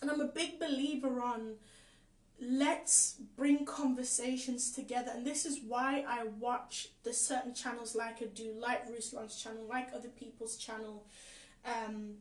And 0.04 0.12
I'm 0.12 0.22
a 0.22 0.26
big 0.26 0.60
believer 0.60 1.20
on 1.20 1.56
let's 2.42 3.16
bring 3.36 3.66
conversations 3.66 4.72
together. 4.72 5.12
And 5.14 5.26
this 5.26 5.46
is 5.46 5.60
why 5.68 6.06
i 6.08 6.26
watch 6.40 6.90
the 7.04 7.14
certain 7.14 7.54
channels 7.54 7.96
like 7.96 8.22
i 8.22 8.26
do 8.26 8.54
like 8.58 8.84
ruslan's 8.90 9.42
channel 9.42 9.66
like 9.68 9.90
other 9.96 10.10
people's 10.10 10.58
channel. 10.58 11.06
Um, 11.66 12.16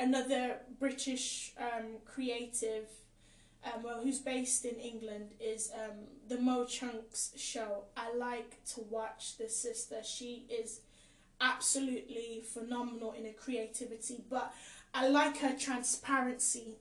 another 0.00 0.56
british 0.80 1.52
um, 1.58 1.98
creative 2.04 2.88
um, 3.64 3.82
well 3.84 4.00
who's 4.02 4.18
based 4.18 4.64
in 4.64 4.74
england 4.76 5.30
is 5.40 5.70
um, 5.74 5.96
the 6.28 6.38
mo 6.38 6.64
chunks 6.64 7.32
show. 7.36 7.84
I 7.96 8.14
like 8.16 8.64
to 8.74 8.80
watch 8.90 9.36
this 9.38 9.56
sister. 9.56 10.02
She 10.02 10.46
is 10.48 10.80
absolutely 11.40 12.42
phenomenal 12.52 13.12
in 13.12 13.24
her 13.24 13.32
creativity 13.32 14.22
but 14.30 14.54
i 14.94 15.08
like 15.08 15.38
her 15.38 15.54
transparency 15.58 16.76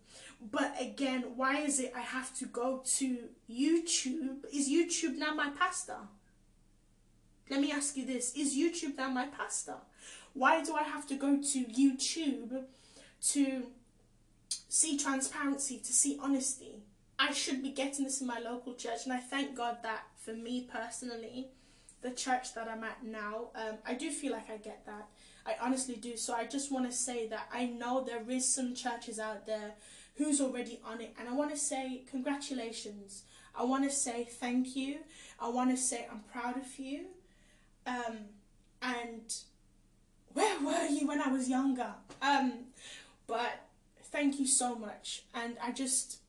but 0.49 0.75
again, 0.79 1.23
why 1.35 1.59
is 1.59 1.79
it 1.79 1.93
I 1.95 2.01
have 2.01 2.33
to 2.39 2.45
go 2.45 2.81
to 2.97 3.17
YouTube? 3.49 4.45
Is 4.51 4.69
YouTube 4.69 5.17
now 5.17 5.33
my 5.33 5.49
pastor? 5.51 5.97
Let 7.49 7.61
me 7.61 7.71
ask 7.71 7.97
you 7.97 8.05
this 8.05 8.33
Is 8.35 8.55
YouTube 8.55 8.97
now 8.97 9.09
my 9.09 9.27
pastor? 9.27 9.75
Why 10.33 10.63
do 10.63 10.73
I 10.73 10.83
have 10.83 11.05
to 11.07 11.15
go 11.15 11.41
to 11.41 11.65
YouTube 11.65 12.63
to 13.29 13.63
see 14.47 14.97
transparency, 14.97 15.77
to 15.77 15.93
see 15.93 16.17
honesty? 16.21 16.83
I 17.19 17.33
should 17.33 17.61
be 17.61 17.69
getting 17.69 18.05
this 18.05 18.21
in 18.21 18.27
my 18.27 18.39
local 18.39 18.73
church, 18.73 19.03
and 19.03 19.13
I 19.13 19.19
thank 19.19 19.55
God 19.55 19.77
that 19.83 20.05
for 20.17 20.33
me 20.33 20.67
personally, 20.71 21.49
the 22.01 22.11
church 22.11 22.55
that 22.55 22.67
I'm 22.67 22.83
at 22.83 23.03
now, 23.03 23.49
um, 23.53 23.77
I 23.85 23.93
do 23.93 24.09
feel 24.09 24.31
like 24.31 24.49
I 24.49 24.57
get 24.57 24.85
that. 24.87 25.07
I 25.45 25.55
honestly 25.61 25.95
do. 25.95 26.17
So 26.17 26.33
I 26.33 26.45
just 26.45 26.71
want 26.71 26.89
to 26.89 26.91
say 26.91 27.27
that 27.27 27.47
I 27.53 27.65
know 27.65 28.03
there 28.03 28.23
is 28.27 28.45
some 28.45 28.73
churches 28.73 29.19
out 29.19 29.45
there 29.45 29.73
who's 30.15 30.41
already 30.41 30.79
on 30.85 31.01
it. 31.01 31.13
And 31.19 31.27
I 31.29 31.33
want 31.33 31.51
to 31.51 31.57
say 31.57 32.03
congratulations. 32.09 33.23
I 33.55 33.63
want 33.63 33.83
to 33.83 33.95
say 33.95 34.27
thank 34.29 34.75
you. 34.75 34.99
I 35.39 35.49
want 35.49 35.71
to 35.71 35.77
say 35.77 36.07
I'm 36.11 36.21
proud 36.31 36.57
of 36.57 36.79
you. 36.79 37.05
Um, 37.85 38.19
and 38.81 39.33
where 40.33 40.59
were 40.59 40.85
you 40.87 41.07
when 41.07 41.21
I 41.21 41.27
was 41.29 41.49
younger? 41.49 41.93
Um, 42.21 42.65
but 43.27 43.67
thank 44.05 44.39
you 44.39 44.47
so 44.47 44.75
much. 44.75 45.23
And 45.33 45.57
I 45.61 45.71
just, 45.71 46.19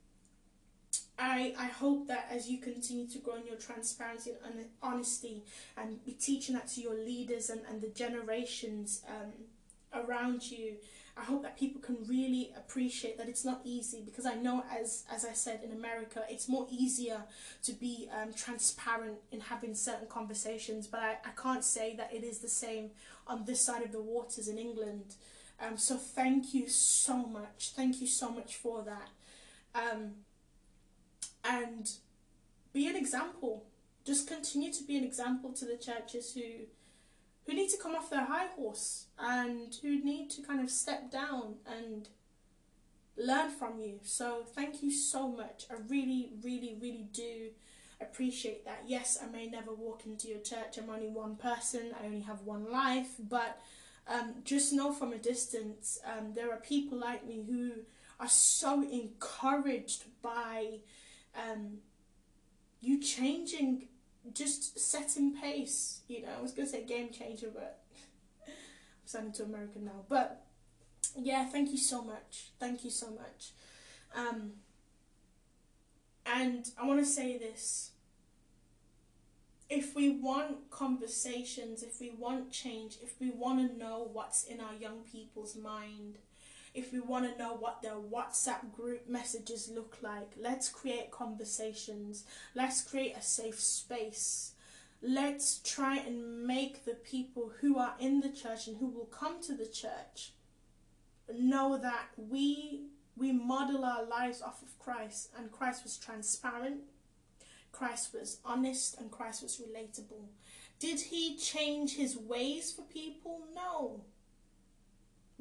I, 1.18 1.54
I 1.58 1.66
hope 1.66 2.08
that 2.08 2.28
as 2.30 2.48
you 2.48 2.58
continue 2.58 3.06
to 3.08 3.18
grow 3.18 3.36
in 3.36 3.46
your 3.46 3.56
transparency 3.56 4.32
and 4.44 4.64
honesty 4.82 5.44
and 5.76 6.04
be 6.04 6.12
teaching 6.12 6.54
that 6.54 6.68
to 6.68 6.80
your 6.80 6.94
leaders 6.94 7.50
and, 7.50 7.60
and 7.68 7.80
the 7.80 7.88
generations 7.88 9.02
um, 9.08 10.02
around 10.04 10.50
you, 10.50 10.74
I 11.16 11.24
hope 11.24 11.42
that 11.42 11.58
people 11.58 11.80
can 11.80 11.98
really 12.08 12.52
appreciate 12.56 13.18
that 13.18 13.28
it's 13.28 13.44
not 13.44 13.60
easy 13.64 14.00
because 14.04 14.24
I 14.24 14.34
know 14.34 14.64
as 14.74 15.04
as 15.12 15.26
I 15.26 15.32
said 15.34 15.60
in 15.62 15.70
America 15.72 16.22
it's 16.28 16.48
more 16.48 16.66
easier 16.70 17.24
to 17.64 17.72
be 17.72 18.08
um, 18.10 18.32
transparent 18.32 19.18
in 19.30 19.40
having 19.40 19.74
certain 19.74 20.08
conversations 20.08 20.86
but 20.86 21.00
I, 21.00 21.18
I 21.24 21.30
can't 21.40 21.64
say 21.64 21.94
that 21.96 22.14
it 22.14 22.24
is 22.24 22.38
the 22.38 22.48
same 22.48 22.90
on 23.26 23.44
this 23.44 23.60
side 23.60 23.82
of 23.82 23.92
the 23.92 24.00
waters 24.00 24.48
in 24.48 24.58
England. 24.58 25.14
Um, 25.60 25.76
so 25.76 25.96
thank 25.96 26.54
you 26.54 26.68
so 26.68 27.16
much. 27.18 27.72
Thank 27.76 28.00
you 28.00 28.06
so 28.06 28.30
much 28.30 28.56
for 28.56 28.82
that. 28.82 29.10
Um, 29.74 30.12
and 31.44 31.90
be 32.72 32.88
an 32.88 32.96
example. 32.96 33.64
Just 34.04 34.26
continue 34.26 34.72
to 34.72 34.82
be 34.82 34.96
an 34.96 35.04
example 35.04 35.52
to 35.52 35.64
the 35.64 35.76
churches 35.76 36.34
who 36.34 36.66
who 37.46 37.54
need 37.54 37.68
to 37.70 37.76
come 37.76 37.94
off 37.94 38.10
their 38.10 38.24
high 38.24 38.46
horse 38.46 39.06
and 39.18 39.74
who 39.82 40.02
need 40.02 40.30
to 40.30 40.42
kind 40.42 40.60
of 40.60 40.70
step 40.70 41.10
down 41.10 41.56
and 41.66 42.08
learn 43.16 43.50
from 43.50 43.78
you. 43.80 43.98
So 44.02 44.44
thank 44.54 44.82
you 44.82 44.90
so 44.90 45.28
much. 45.28 45.66
I 45.70 45.74
really, 45.88 46.30
really, 46.42 46.76
really 46.80 47.08
do 47.12 47.50
appreciate 48.00 48.64
that. 48.64 48.84
Yes, 48.86 49.18
I 49.22 49.30
may 49.30 49.46
never 49.48 49.72
walk 49.72 50.06
into 50.06 50.28
your 50.28 50.40
church. 50.40 50.78
I'm 50.78 50.90
only 50.90 51.08
one 51.08 51.36
person. 51.36 51.92
I 52.00 52.06
only 52.06 52.20
have 52.20 52.42
one 52.42 52.70
life. 52.70 53.10
But 53.18 53.60
um, 54.08 54.34
just 54.44 54.72
know 54.72 54.92
from 54.92 55.12
a 55.12 55.18
distance, 55.18 55.98
um, 56.06 56.32
there 56.34 56.52
are 56.52 56.58
people 56.58 56.98
like 56.98 57.26
me 57.26 57.44
who 57.46 57.72
are 58.20 58.28
so 58.28 58.82
encouraged 58.82 60.04
by 60.22 60.78
um, 61.36 61.78
you 62.80 63.00
changing 63.00 63.88
just 64.32 64.78
setting 64.78 65.34
pace. 65.34 66.00
You 66.08 66.22
know, 66.22 66.28
I 66.38 66.42
was 66.42 66.52
gonna 66.52 66.68
say 66.68 66.84
game 66.84 67.10
changer, 67.10 67.48
but 67.52 67.82
I'm 68.46 68.52
sounding 69.04 69.32
to 69.34 69.44
American 69.44 69.84
now. 69.84 70.04
But 70.08 70.44
yeah, 71.16 71.44
thank 71.46 71.70
you 71.70 71.78
so 71.78 72.02
much. 72.02 72.50
Thank 72.58 72.84
you 72.84 72.90
so 72.90 73.10
much. 73.10 73.52
Um, 74.14 74.52
and 76.26 76.68
I 76.80 76.86
want 76.86 77.00
to 77.00 77.06
say 77.06 77.38
this. 77.38 77.90
If 79.68 79.94
we 79.94 80.10
want 80.10 80.70
conversations, 80.70 81.82
if 81.82 81.98
we 81.98 82.10
want 82.10 82.50
change, 82.50 82.98
if 83.02 83.18
we 83.18 83.30
want 83.30 83.70
to 83.70 83.78
know 83.78 84.08
what's 84.12 84.44
in 84.44 84.60
our 84.60 84.74
young 84.74 85.00
people's 85.10 85.56
mind, 85.56 86.18
if 86.74 86.92
we 86.92 87.00
want 87.00 87.30
to 87.30 87.38
know 87.38 87.54
what 87.54 87.82
their 87.82 87.96
WhatsApp 87.96 88.72
group 88.72 89.08
messages 89.08 89.70
look 89.72 89.98
like, 90.00 90.32
let's 90.40 90.70
create 90.70 91.10
conversations. 91.10 92.24
Let's 92.54 92.82
create 92.82 93.14
a 93.16 93.22
safe 93.22 93.60
space. 93.60 94.52
Let's 95.02 95.58
try 95.58 95.96
and 95.98 96.46
make 96.46 96.84
the 96.84 96.94
people 96.94 97.52
who 97.60 97.78
are 97.78 97.94
in 97.98 98.20
the 98.20 98.30
church 98.30 98.68
and 98.68 98.78
who 98.78 98.86
will 98.86 99.06
come 99.06 99.42
to 99.42 99.54
the 99.54 99.66
church 99.66 100.32
know 101.32 101.78
that 101.78 102.08
we 102.16 102.86
we 103.16 103.32
model 103.32 103.84
our 103.84 104.04
lives 104.04 104.40
off 104.40 104.62
of 104.62 104.78
Christ 104.78 105.30
and 105.36 105.52
Christ 105.52 105.82
was 105.84 105.98
transparent, 105.98 106.80
Christ 107.70 108.14
was 108.14 108.38
honest 108.44 108.98
and 108.98 109.10
Christ 109.10 109.42
was 109.42 109.60
relatable. 109.60 110.28
Did 110.78 111.00
he 111.00 111.36
change 111.36 111.96
his 111.96 112.16
ways 112.16 112.72
for 112.72 112.82
people? 112.82 113.42
No 113.54 114.04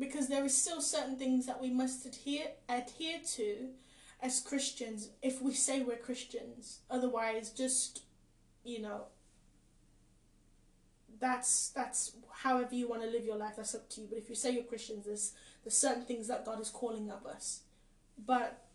because 0.02 0.28
there 0.28 0.44
is 0.44 0.58
still 0.58 0.82
certain 0.82 1.16
things 1.16 1.46
that 1.46 1.62
we 1.62 1.70
must 1.70 2.06
adhere 2.08 2.48
adhere 2.68 3.20
to 3.36 3.70
as 4.20 4.40
Christians 4.40 5.10
if 5.22 5.42
we 5.42 5.54
say 5.54 5.82
we're 5.82 5.96
Christians. 5.96 6.80
Otherwise, 6.90 7.52
just 7.52 8.02
you 8.64 8.82
know, 8.82 9.04
that's 11.20 11.70
that's 11.70 12.14
however 12.34 12.74
you 12.74 12.90
want 12.90 13.04
to 13.04 13.10
live 13.10 13.24
your 13.24 13.38
life. 13.38 13.54
That's 13.58 13.76
up 13.76 13.90
to 13.92 14.02
you. 14.02 14.08
But 14.10 14.18
if 14.18 14.28
you 14.28 14.36
say 14.36 14.52
you're 14.52 14.64
Christians, 14.64 15.06
there's 15.06 15.34
there's 15.64 15.78
certain 15.78 16.04
things 16.04 16.28
that 16.28 16.46
God 16.46 16.60
is 16.60 16.70
calling 16.70 17.12
of 17.12 17.28
us. 17.28 17.62
But 18.26 18.66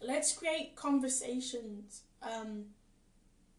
let's 0.00 0.32
create 0.32 0.74
conversations. 0.74 2.02
Um, 2.22 2.64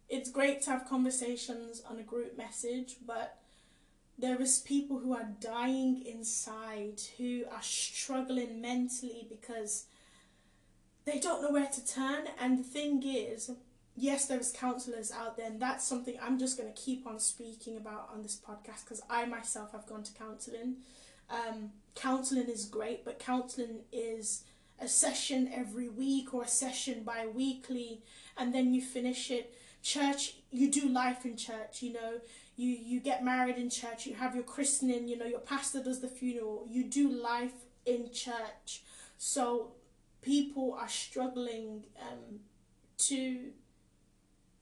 it's 0.10 0.32
great 0.32 0.64
to 0.64 0.72
have 0.72 0.90
conversations 0.90 1.84
on 1.88 2.00
a 2.00 2.04
group 2.04 2.36
message, 2.38 2.96
but 3.06 3.38
there 4.18 4.42
is 4.42 4.60
people 4.60 5.00
who 5.00 5.14
are 5.14 5.30
dying 5.40 6.04
inside 6.06 7.02
who 7.18 7.44
are 7.52 7.62
struggling 7.62 8.62
mentally 8.62 9.28
because 9.30 9.86
they 11.06 11.20
don't 11.20 11.42
know 11.42 11.52
where 11.52 11.68
to 11.68 11.86
turn. 11.86 12.26
And 12.40 12.58
the 12.58 12.64
thing 12.64 13.04
is 13.06 13.52
yes 13.96 14.26
there's 14.26 14.52
counselors 14.52 15.12
out 15.12 15.38
there 15.38 15.46
and 15.46 15.60
that's 15.60 15.86
something 15.86 16.18
i'm 16.22 16.40
just 16.40 16.58
going 16.58 16.72
to 16.72 16.82
keep 16.82 17.06
on 17.06 17.20
speaking 17.20 17.78
about 17.78 18.10
on 18.12 18.24
this 18.24 18.36
podcast 18.36 18.84
because 18.84 19.02
i 19.10 19.26
myself 19.26 19.72
have 19.72 19.86
gone 19.86 20.04
to 20.04 20.12
counseling. 20.14 20.78
Um, 21.30 21.72
counseling 21.96 22.48
is 22.50 22.66
great 22.66 23.06
but 23.06 23.20
counseling 23.20 23.82
is 23.92 24.44
a 24.80 24.88
session 24.88 25.50
every 25.54 25.88
week 25.90 26.34
or 26.34 26.44
a 26.44 26.48
session 26.48 27.04
bi-weekly 27.04 28.02
and 28.38 28.54
then 28.54 28.74
you 28.74 28.82
finish 28.82 29.32
it. 29.32 29.54
Church 29.82 30.36
you 30.52 30.72
do 30.72 30.88
life 30.88 31.26
in 31.26 31.38
church 31.38 31.82
you 31.82 31.94
know 31.94 32.20
you 32.56 32.70
you 32.70 33.00
get 33.00 33.24
married 33.24 33.58
in 33.58 33.70
church 33.70 34.06
you 34.06 34.14
have 34.14 34.36
your 34.36 34.44
christening 34.44 35.08
you 35.08 35.18
know 35.18 35.26
your 35.26 35.40
pastor 35.40 35.84
does 35.84 36.02
the 36.02 36.08
funeral 36.08 36.66
you 36.70 36.84
do 36.84 37.10
life 37.10 37.66
in 37.86 38.12
church 38.12 38.84
so 39.18 39.72
people 40.22 40.78
are 40.80 40.90
struggling 40.90 41.84
um, 42.02 42.40
to 42.98 43.52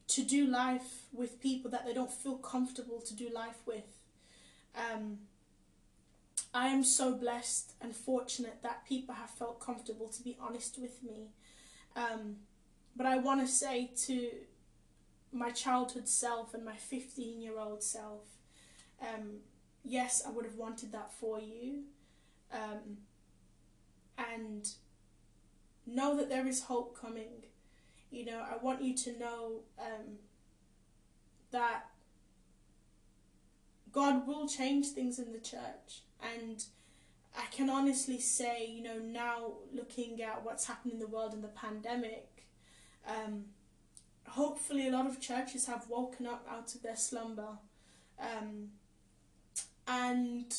to 0.07 0.23
do 0.23 0.45
life 0.45 1.05
with 1.13 1.39
people 1.39 1.71
that 1.71 1.85
they 1.85 1.93
don't 1.93 2.11
feel 2.11 2.35
comfortable 2.35 2.99
to 2.99 3.15
do 3.15 3.29
life 3.33 3.61
with. 3.65 3.85
Um, 4.75 5.19
I 6.53 6.67
am 6.67 6.83
so 6.83 7.13
blessed 7.13 7.73
and 7.79 7.95
fortunate 7.95 8.57
that 8.61 8.85
people 8.85 9.15
have 9.15 9.29
felt 9.29 9.61
comfortable 9.61 10.09
to 10.09 10.21
be 10.21 10.35
honest 10.41 10.77
with 10.77 11.01
me. 11.01 11.29
Um, 11.95 12.37
but 12.95 13.05
I 13.05 13.17
want 13.19 13.39
to 13.39 13.47
say 13.47 13.91
to 14.07 14.31
my 15.31 15.49
childhood 15.49 16.07
self 16.07 16.53
and 16.53 16.65
my 16.65 16.75
15 16.75 17.41
year 17.41 17.57
old 17.59 17.83
self, 17.83 18.23
um, 19.01 19.39
yes, 19.83 20.21
I 20.25 20.31
would 20.31 20.45
have 20.45 20.55
wanted 20.55 20.91
that 20.91 21.13
for 21.13 21.39
you. 21.39 21.83
Um, 22.53 22.97
and 24.17 24.67
know 25.87 26.15
that 26.17 26.29
there 26.29 26.47
is 26.47 26.63
hope 26.63 26.99
coming. 26.99 27.45
You 28.11 28.25
know, 28.25 28.39
I 28.39 28.57
want 28.61 28.81
you 28.81 28.95
to 28.95 29.17
know 29.17 29.61
um, 29.79 30.17
that 31.51 31.85
God 33.91 34.27
will 34.27 34.47
change 34.47 34.87
things 34.87 35.19
in 35.19 35.31
the 35.31 35.39
church. 35.39 36.01
And 36.21 36.63
I 37.37 37.45
can 37.51 37.69
honestly 37.69 38.19
say, 38.19 38.67
you 38.69 38.83
know, 38.83 38.99
now 38.99 39.53
looking 39.73 40.21
at 40.21 40.43
what's 40.43 40.65
happened 40.65 40.93
in 40.93 40.99
the 40.99 41.07
world 41.07 41.33
in 41.33 41.41
the 41.41 41.47
pandemic, 41.47 42.45
um, 43.07 43.45
hopefully 44.31 44.87
a 44.87 44.91
lot 44.91 45.05
of 45.05 45.19
churches 45.19 45.65
have 45.65 45.89
woken 45.89 46.25
up 46.25 46.47
out 46.49 46.73
of 46.73 46.81
their 46.81 46.95
slumber 46.95 47.57
um, 48.19 48.69
and 49.87 50.55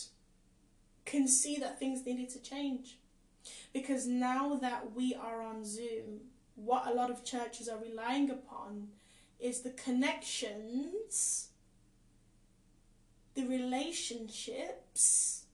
can 1.06 1.26
see 1.26 1.56
that 1.56 1.78
things 1.78 2.04
needed 2.04 2.28
to 2.28 2.42
change. 2.42 2.98
Because 3.72 4.06
now 4.06 4.56
that 4.56 4.94
we 4.94 5.14
are 5.14 5.42
on 5.42 5.64
Zoom, 5.64 6.20
what 6.54 6.86
a 6.86 6.94
lot 6.94 7.10
of 7.10 7.24
churches 7.24 7.68
are 7.68 7.78
relying 7.78 8.30
upon 8.30 8.88
is 9.40 9.60
the 9.60 9.70
connections, 9.70 11.48
the 13.34 13.46
relationships 13.46 15.44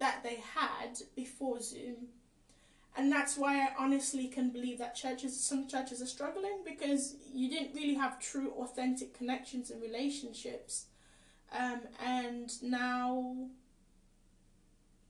that 0.00 0.22
they 0.24 0.42
had 0.54 0.98
before 1.14 1.60
Zoom. 1.60 2.08
And 2.98 3.12
that's 3.12 3.38
why 3.38 3.60
I 3.60 3.68
honestly 3.78 4.26
can 4.26 4.50
believe 4.50 4.78
that 4.78 4.96
churches, 4.96 5.38
some 5.38 5.68
churches 5.68 6.02
are 6.02 6.06
struggling 6.06 6.64
because 6.66 7.14
you 7.32 7.48
didn't 7.48 7.72
really 7.72 7.94
have 7.94 8.18
true, 8.18 8.52
authentic 8.58 9.16
connections 9.16 9.70
and 9.70 9.80
relationships. 9.80 10.86
Um, 11.56 11.82
and 12.04 12.50
now 12.60 13.46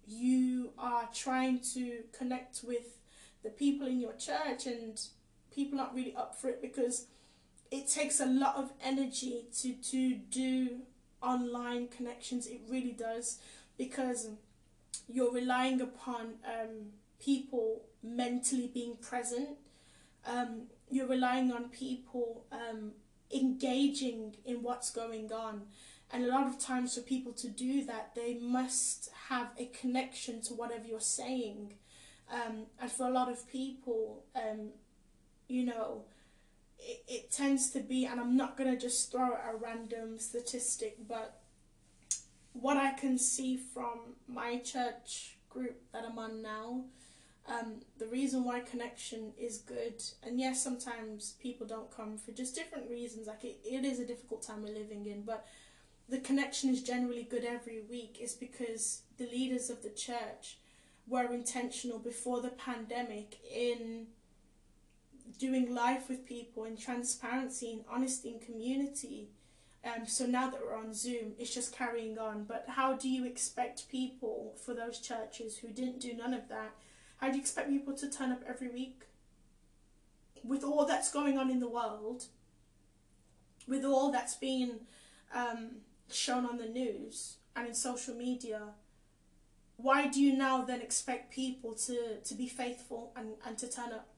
you 0.06 0.72
are 0.78 1.08
trying 1.14 1.60
to 1.74 2.02
connect 2.16 2.60
with 2.62 2.98
the 3.42 3.48
people 3.48 3.86
in 3.86 4.00
your 4.00 4.12
church 4.12 4.66
and 4.66 5.00
people 5.50 5.80
aren't 5.80 5.94
really 5.94 6.14
up 6.14 6.38
for 6.38 6.48
it 6.48 6.60
because 6.60 7.06
it 7.70 7.88
takes 7.88 8.20
a 8.20 8.26
lot 8.26 8.56
of 8.56 8.70
energy 8.82 9.46
to 9.60 9.72
to 9.74 10.14
do 10.14 10.80
online 11.22 11.88
connections 11.88 12.46
it 12.46 12.60
really 12.68 12.92
does 12.92 13.38
because 13.76 14.30
you're 15.08 15.32
relying 15.32 15.80
upon 15.80 16.34
um, 16.46 16.92
people 17.22 17.82
mentally 18.02 18.70
being 18.72 18.96
present 18.96 19.50
um, 20.26 20.62
you're 20.90 21.06
relying 21.06 21.52
on 21.52 21.68
people 21.68 22.44
um, 22.52 22.92
engaging 23.34 24.36
in 24.44 24.62
what's 24.62 24.90
going 24.90 25.32
on 25.32 25.62
and 26.10 26.24
a 26.24 26.28
lot 26.28 26.46
of 26.46 26.58
times 26.58 26.94
for 26.94 27.02
people 27.02 27.32
to 27.34 27.48
do 27.48 27.84
that, 27.84 28.14
they 28.14 28.34
must 28.34 29.10
have 29.28 29.48
a 29.58 29.66
connection 29.66 30.40
to 30.42 30.54
whatever 30.54 30.86
you're 30.86 31.00
saying. 31.00 31.74
Um, 32.32 32.66
and 32.80 32.90
for 32.90 33.06
a 33.06 33.10
lot 33.10 33.30
of 33.30 33.46
people, 33.50 34.24
um, 34.34 34.70
you 35.48 35.66
know, 35.66 36.04
it, 36.78 37.04
it 37.08 37.30
tends 37.30 37.70
to 37.70 37.80
be, 37.80 38.06
and 38.06 38.20
I'm 38.20 38.36
not 38.36 38.56
going 38.56 38.70
to 38.70 38.80
just 38.80 39.12
throw 39.12 39.34
out 39.34 39.40
a 39.52 39.56
random 39.56 40.18
statistic, 40.18 40.96
but 41.06 41.40
what 42.54 42.78
I 42.78 42.92
can 42.92 43.18
see 43.18 43.56
from 43.56 44.16
my 44.26 44.58
church 44.58 45.36
group 45.50 45.76
that 45.92 46.04
I'm 46.04 46.18
on 46.18 46.40
now, 46.40 46.84
um, 47.48 47.80
the 47.98 48.06
reason 48.06 48.44
why 48.44 48.60
connection 48.60 49.32
is 49.38 49.58
good, 49.58 50.02
and 50.22 50.38
yes, 50.38 50.62
sometimes 50.62 51.34
people 51.40 51.66
don't 51.66 51.90
come 51.94 52.18
for 52.18 52.32
just 52.32 52.54
different 52.54 52.90
reasons, 52.90 53.26
like 53.26 53.44
it, 53.44 53.58
it 53.64 53.84
is 53.84 54.00
a 54.00 54.06
difficult 54.06 54.42
time 54.42 54.62
we're 54.62 54.74
living 54.74 55.06
in, 55.06 55.22
but 55.22 55.46
the 56.08 56.18
connection 56.18 56.70
is 56.70 56.82
generally 56.82 57.22
good 57.22 57.44
every 57.44 57.82
week 57.88 58.18
is 58.20 58.32
because 58.34 59.02
the 59.18 59.26
leaders 59.26 59.68
of 59.70 59.82
the 59.82 59.90
church 59.90 60.58
were 61.06 61.32
intentional 61.32 61.98
before 61.98 62.40
the 62.40 62.50
pandemic 62.50 63.38
in 63.54 64.06
doing 65.38 65.74
life 65.74 66.08
with 66.08 66.26
people 66.26 66.64
in 66.64 66.76
transparency 66.76 67.72
and 67.72 67.84
honesty 67.90 68.30
and 68.30 68.40
community. 68.40 69.28
Um, 69.84 70.06
so 70.06 70.26
now 70.26 70.50
that 70.50 70.60
we're 70.60 70.76
on 70.76 70.92
Zoom, 70.92 71.32
it's 71.38 71.54
just 71.54 71.76
carrying 71.76 72.18
on. 72.18 72.44
But 72.44 72.64
how 72.68 72.94
do 72.94 73.08
you 73.08 73.24
expect 73.24 73.88
people 73.90 74.54
for 74.64 74.74
those 74.74 74.98
churches 74.98 75.58
who 75.58 75.68
didn't 75.68 76.00
do 76.00 76.14
none 76.14 76.34
of 76.34 76.48
that? 76.48 76.72
How 77.18 77.28
do 77.28 77.34
you 77.34 77.40
expect 77.40 77.68
people 77.68 77.94
to 77.94 78.10
turn 78.10 78.32
up 78.32 78.42
every 78.48 78.68
week? 78.68 79.02
With 80.44 80.64
all 80.64 80.86
that's 80.86 81.10
going 81.10 81.36
on 81.36 81.50
in 81.50 81.60
the 81.60 81.68
world, 81.68 82.24
with 83.66 83.84
all 83.84 84.10
that's 84.10 84.36
been 84.36 84.80
um, 85.34 85.82
shown 86.10 86.46
on 86.46 86.58
the 86.58 86.66
news 86.66 87.36
and 87.54 87.66
in 87.66 87.74
social 87.74 88.14
media, 88.14 88.62
why 89.76 90.06
do 90.08 90.20
you 90.20 90.36
now 90.36 90.62
then 90.62 90.80
expect 90.80 91.32
people 91.32 91.74
to, 91.74 92.20
to 92.24 92.34
be 92.34 92.48
faithful 92.48 93.12
and, 93.16 93.30
and 93.44 93.58
to 93.58 93.70
turn 93.70 93.92
up? 93.92 94.08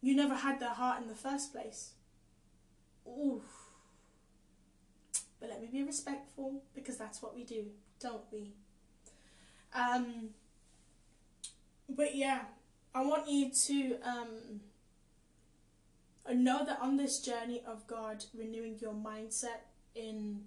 You 0.00 0.16
never 0.16 0.34
had 0.34 0.58
their 0.58 0.70
heart 0.70 1.00
in 1.00 1.08
the 1.08 1.14
first 1.14 1.52
place. 1.52 1.92
Oof. 3.06 3.42
But 5.40 5.50
let 5.50 5.60
me 5.60 5.68
be 5.70 5.82
respectful 5.84 6.62
because 6.74 6.96
that's 6.96 7.22
what 7.22 7.34
we 7.34 7.44
do, 7.44 7.66
don't 8.00 8.22
we? 8.32 8.52
Um, 9.74 10.30
but 11.88 12.14
yeah, 12.14 12.42
I 12.94 13.02
want 13.02 13.28
you 13.28 13.50
to 13.50 13.96
um, 14.04 14.60
know 16.32 16.64
that 16.64 16.78
on 16.80 16.96
this 16.96 17.20
journey 17.20 17.62
of 17.66 17.86
God 17.86 18.24
renewing 18.34 18.78
your 18.80 18.94
mindset 18.94 19.62
in 19.94 20.42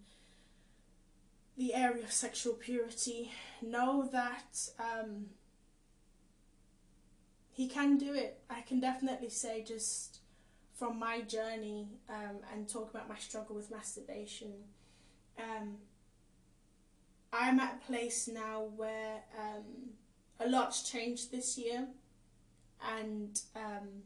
the 1.57 1.73
area 1.73 2.03
of 2.03 2.11
sexual 2.11 2.53
purity 2.53 3.31
know 3.61 4.07
that 4.11 4.69
um, 4.79 5.27
he 7.51 7.67
can 7.67 7.97
do 7.97 8.13
it. 8.13 8.41
I 8.49 8.61
can 8.61 8.79
definitely 8.79 9.29
say 9.29 9.63
just 9.63 10.19
from 10.73 10.99
my 10.99 11.21
journey 11.21 11.87
um, 12.09 12.37
and 12.51 12.67
talk 12.67 12.89
about 12.89 13.07
my 13.07 13.17
struggle 13.17 13.55
with 13.55 13.71
masturbation. 13.71 14.51
Um, 15.39 15.77
I'm 17.31 17.59
at 17.59 17.79
a 17.81 17.85
place 17.85 18.29
now 18.31 18.67
where 18.75 19.23
um, 19.39 19.63
a 20.39 20.47
lot's 20.47 20.89
changed 20.89 21.31
this 21.31 21.57
year 21.57 21.87
and 22.99 23.41
um, 23.55 24.03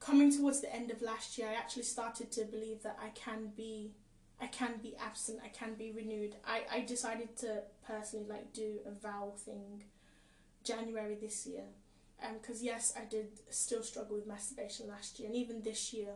coming 0.00 0.36
towards 0.36 0.60
the 0.60 0.74
end 0.74 0.90
of 0.90 1.00
last 1.02 1.38
year, 1.38 1.48
I 1.48 1.54
actually 1.54 1.84
started 1.84 2.30
to 2.32 2.44
believe 2.44 2.82
that 2.82 2.98
I 3.02 3.08
can 3.10 3.52
be, 3.56 3.92
I 4.40 4.46
can 4.46 4.74
be 4.82 4.94
absent, 4.96 5.40
I 5.44 5.48
can 5.48 5.74
be 5.74 5.92
renewed. 5.92 6.36
I, 6.44 6.62
I 6.70 6.80
decided 6.80 7.36
to 7.38 7.62
personally 7.86 8.26
like 8.28 8.52
do 8.52 8.78
a 8.86 8.90
vow 8.90 9.32
thing, 9.36 9.84
January 10.64 11.16
this 11.20 11.46
year, 11.46 11.64
because 12.40 12.60
um, 12.60 12.66
yes, 12.66 12.92
I 12.96 13.04
did 13.04 13.28
still 13.50 13.82
struggle 13.82 14.16
with 14.16 14.26
masturbation 14.26 14.88
last 14.88 15.18
year 15.18 15.28
and 15.28 15.36
even 15.36 15.62
this 15.62 15.92
year. 15.92 16.14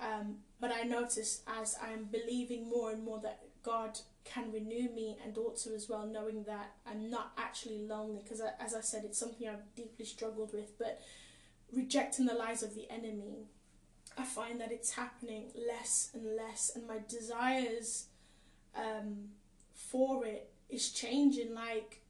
Um, 0.00 0.36
but 0.60 0.70
I 0.72 0.82
noticed 0.82 1.42
as 1.60 1.76
I'm 1.82 2.04
believing 2.04 2.68
more 2.68 2.90
and 2.92 3.02
more 3.02 3.18
that 3.20 3.40
God 3.62 3.98
can 4.26 4.52
renew 4.52 4.90
me 4.94 5.16
and 5.24 5.38
also 5.38 5.72
as 5.74 5.88
well 5.88 6.06
knowing 6.06 6.44
that 6.44 6.72
I'm 6.86 7.10
not 7.10 7.32
actually 7.38 7.78
lonely 7.78 8.20
because 8.22 8.42
as 8.60 8.74
I 8.74 8.80
said 8.80 9.04
it's 9.04 9.18
something 9.18 9.48
I've 9.48 9.74
deeply 9.74 10.04
struggled 10.04 10.52
with 10.52 10.78
but 10.78 11.00
rejecting 11.72 12.26
the 12.26 12.34
lies 12.34 12.62
of 12.62 12.74
the 12.74 12.90
enemy, 12.90 13.46
I 14.16 14.24
find 14.24 14.60
that 14.60 14.72
it's 14.72 14.92
happening 14.92 15.50
less 15.54 16.10
and 16.14 16.36
less, 16.36 16.72
and 16.74 16.86
my 16.86 16.98
desires 17.08 18.06
um, 18.74 19.30
for 19.74 20.24
it 20.24 20.50
is 20.70 20.90
changing. 20.90 21.54
Like, 21.54 22.00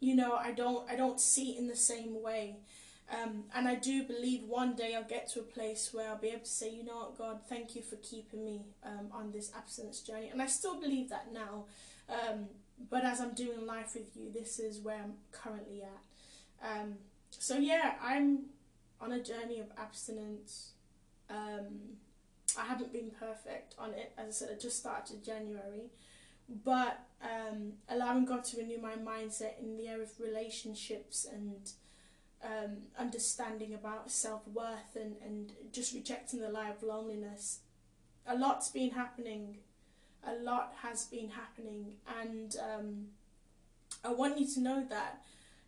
you 0.00 0.14
know, 0.14 0.34
I 0.34 0.52
don't, 0.52 0.90
I 0.90 0.96
don't 0.96 1.20
see 1.20 1.52
it 1.52 1.58
in 1.58 1.68
the 1.68 1.76
same 1.76 2.22
way. 2.22 2.56
Um, 3.08 3.44
and 3.54 3.68
I 3.68 3.76
do 3.76 4.02
believe 4.02 4.42
one 4.42 4.74
day 4.74 4.94
I'll 4.96 5.04
get 5.04 5.28
to 5.32 5.40
a 5.40 5.44
place 5.44 5.90
where 5.92 6.08
I'll 6.08 6.18
be 6.18 6.28
able 6.28 6.40
to 6.40 6.50
say, 6.50 6.70
you 6.70 6.84
know 6.84 6.96
what, 6.96 7.18
God, 7.18 7.40
thank 7.48 7.76
you 7.76 7.82
for 7.82 7.96
keeping 7.96 8.44
me 8.44 8.62
um, 8.84 9.08
on 9.12 9.30
this 9.30 9.52
abstinence 9.56 10.00
journey. 10.00 10.28
And 10.28 10.42
I 10.42 10.46
still 10.46 10.80
believe 10.80 11.08
that 11.10 11.32
now. 11.32 11.66
Um, 12.08 12.46
but 12.90 13.04
as 13.04 13.20
I'm 13.20 13.34
doing 13.34 13.64
life 13.64 13.94
with 13.94 14.16
you, 14.16 14.32
this 14.32 14.58
is 14.58 14.80
where 14.80 14.96
I'm 14.96 15.14
currently 15.30 15.82
at. 15.82 16.68
Um, 16.68 16.94
so 17.30 17.56
yeah, 17.56 17.94
I'm 18.02 18.46
on 19.00 19.12
a 19.12 19.22
journey 19.22 19.60
of 19.60 19.66
abstinence. 19.78 20.72
Um, 21.30 21.96
I 22.58 22.64
haven't 22.64 22.92
been 22.92 23.10
perfect 23.10 23.74
on 23.78 23.90
it. 23.90 24.12
As 24.18 24.28
I 24.28 24.30
said, 24.30 24.48
I 24.56 24.58
just 24.58 24.78
started 24.78 25.24
January, 25.24 25.90
but 26.64 27.00
um, 27.22 27.74
allowing 27.88 28.24
God 28.24 28.44
to 28.44 28.56
renew 28.58 28.80
my 28.80 28.94
mindset 28.94 29.60
in 29.60 29.76
the 29.76 29.88
area 29.88 30.04
of 30.04 30.10
relationships 30.18 31.26
and 31.30 31.70
um, 32.46 32.76
understanding 32.98 33.74
about 33.74 34.10
self 34.10 34.42
worth 34.48 34.94
and, 34.94 35.16
and 35.24 35.52
just 35.72 35.94
rejecting 35.94 36.40
the 36.40 36.48
lie 36.48 36.70
of 36.70 36.82
loneliness. 36.82 37.60
A 38.26 38.36
lot's 38.36 38.68
been 38.68 38.90
happening. 38.90 39.58
A 40.26 40.34
lot 40.34 40.74
has 40.82 41.04
been 41.04 41.30
happening. 41.30 41.94
And 42.20 42.56
um, 42.56 43.06
I 44.04 44.12
want 44.12 44.38
you 44.38 44.46
to 44.54 44.60
know 44.60 44.86
that 44.88 45.22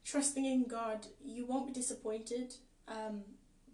trusting 0.04 0.44
in 0.44 0.64
God, 0.64 1.06
you 1.24 1.46
won't 1.46 1.66
be 1.66 1.72
disappointed. 1.72 2.54
Um, 2.86 3.22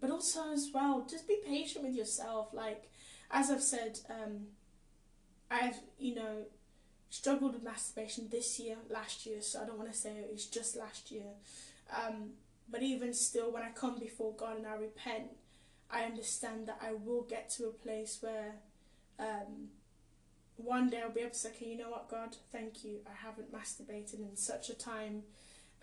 but 0.01 0.11
also, 0.11 0.51
as 0.51 0.69
well, 0.73 1.07
just 1.09 1.27
be 1.27 1.37
patient 1.45 1.85
with 1.85 1.95
yourself. 1.95 2.49
Like, 2.53 2.91
as 3.31 3.49
I've 3.49 3.63
said, 3.63 3.99
um, 4.09 4.47
I've, 5.49 5.77
you 5.97 6.15
know, 6.15 6.45
struggled 7.09 7.53
with 7.53 7.63
masturbation 7.63 8.27
this 8.29 8.59
year, 8.59 8.75
last 8.89 9.25
year, 9.25 9.41
so 9.41 9.61
I 9.61 9.65
don't 9.65 9.77
want 9.77 9.91
to 9.91 9.97
say 9.97 10.11
it's 10.31 10.45
just 10.45 10.75
last 10.75 11.11
year. 11.11 11.31
Um, 11.95 12.31
but 12.69 12.81
even 12.81 13.13
still, 13.13 13.51
when 13.51 13.63
I 13.63 13.69
come 13.69 13.99
before 13.99 14.33
God 14.33 14.57
and 14.57 14.67
I 14.67 14.75
repent, 14.75 15.25
I 15.89 16.03
understand 16.03 16.67
that 16.67 16.79
I 16.81 16.93
will 16.93 17.21
get 17.21 17.49
to 17.51 17.67
a 17.67 17.71
place 17.71 18.17
where 18.21 18.55
um, 19.19 19.69
one 20.57 20.89
day 20.89 21.01
I'll 21.01 21.11
be 21.11 21.21
able 21.21 21.31
to 21.31 21.37
say, 21.37 21.49
okay, 21.49 21.67
you 21.67 21.77
know 21.77 21.89
what, 21.89 22.09
God, 22.09 22.35
thank 22.51 22.83
you. 22.83 22.99
I 23.05 23.25
haven't 23.25 23.53
masturbated 23.53 24.19
in 24.19 24.35
such 24.35 24.69
a 24.69 24.73
time. 24.73 25.23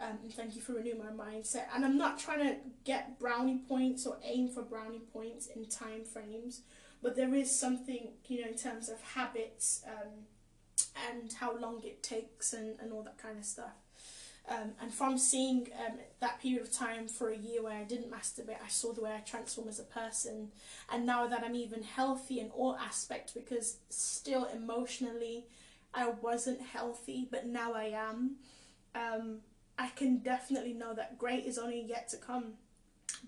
Um, 0.01 0.19
and 0.23 0.33
thank 0.33 0.57
you 0.57 0.63
for 0.63 0.73
renewing 0.73 0.99
my 0.99 1.25
mindset. 1.25 1.67
And 1.75 1.85
I'm 1.85 1.99
not 1.99 2.19
trying 2.19 2.41
to 2.41 2.57
get 2.85 3.21
brownie 3.21 3.61
points 3.69 4.07
or 4.07 4.17
aim 4.25 4.49
for 4.49 4.63
brownie 4.63 5.03
points 5.13 5.47
in 5.47 5.67
time 5.67 6.05
frames, 6.05 6.63
but 7.03 7.15
there 7.15 7.33
is 7.35 7.57
something, 7.57 8.09
you 8.27 8.41
know, 8.41 8.49
in 8.49 8.57
terms 8.57 8.89
of 8.89 9.01
habits 9.01 9.85
um, 9.87 10.25
and 11.11 11.33
how 11.35 11.57
long 11.57 11.83
it 11.85 12.03
takes 12.03 12.53
and, 12.53 12.81
and 12.81 12.93
all 12.93 13.03
that 13.03 13.19
kind 13.19 13.39
of 13.39 13.45
stuff. 13.45 13.82
Um, 14.49 14.73
and 14.81 14.93
from 14.93 15.19
seeing 15.19 15.69
um, 15.79 15.99
that 16.21 16.41
period 16.43 16.63
of 16.63 16.73
time 16.73 17.07
for 17.07 17.31
a 17.31 17.37
year 17.37 17.63
where 17.63 17.79
I 17.79 17.85
didn't 17.85 18.11
masturbate, 18.11 18.57
I 18.65 18.69
saw 18.69 18.93
the 18.93 19.03
way 19.03 19.15
I 19.15 19.21
transformed 19.21 19.71
as 19.71 19.79
a 19.79 19.85
person. 19.85 20.51
And 20.93 21.07
now 21.07 21.29
that 21.29 21.45
I'm 21.45 21.55
even 21.55 21.83
healthy 21.83 22.41
in 22.41 22.51
all 22.51 22.77
aspects, 22.77 23.33
because 23.33 23.77
still 23.89 24.47
emotionally 24.47 25.47
I 25.95 26.09
wasn't 26.09 26.61
healthy, 26.61 27.29
but 27.31 27.47
now 27.47 27.73
I 27.73 27.85
am, 27.85 28.37
um, 28.95 29.39
I 29.79 29.89
can 29.89 30.19
definitely 30.19 30.73
know 30.73 30.93
that 30.95 31.19
great 31.19 31.47
is 31.47 31.57
only 31.57 31.81
yet 31.81 32.09
to 32.09 32.17
come. 32.17 32.55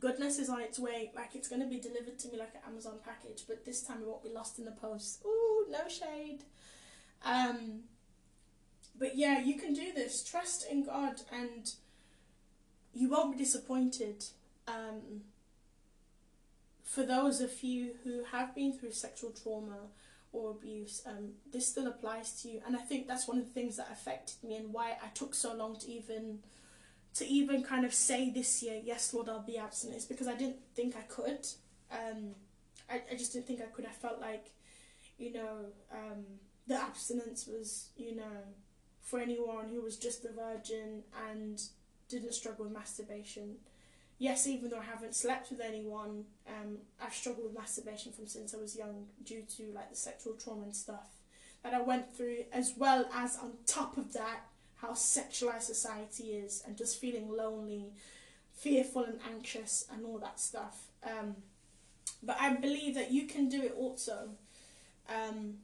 Goodness 0.01 0.39
is 0.39 0.49
on 0.49 0.61
its 0.61 0.79
way, 0.81 1.13
like 1.15 1.35
it's 1.35 1.49
going 1.49 1.63
to 1.63 1.69
be 1.69 1.79
delivered 1.79 2.19
to 2.21 2.29
me 2.29 2.39
like 2.39 2.55
an 2.55 2.61
Amazon 2.67 2.95
package, 3.05 3.45
but 3.47 3.65
this 3.65 3.83
time 3.83 3.99
it 4.03 4.09
won't 4.09 4.25
be 4.25 4.31
lost 4.31 4.59
in 4.59 4.65
the 4.65 4.73
post. 4.73 5.23
Ooh, 5.25 5.67
no 5.71 5.89
shade. 5.89 6.41
Um, 7.25 7.85
but 8.99 9.17
yeah, 9.17 9.41
you 9.41 9.59
can 9.59 9.75
do 9.75 9.93
this. 9.93 10.23
Trust 10.23 10.67
in 10.71 10.85
God 10.85 11.21
and 11.33 11.73
you 12.93 13.11
won't 13.11 13.37
be 13.37 13.39
disappointed. 13.39 14.25
Um, 14.69 15.23
for 16.85 17.05
those 17.05 17.41
of 17.41 17.63
you 17.63 17.95
who 18.05 18.25
have 18.31 18.55
been 18.55 18.73
through 18.73 18.93
sexual 18.93 19.31
trauma 19.31 19.89
or 20.33 20.51
abuse, 20.53 21.03
um, 21.07 21.31
this 21.53 21.67
still 21.67 21.87
applies 21.87 22.41
to 22.43 22.49
you. 22.49 22.61
And 22.67 22.77
I 22.77 22.81
think 22.81 23.09
that's 23.09 23.27
one 23.27 23.39
of 23.39 23.47
the 23.47 23.53
things 23.53 23.77
that 23.77 23.89
affected 23.91 24.37
me 24.45 24.57
and 24.57 24.73
why 24.73 24.97
I 25.03 25.09
took 25.15 25.35
so 25.35 25.55
long 25.55 25.77
to 25.81 25.91
even 25.91 26.41
to 27.15 27.27
even 27.27 27.63
kind 27.63 27.85
of 27.85 27.95
say 27.95 28.29
this 28.29 28.61
year, 28.61 28.81
yes, 28.83 29.15
Lord, 29.15 29.29
I'll 29.29 29.41
be 29.41 29.57
absent, 29.57 29.95
is 29.95 30.05
because 30.05 30.27
I 30.27 30.35
didn't 30.35 30.57
think 30.75 30.97
I 30.97 31.03
could. 31.03 31.47
Um, 31.93 32.35
I, 32.91 33.03
I 33.11 33.15
just 33.15 33.33
didn't 33.33 33.47
think 33.47 33.61
I 33.61 33.67
could. 33.67 33.87
I 33.87 33.91
felt 33.91 34.21
like, 34.21 34.51
you 35.17 35.33
know, 35.33 35.67
um, 35.93 36.25
the 36.67 36.75
abstinence 36.75 37.47
was, 37.47 37.91
you 37.97 38.17
know, 38.17 38.43
for 39.05 39.21
anyone 39.21 39.69
who 39.73 39.83
was 39.83 39.97
just 39.97 40.25
a 40.25 40.33
virgin 40.33 41.03
and 41.31 41.63
didn't 42.09 42.35
struggle 42.35 42.65
with 42.65 42.75
masturbation. 42.75 43.57
Yes, 44.19 44.47
even 44.47 44.71
though 44.71 44.79
I 44.79 44.85
haven't 44.85 45.15
slept 45.15 45.51
with 45.51 45.61
anyone, 45.61 46.25
um, 46.49 46.79
I've 47.01 47.13
struggled 47.13 47.45
with 47.47 47.55
masturbation 47.55 48.13
from 48.13 48.27
since 48.27 48.55
I 48.55 48.59
was 48.59 48.77
young 48.77 49.07
due 49.25 49.43
to 49.57 49.65
like 49.75 49.91
the 49.91 49.97
sexual 49.97 50.33
trauma 50.35 50.63
and 50.63 50.75
stuff 50.75 51.09
that 51.63 51.75
I 51.75 51.83
went 51.83 52.15
through, 52.17 52.45
as 52.53 52.73
well 52.77 53.07
as 53.15 53.37
on 53.37 53.53
top 53.67 53.99
of 53.99 54.15
that, 54.15 54.41
how 54.77 54.93
sexualized 54.93 55.63
society 55.63 56.25
is 56.33 56.63
and 56.67 56.77
just 56.77 57.01
feeling 57.01 57.31
lonely, 57.31 57.93
fearful 58.55 59.05
and 59.05 59.19
anxious 59.31 59.87
and 59.93 60.07
all 60.07 60.19
that 60.19 60.41
stuff. 60.41 60.89
Um, 61.03 61.37
but 62.23 62.37
I 62.41 62.55
believe 62.55 62.95
that 62.95 63.11
you 63.11 63.27
can 63.27 63.49
do 63.51 63.63
it 63.63 63.75
also. 63.77 64.31
Um, 65.09 65.59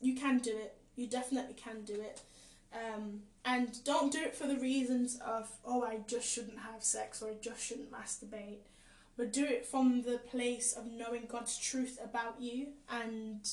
you 0.00 0.14
can 0.14 0.38
do 0.38 0.50
it. 0.50 0.76
You 0.96 1.08
definitely 1.08 1.54
can 1.54 1.82
do 1.84 1.94
it. 1.94 2.20
Um, 2.72 3.22
and 3.44 3.82
don't 3.84 4.12
do 4.12 4.20
it 4.20 4.34
for 4.34 4.46
the 4.46 4.56
reasons 4.56 5.18
of, 5.24 5.50
oh, 5.64 5.82
I 5.82 5.98
just 6.06 6.28
shouldn't 6.28 6.58
have 6.58 6.82
sex 6.82 7.22
or 7.22 7.30
I 7.30 7.34
just 7.40 7.64
shouldn't 7.64 7.90
masturbate. 7.92 8.58
But 9.16 9.32
do 9.32 9.44
it 9.44 9.66
from 9.66 10.02
the 10.02 10.18
place 10.18 10.72
of 10.72 10.86
knowing 10.86 11.24
God's 11.26 11.58
truth 11.58 11.98
about 12.02 12.36
you 12.40 12.68
and 12.88 13.48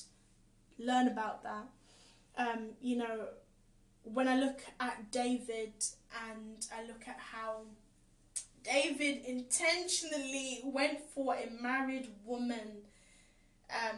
learn 0.77 1.07
about 1.07 1.43
that. 1.43 1.67
Um, 2.37 2.69
you 2.81 2.97
know, 2.97 3.27
when 4.03 4.27
I 4.27 4.39
look 4.39 4.59
at 4.79 5.11
David 5.11 5.73
and 6.29 6.65
I 6.73 6.85
look 6.85 7.07
at 7.07 7.17
how 7.19 7.61
David 8.63 9.23
intentionally 9.25 10.61
went 10.63 11.01
for 11.13 11.35
a 11.35 11.49
married 11.61 12.09
woman 12.25 12.83
um, 13.69 13.97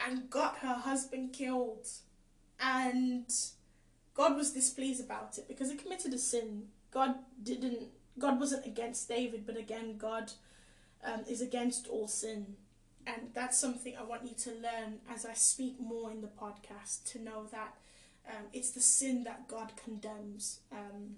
and 0.00 0.28
got 0.28 0.58
her 0.58 0.74
husband 0.74 1.32
killed 1.32 1.88
and 2.60 3.32
God 4.18 4.36
was 4.36 4.50
displeased 4.50 5.00
about 5.00 5.38
it 5.38 5.46
because 5.46 5.70
he 5.70 5.76
committed 5.76 6.12
a 6.12 6.18
sin. 6.18 6.64
God 6.90 7.14
didn't. 7.40 7.84
God 8.18 8.40
wasn't 8.40 8.66
against 8.66 9.08
David, 9.08 9.46
but 9.46 9.56
again, 9.56 9.96
God 9.96 10.32
um, 11.04 11.20
is 11.28 11.40
against 11.40 11.86
all 11.86 12.08
sin, 12.08 12.56
and 13.06 13.30
that's 13.32 13.56
something 13.56 13.94
I 13.96 14.02
want 14.02 14.24
you 14.24 14.34
to 14.34 14.50
learn 14.50 14.98
as 15.08 15.24
I 15.24 15.34
speak 15.34 15.78
more 15.78 16.10
in 16.10 16.20
the 16.20 16.26
podcast. 16.26 17.08
To 17.12 17.22
know 17.22 17.46
that 17.52 17.76
um, 18.28 18.46
it's 18.52 18.72
the 18.72 18.80
sin 18.80 19.22
that 19.22 19.46
God 19.46 19.70
condemns. 19.84 20.58
Um, 20.72 21.14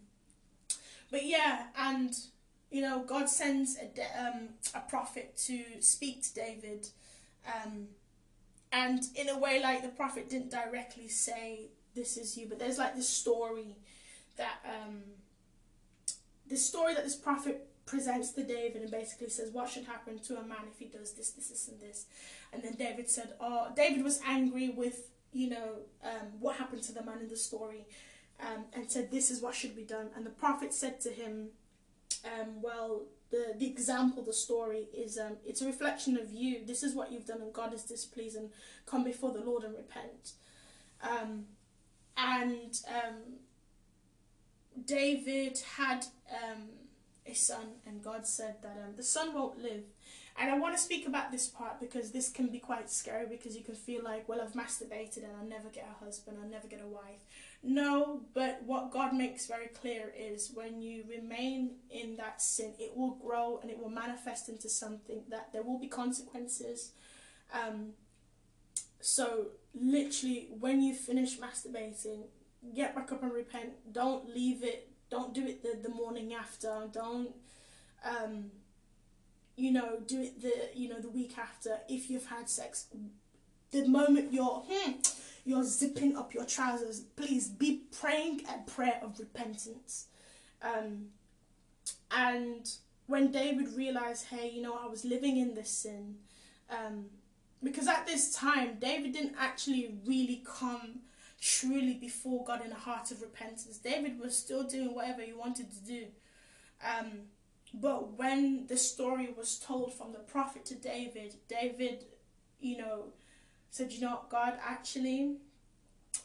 but 1.10 1.24
yeah, 1.24 1.68
and 1.78 2.14
you 2.70 2.82
know, 2.82 3.02
God 3.02 3.30
sends 3.30 3.78
a, 3.78 4.22
um, 4.22 4.50
a 4.74 4.80
prophet 4.80 5.38
to 5.46 5.64
speak 5.80 6.22
to 6.24 6.34
David. 6.34 6.88
Um, 7.46 7.88
and 8.70 9.04
in 9.16 9.30
a 9.30 9.38
way, 9.38 9.62
like 9.62 9.80
the 9.80 9.88
prophet 9.88 10.28
didn't 10.28 10.50
directly 10.50 11.08
say 11.08 11.70
this 12.00 12.16
is 12.16 12.36
you. 12.36 12.46
But 12.48 12.58
there's 12.58 12.78
like 12.78 12.96
this 12.96 13.08
story 13.08 13.76
that 14.36 14.64
um, 14.64 15.02
this 16.48 16.64
story 16.64 16.94
that 16.94 17.04
this 17.04 17.14
prophet 17.14 17.68
presents 17.84 18.30
to 18.32 18.42
David 18.42 18.82
and 18.82 18.90
basically 18.90 19.28
says 19.28 19.50
what 19.50 19.68
should 19.68 19.84
happen 19.84 20.18
to 20.20 20.38
a 20.38 20.44
man 20.44 20.64
if 20.72 20.78
he 20.78 20.86
does 20.86 21.12
this, 21.12 21.30
this, 21.30 21.48
this, 21.48 21.68
and 21.68 21.80
this. 21.80 22.06
And 22.52 22.62
then 22.62 22.74
David 22.74 23.10
said, 23.10 23.34
"Oh, 23.40 23.68
David 23.76 24.02
was 24.02 24.20
angry 24.26 24.70
with 24.70 25.10
you 25.32 25.50
know 25.50 25.68
um, 26.02 26.28
what 26.40 26.56
happened 26.56 26.82
to 26.84 26.92
the 26.92 27.04
man 27.04 27.18
in 27.20 27.28
the 27.28 27.36
story." 27.36 27.84
Um, 28.40 28.64
and 28.72 28.90
said, 28.90 29.10
"This 29.10 29.30
is 29.30 29.42
what 29.42 29.54
should 29.54 29.76
be 29.76 29.82
done." 29.82 30.08
And 30.16 30.24
the 30.24 30.30
prophet 30.30 30.72
said 30.72 31.00
to 31.02 31.10
him, 31.10 31.48
um, 32.24 32.62
"Well, 32.62 33.02
the 33.30 33.54
the 33.58 33.66
example, 33.66 34.22
the 34.22 34.32
story 34.32 34.88
is 34.94 35.18
um, 35.18 35.36
it's 35.44 35.60
a 35.60 35.66
reflection 35.66 36.16
of 36.16 36.32
you. 36.32 36.64
This 36.64 36.82
is 36.82 36.94
what 36.94 37.12
you've 37.12 37.26
done, 37.26 37.42
and 37.42 37.52
God 37.52 37.74
is 37.74 37.84
displeased. 37.84 38.36
And 38.36 38.50
come 38.86 39.04
before 39.04 39.32
the 39.32 39.44
Lord 39.44 39.64
and 39.64 39.76
repent." 39.76 40.32
And 42.22 42.78
um, 42.88 43.38
David 44.84 45.58
had 45.76 46.04
um, 46.30 46.68
a 47.26 47.34
son, 47.34 47.66
and 47.86 48.02
God 48.02 48.26
said 48.26 48.56
that 48.62 48.76
um, 48.84 48.94
the 48.96 49.02
son 49.02 49.34
won't 49.34 49.62
live. 49.62 49.84
And 50.38 50.50
I 50.50 50.58
want 50.58 50.74
to 50.74 50.80
speak 50.80 51.06
about 51.06 51.32
this 51.32 51.48
part 51.48 51.80
because 51.80 52.12
this 52.12 52.30
can 52.30 52.46
be 52.46 52.58
quite 52.58 52.90
scary 52.90 53.26
because 53.26 53.56
you 53.56 53.62
can 53.62 53.74
feel 53.74 54.02
like, 54.02 54.28
well, 54.28 54.40
I've 54.40 54.54
masturbated 54.54 55.18
and 55.18 55.32
I'll 55.38 55.46
never 55.46 55.68
get 55.68 55.86
a 55.90 56.04
husband, 56.04 56.38
I'll 56.42 56.48
never 56.48 56.66
get 56.66 56.80
a 56.80 56.86
wife. 56.86 57.20
No, 57.62 58.22
but 58.32 58.62
what 58.64 58.90
God 58.90 59.12
makes 59.12 59.46
very 59.46 59.66
clear 59.66 60.14
is 60.16 60.50
when 60.54 60.80
you 60.80 61.04
remain 61.08 61.72
in 61.90 62.16
that 62.16 62.40
sin, 62.40 62.72
it 62.78 62.96
will 62.96 63.16
grow 63.16 63.58
and 63.60 63.70
it 63.70 63.78
will 63.78 63.90
manifest 63.90 64.48
into 64.48 64.68
something 64.68 65.22
that 65.28 65.52
there 65.52 65.62
will 65.62 65.78
be 65.78 65.88
consequences. 65.88 66.92
Um, 67.52 67.90
so 69.00 69.48
literally, 69.74 70.48
when 70.58 70.82
you 70.82 70.94
finish 70.94 71.38
masturbating, 71.38 72.24
get 72.74 72.94
back 72.94 73.12
up 73.12 73.22
and 73.22 73.32
repent. 73.32 73.70
Don't 73.92 74.34
leave 74.34 74.62
it. 74.62 74.88
Don't 75.10 75.34
do 75.34 75.46
it 75.46 75.62
the, 75.62 75.88
the 75.88 75.94
morning 75.94 76.34
after. 76.34 76.88
Don't, 76.92 77.30
um, 78.04 78.50
you 79.56 79.72
know, 79.72 79.98
do 80.06 80.22
it 80.22 80.40
the 80.40 80.70
you 80.74 80.88
know 80.88 81.00
the 81.00 81.08
week 81.08 81.36
after 81.38 81.78
if 81.88 82.10
you've 82.10 82.26
had 82.26 82.48
sex. 82.48 82.86
The 83.70 83.86
moment 83.86 84.32
you're 84.32 84.64
hmm, 84.68 84.92
you're 85.44 85.64
zipping 85.64 86.16
up 86.16 86.34
your 86.34 86.44
trousers, 86.44 87.00
please 87.00 87.48
be 87.48 87.82
praying 87.98 88.42
a 88.48 88.70
prayer 88.70 89.00
of 89.02 89.18
repentance. 89.18 90.06
Um, 90.62 91.06
and 92.10 92.68
when 93.06 93.32
David 93.32 93.72
realized, 93.74 94.26
hey, 94.26 94.50
you 94.50 94.62
know, 94.62 94.78
I 94.80 94.86
was 94.86 95.04
living 95.04 95.36
in 95.36 95.54
this 95.54 95.70
sin. 95.70 96.16
Um, 96.70 97.06
because 97.62 97.88
at 97.88 98.06
this 98.06 98.34
time, 98.34 98.78
David 98.78 99.12
didn't 99.12 99.34
actually 99.38 99.94
really 100.06 100.42
come 100.44 101.00
truly 101.40 101.94
before 101.94 102.44
God 102.44 102.64
in 102.64 102.72
a 102.72 102.76
heart 102.76 103.10
of 103.10 103.22
repentance. 103.22 103.78
David 103.78 104.18
was 104.18 104.36
still 104.36 104.62
doing 104.62 104.94
whatever 104.94 105.22
he 105.22 105.32
wanted 105.32 105.70
to 105.70 105.84
do. 105.84 106.04
Um, 106.86 107.22
but 107.72 108.18
when 108.18 108.66
the 108.66 108.76
story 108.76 109.32
was 109.36 109.58
told 109.58 109.94
from 109.94 110.12
the 110.12 110.18
prophet 110.18 110.64
to 110.66 110.74
David, 110.74 111.34
David, 111.48 112.04
you 112.60 112.78
know, 112.78 113.04
said, 113.70 113.92
you 113.92 114.00
know 114.00 114.10
what, 114.10 114.30
God, 114.30 114.54
actually, 114.64 115.36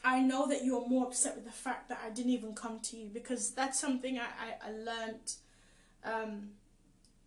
I 0.03 0.21
know 0.21 0.47
that 0.47 0.65
you're 0.65 0.87
more 0.87 1.05
upset 1.05 1.35
with 1.35 1.45
the 1.45 1.51
fact 1.51 1.89
that 1.89 2.01
I 2.03 2.09
didn't 2.09 2.31
even 2.31 2.53
come 2.53 2.79
to 2.79 2.97
you 2.97 3.09
because 3.13 3.51
that's 3.51 3.79
something 3.79 4.17
I, 4.17 4.23
I, 4.23 4.69
I 4.69 4.71
learned, 4.71 5.33
um, 6.03 6.49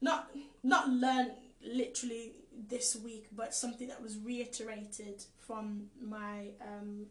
not, 0.01 0.31
not 0.63 0.89
learned 0.89 1.33
literally 1.65 2.33
this 2.67 2.97
week, 2.97 3.27
but 3.33 3.55
something 3.55 3.89
that 3.89 4.03
was 4.03 4.19
reiterated 4.19 5.25
from 5.39 5.91
my 6.01 6.51
um, 6.61 7.07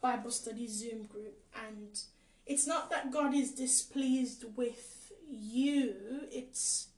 Bible 0.00 0.30
study 0.30 0.66
Zoom 0.66 1.04
group. 1.04 1.38
And 1.68 1.98
it's 2.46 2.66
not 2.66 2.90
that 2.90 3.12
God 3.12 3.34
is 3.34 3.52
displeased 3.52 4.44
with 4.56 5.12
you, 5.30 5.94
it's 6.30 6.88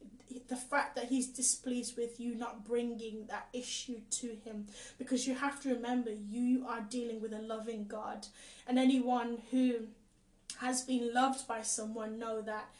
the 0.48 0.56
fact 0.56 0.96
that 0.96 1.06
He's 1.06 1.28
displeased 1.28 1.96
with 1.96 2.18
you 2.18 2.34
not 2.34 2.64
bringing 2.64 3.26
that 3.28 3.48
issue 3.52 4.00
to 4.10 4.36
Him. 4.44 4.66
Because 4.98 5.26
you 5.26 5.34
have 5.34 5.62
to 5.62 5.74
remember, 5.74 6.10
you 6.10 6.66
are 6.68 6.80
dealing 6.80 7.20
with 7.20 7.32
a 7.32 7.40
loving 7.40 7.86
God. 7.86 8.26
And 8.66 8.78
anyone 8.78 9.38
who 9.50 9.86
has 10.60 10.82
been 10.82 11.12
loved 11.12 11.46
by 11.46 11.62
someone 11.62 12.18
know 12.18 12.40
that 12.42 12.70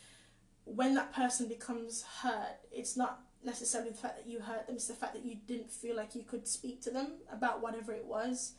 when 0.64 0.94
that 0.94 1.12
person 1.12 1.48
becomes 1.48 2.04
hurt, 2.22 2.58
it's 2.72 2.96
not 2.96 3.20
necessarily 3.44 3.90
the 3.90 3.96
fact 3.96 4.16
that 4.16 4.30
you 4.30 4.40
hurt 4.40 4.66
them, 4.66 4.76
it's 4.76 4.88
the 4.88 4.94
fact 4.94 5.14
that 5.14 5.24
you 5.24 5.36
didn't 5.46 5.70
feel 5.70 5.96
like 5.96 6.14
you 6.14 6.22
could 6.22 6.46
speak 6.48 6.80
to 6.82 6.90
them 6.90 7.14
about 7.32 7.62
whatever 7.62 7.92
it 7.92 8.06
was. 8.06 8.52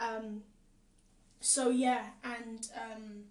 Um, 0.00 0.42
so, 1.40 1.70
yeah, 1.70 2.06
and 2.24 2.68
um, 2.74 3.24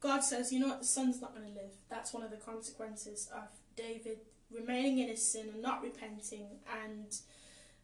God 0.00 0.20
says, 0.20 0.52
you 0.52 0.60
know 0.60 0.68
what, 0.68 0.80
the 0.80 0.86
son's 0.86 1.20
not 1.20 1.34
going 1.34 1.46
to 1.46 1.54
live. 1.54 1.72
That's 1.88 2.12
one 2.12 2.22
of 2.22 2.30
the 2.30 2.36
consequences 2.36 3.28
of 3.34 3.48
David 3.76 4.18
remaining 4.50 4.98
in 4.98 5.08
his 5.08 5.26
sin 5.26 5.48
and 5.52 5.62
not 5.62 5.82
repenting 5.82 6.46
and 6.84 7.16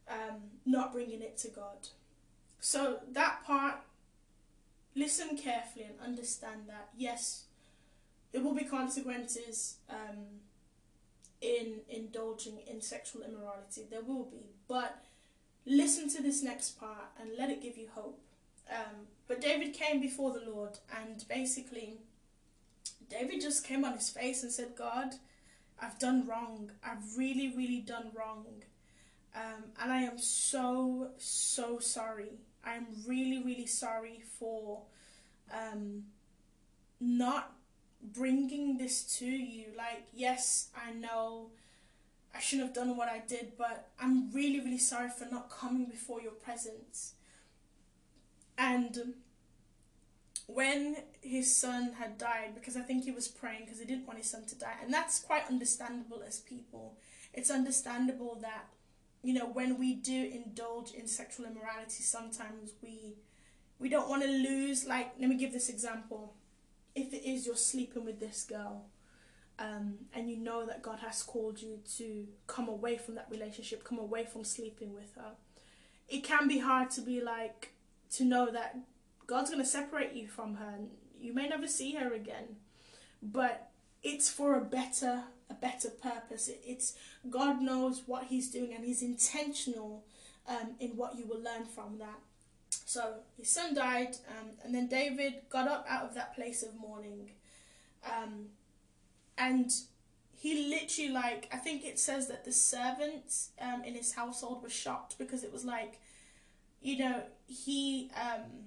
um, 0.08 0.40
not 0.64 0.92
bringing 0.92 1.22
it 1.22 1.36
to 1.38 1.48
God. 1.48 1.88
So, 2.60 3.00
that 3.10 3.44
part, 3.44 3.80
listen 4.94 5.36
carefully 5.36 5.86
and 5.86 5.94
understand 6.00 6.62
that, 6.68 6.90
yes, 6.96 7.44
there 8.32 8.42
will 8.42 8.54
be 8.54 8.64
consequences. 8.64 9.76
Um, 9.90 10.41
in 11.42 11.80
indulging 11.88 12.58
in 12.66 12.80
sexual 12.80 13.22
immorality. 13.22 13.82
There 13.90 14.02
will 14.02 14.24
be. 14.24 14.54
But 14.68 15.04
listen 15.66 16.08
to 16.10 16.22
this 16.22 16.42
next 16.42 16.78
part 16.80 17.10
and 17.20 17.30
let 17.36 17.50
it 17.50 17.60
give 17.60 17.76
you 17.76 17.88
hope. 17.94 18.20
Um, 18.70 19.08
but 19.28 19.40
David 19.40 19.74
came 19.74 20.00
before 20.00 20.32
the 20.32 20.48
Lord 20.48 20.78
and 20.96 21.24
basically 21.28 21.98
David 23.10 23.40
just 23.40 23.66
came 23.66 23.84
on 23.84 23.94
his 23.94 24.08
face 24.08 24.42
and 24.42 24.50
said, 24.50 24.74
God, 24.76 25.14
I've 25.80 25.98
done 25.98 26.26
wrong. 26.26 26.70
I've 26.84 27.16
really, 27.16 27.52
really 27.54 27.80
done 27.80 28.10
wrong. 28.14 28.46
Um, 29.34 29.64
and 29.80 29.92
I 29.92 30.02
am 30.02 30.18
so, 30.18 31.10
so 31.18 31.78
sorry. 31.78 32.38
I 32.64 32.74
am 32.74 32.86
really, 33.06 33.42
really 33.42 33.66
sorry 33.66 34.22
for 34.38 34.82
um, 35.52 36.04
not 37.00 37.52
bringing 38.02 38.78
this 38.78 39.18
to. 39.18 39.26
Like, 39.82 40.06
yes, 40.14 40.68
I 40.76 40.92
know 40.92 41.50
I 42.32 42.38
shouldn't 42.38 42.68
have 42.68 42.74
done 42.74 42.96
what 42.96 43.08
I 43.08 43.20
did, 43.26 43.52
but 43.58 43.88
I'm 44.00 44.30
really, 44.30 44.60
really 44.60 44.78
sorry 44.78 45.08
for 45.10 45.24
not 45.24 45.50
coming 45.50 45.86
before 45.86 46.22
your 46.22 46.32
presence. 46.32 47.14
And 48.56 49.14
when 50.46 50.98
his 51.20 51.54
son 51.54 51.94
had 51.98 52.16
died, 52.16 52.54
because 52.54 52.76
I 52.76 52.82
think 52.82 53.02
he 53.02 53.10
was 53.10 53.26
praying 53.26 53.64
because 53.64 53.80
he 53.80 53.84
didn't 53.84 54.06
want 54.06 54.20
his 54.20 54.30
son 54.30 54.44
to 54.46 54.54
die, 54.54 54.76
and 54.80 54.94
that's 54.94 55.18
quite 55.18 55.48
understandable 55.50 56.22
as 56.24 56.38
people. 56.38 56.96
It's 57.34 57.50
understandable 57.50 58.38
that, 58.40 58.68
you 59.24 59.34
know, 59.34 59.46
when 59.46 59.80
we 59.80 59.94
do 59.94 60.30
indulge 60.32 60.92
in 60.92 61.08
sexual 61.08 61.46
immorality, 61.46 62.04
sometimes 62.04 62.70
we 62.80 63.16
we 63.80 63.88
don't 63.88 64.08
want 64.08 64.22
to 64.22 64.28
lose. 64.28 64.86
Like, 64.86 65.14
let 65.18 65.28
me 65.28 65.36
give 65.36 65.52
this 65.52 65.68
example 65.68 66.34
if 66.94 67.12
it 67.12 67.28
is 67.28 67.46
you're 67.46 67.56
sleeping 67.56 68.04
with 68.04 68.20
this 68.20 68.44
girl 68.44 68.84
um, 69.58 69.94
and 70.14 70.30
you 70.30 70.36
know 70.36 70.66
that 70.66 70.82
God 70.82 70.98
has 71.00 71.22
called 71.22 71.60
you 71.60 71.78
to 71.96 72.26
come 72.46 72.68
away 72.68 72.96
from 72.96 73.14
that 73.14 73.26
relationship, 73.30 73.84
come 73.84 73.98
away 73.98 74.24
from 74.24 74.44
sleeping 74.44 74.94
with 74.94 75.14
her, 75.16 75.32
it 76.08 76.24
can 76.24 76.48
be 76.48 76.58
hard 76.58 76.90
to 76.92 77.00
be 77.00 77.20
like, 77.20 77.72
to 78.14 78.24
know 78.24 78.50
that 78.50 78.76
God's 79.26 79.50
going 79.50 79.62
to 79.62 79.68
separate 79.68 80.12
you 80.14 80.28
from 80.28 80.56
her. 80.56 80.74
And 80.76 80.90
you 81.20 81.32
may 81.32 81.48
never 81.48 81.66
see 81.66 81.92
her 81.92 82.12
again, 82.12 82.56
but 83.22 83.70
it's 84.02 84.28
for 84.28 84.56
a 84.56 84.60
better, 84.60 85.24
a 85.48 85.54
better 85.54 85.90
purpose. 85.90 86.48
It, 86.48 86.60
it's 86.66 86.94
God 87.30 87.62
knows 87.62 88.02
what 88.06 88.24
He's 88.24 88.50
doing, 88.50 88.74
and 88.74 88.84
He's 88.84 89.02
intentional 89.02 90.04
um, 90.48 90.74
in 90.80 90.90
what 90.90 91.16
you 91.16 91.26
will 91.26 91.40
learn 91.40 91.64
from 91.64 91.98
that. 91.98 92.18
So 92.84 93.14
his 93.38 93.48
son 93.48 93.74
died, 93.74 94.16
um, 94.28 94.50
and 94.64 94.74
then 94.74 94.86
David 94.86 95.34
got 95.48 95.68
up 95.68 95.86
out 95.88 96.04
of 96.04 96.14
that 96.14 96.34
place 96.34 96.62
of 96.62 96.74
mourning. 96.78 97.30
Um, 98.04 98.48
and 99.38 99.72
he 100.34 100.68
literally, 100.68 101.10
like, 101.10 101.48
I 101.52 101.56
think 101.56 101.84
it 101.84 101.98
says 101.98 102.28
that 102.28 102.44
the 102.44 102.52
servants 102.52 103.50
um, 103.60 103.84
in 103.84 103.94
his 103.94 104.12
household 104.14 104.62
were 104.62 104.70
shocked 104.70 105.16
because 105.18 105.44
it 105.44 105.52
was 105.52 105.64
like, 105.64 106.00
you 106.80 106.98
know, 106.98 107.22
he 107.46 108.10
um, 108.20 108.66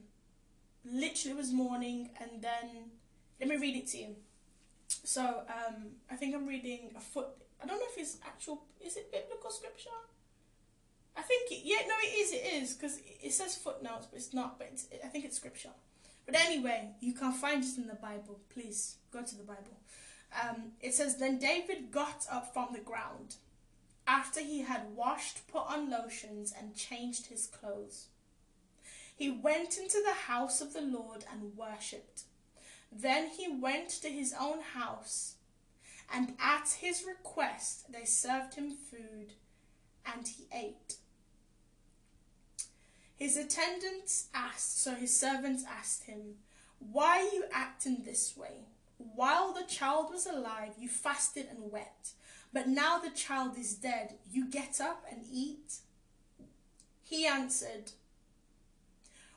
literally 0.86 1.36
was 1.36 1.51
mourning, 1.51 2.11
and 2.22 2.41
then, 2.41 2.91
let 3.39 3.49
me 3.49 3.57
read 3.57 3.76
it 3.76 3.88
to 3.88 3.97
you. 3.97 4.16
So, 4.88 5.22
um, 5.49 5.88
I 6.09 6.16
think 6.16 6.34
I'm 6.34 6.47
reading 6.47 6.91
a 6.95 7.01
foot, 7.01 7.28
I 7.61 7.66
don't 7.66 7.80
know 7.80 7.86
if 7.91 7.97
it's 7.97 8.18
actual, 8.26 8.63
is 8.80 8.95
it 8.95 9.11
biblical 9.11 9.49
scripture? 9.49 9.89
I 11.18 11.22
think, 11.22 11.51
it, 11.51 11.61
yeah, 11.63 11.88
no, 11.88 11.93
it 12.03 12.13
is, 12.13 12.32
it 12.34 12.61
is, 12.61 12.74
because 12.74 12.99
it 13.22 13.34
says 13.34 13.55
footnotes, 13.55 14.07
but 14.07 14.18
it's 14.18 14.34
not, 14.34 14.57
but 14.57 14.70
it's, 14.72 14.88
I 15.03 15.07
think 15.07 15.26
it's 15.26 15.38
scripture. 15.38 15.72
But 16.26 16.36
anyway, 16.36 16.89
you 17.01 17.13
can't 17.13 17.36
find 17.36 17.63
it 17.63 17.78
in 17.78 17.88
the 17.88 17.95
Bible. 17.95 18.39
Please 18.49 18.95
go 19.11 19.22
to 19.22 19.36
the 19.36 19.43
Bible. 19.43 19.80
Um, 20.42 20.72
it 20.82 20.94
says, 20.94 21.18
Then 21.18 21.40
David 21.40 21.92
got 21.92 22.26
up 22.32 22.54
from 22.54 22.70
the 22.74 22.80
ground 22.80 23.36
after 24.08 24.40
he 24.40 24.62
had 24.62 24.96
washed, 24.96 25.48
put 25.48 25.64
on 25.68 25.90
lotions, 25.90 26.54
and 26.58 26.76
changed 26.76 27.28
his 27.28 27.48
clothes. 27.48 28.08
He 29.16 29.30
went 29.32 29.78
into 29.78 30.02
the 30.04 30.32
house 30.32 30.62
of 30.62 30.74
the 30.74 30.82
Lord 30.82 31.26
and 31.32 31.56
worshipped. 31.58 32.24
Then 32.92 33.30
he 33.30 33.48
went 33.52 33.90
to 33.90 34.10
his 34.10 34.34
own 34.40 34.62
house, 34.62 35.36
and 36.14 36.34
at 36.40 36.78
his 36.80 37.04
request 37.08 37.92
they 37.92 38.06
served 38.06 38.56
him 38.56 38.72
food, 38.72 39.34
and 40.06 40.28
he 40.28 40.46
ate. 40.54 40.98
His 43.16 43.38
attendants 43.38 44.28
asked, 44.34 44.82
so 44.82 44.94
his 44.94 45.18
servants 45.18 45.64
asked 45.68 46.04
him, 46.04 46.36
Why 46.80 47.20
are 47.20 47.34
you 47.34 47.46
acting 47.52 48.04
this 48.04 48.36
way? 48.36 48.66
While 48.98 49.54
the 49.54 49.64
child 49.64 50.12
was 50.12 50.26
alive, 50.26 50.74
you 50.80 50.88
fasted 50.88 51.48
and 51.50 51.72
wept, 51.72 52.12
but 52.54 52.68
now 52.68 53.00
the 53.00 53.10
child 53.10 53.58
is 53.58 53.76
dead, 53.76 54.16
you 54.30 54.50
get 54.50 54.80
up 54.80 55.06
and 55.10 55.26
eat? 55.32 55.80
He 57.04 57.26
answered, 57.26 57.91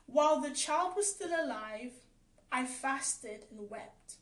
While 0.05 0.41
the 0.41 0.51
child 0.51 0.93
was 0.95 1.13
still 1.13 1.33
alive, 1.33 1.91
I 2.51 2.65
fasted 2.65 3.45
and 3.51 3.69
wept. 3.69 4.15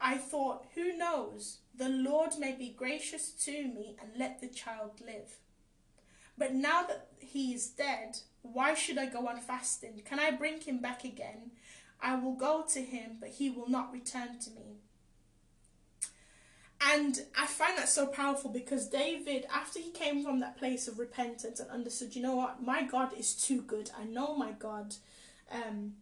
I 0.00 0.16
thought, 0.16 0.66
Who 0.74 0.96
knows? 0.96 1.58
The 1.74 1.88
Lord 1.88 2.38
may 2.38 2.52
be 2.52 2.70
gracious 2.70 3.30
to 3.44 3.52
me 3.52 3.96
and 4.00 4.10
let 4.16 4.40
the 4.40 4.48
child 4.48 5.00
live. 5.04 5.38
But 6.38 6.54
now 6.54 6.84
that 6.84 7.08
he 7.18 7.52
is 7.52 7.68
dead, 7.68 8.18
why 8.42 8.74
should 8.74 8.96
I 8.96 9.06
go 9.06 9.28
on 9.28 9.38
fasting? 9.40 10.00
Can 10.04 10.18
I 10.18 10.30
bring 10.30 10.60
him 10.60 10.78
back 10.78 11.04
again? 11.04 11.50
I 12.02 12.16
will 12.16 12.34
go 12.34 12.64
to 12.72 12.80
him, 12.80 13.16
but 13.20 13.30
he 13.30 13.50
will 13.50 13.68
not 13.68 13.92
return 13.92 14.38
to 14.40 14.50
me. 14.50 14.80
And 16.82 17.20
I 17.38 17.46
find 17.46 17.76
that 17.76 17.90
so 17.90 18.06
powerful 18.06 18.50
because 18.50 18.88
David, 18.88 19.44
after 19.54 19.78
he 19.78 19.90
came 19.90 20.24
from 20.24 20.40
that 20.40 20.56
place 20.56 20.88
of 20.88 20.98
repentance 20.98 21.60
and 21.60 21.70
understood, 21.70 22.16
you 22.16 22.22
know 22.22 22.36
what, 22.36 22.62
my 22.62 22.82
God 22.82 23.12
is 23.18 23.34
too 23.34 23.60
good. 23.60 23.90
I 23.98 24.04
know 24.04 24.34
my 24.34 24.52
God 24.52 24.94
um, 25.52 25.92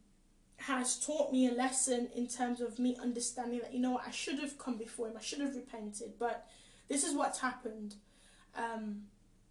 has 0.59 1.05
taught 1.05 1.33
me 1.33 1.49
a 1.49 1.53
lesson 1.53 2.09
in 2.15 2.29
terms 2.29 2.61
of 2.61 2.79
me 2.79 2.97
understanding 3.03 3.59
that, 3.61 3.75
you 3.75 3.81
know 3.81 3.93
what, 3.93 4.07
I 4.07 4.13
should 4.13 4.39
have 4.39 4.57
come 4.57 4.77
before 4.77 5.09
him, 5.09 5.17
I 5.17 5.21
should 5.21 5.41
have 5.41 5.57
repented, 5.57 6.13
but 6.19 6.47
this 6.89 7.03
is 7.03 7.15
what's 7.15 7.41
happened. 7.41 7.97
Um, 8.57 9.03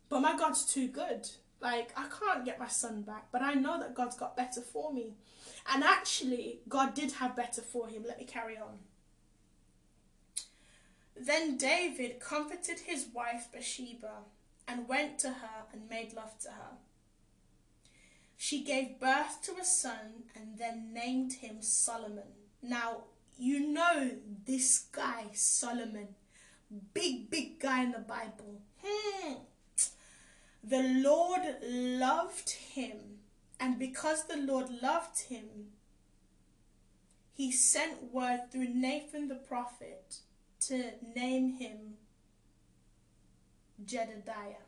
but 0.09 0.21
my 0.21 0.37
God's 0.37 0.65
too 0.65 0.87
good. 0.87 1.29
Like, 1.59 1.91
I 1.97 2.05
can't 2.07 2.45
get 2.45 2.59
my 2.59 2.67
son 2.67 3.01
back, 3.01 3.27
but 3.31 3.41
I 3.41 3.53
know 3.53 3.79
that 3.79 3.95
God's 3.95 4.15
got 4.15 4.37
better 4.37 4.61
for 4.61 4.93
me. 4.93 5.15
And 5.73 5.83
actually, 5.83 6.59
God 6.69 6.93
did 6.93 7.13
have 7.13 7.35
better 7.35 7.61
for 7.61 7.87
him. 7.87 8.03
Let 8.07 8.19
me 8.19 8.25
carry 8.25 8.57
on. 8.57 8.79
Then 11.19 11.57
David 11.57 12.19
comforted 12.19 12.79
his 12.79 13.07
wife 13.11 13.49
Bathsheba 13.51 14.23
and 14.67 14.87
went 14.87 15.17
to 15.19 15.29
her 15.29 15.65
and 15.73 15.89
made 15.89 16.13
love 16.13 16.37
to 16.39 16.49
her. 16.49 16.77
She 18.35 18.63
gave 18.63 18.99
birth 18.99 19.41
to 19.43 19.55
a 19.59 19.65
son 19.65 20.25
and 20.35 20.59
then 20.59 20.93
named 20.93 21.33
him 21.33 21.61
Solomon. 21.61 22.35
Now, 22.61 23.05
you 23.37 23.71
know 23.71 24.11
this 24.45 24.85
guy, 24.91 25.25
Solomon, 25.33 26.09
big, 26.93 27.31
big 27.31 27.59
guy 27.59 27.83
in 27.83 27.91
the 27.91 27.99
Bible. 27.99 28.61
Hmm. 28.83 29.33
The 30.63 30.83
Lord 30.83 31.41
loved 31.63 32.49
him, 32.49 33.19
and 33.59 33.79
because 33.79 34.25
the 34.25 34.37
Lord 34.37 34.69
loved 34.81 35.19
him, 35.21 35.71
he 37.33 37.51
sent 37.51 38.11
word 38.11 38.51
through 38.51 38.69
Nathan 38.69 39.27
the 39.27 39.35
prophet 39.35 40.17
to 40.61 40.91
name 41.15 41.53
him 41.53 41.95
Jedediah. 43.85 44.65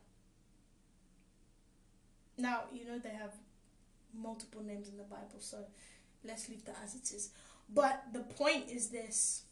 Now, 2.38 2.66
you 2.72 2.86
know 2.86 3.00
they 3.00 3.10
have 3.10 3.34
multiple 4.14 4.62
names 4.64 4.88
in 4.88 4.98
the 4.98 5.04
Bible, 5.04 5.40
so 5.40 5.66
let's 6.24 6.48
leave 6.48 6.64
that 6.66 6.78
as 6.84 6.96
it 6.96 7.12
is. 7.14 7.32
But 7.68 8.04
the 8.14 8.22
point 8.22 8.70
is 8.70 8.90
this 8.90 9.44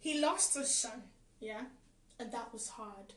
he 0.00 0.20
lost 0.20 0.56
a 0.56 0.64
son, 0.64 1.02
yeah, 1.40 1.64
and 2.18 2.32
that 2.32 2.52
was 2.52 2.70
hard. 2.70 3.14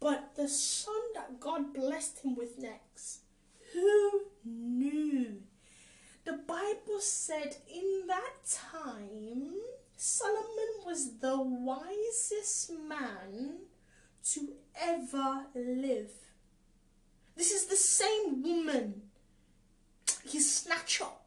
But 0.00 0.34
the 0.36 0.48
son 0.48 1.00
that 1.14 1.40
God 1.40 1.72
blessed 1.72 2.24
him 2.24 2.34
with 2.34 2.58
next, 2.58 3.20
who 3.72 4.22
knew? 4.44 5.42
The 6.24 6.32
Bible 6.32 7.00
said 7.00 7.56
in 7.72 8.06
that 8.06 8.34
time, 8.48 9.54
Solomon 9.96 10.84
was 10.84 11.18
the 11.18 11.40
wisest 11.40 12.72
man 12.88 13.58
to 14.32 14.52
ever 14.80 15.46
live. 15.54 16.10
This 17.36 17.50
is 17.50 17.66
the 17.66 17.76
same 17.76 18.42
woman 18.42 19.02
he 20.24 20.40
snatched 20.40 21.02
up 21.02 21.26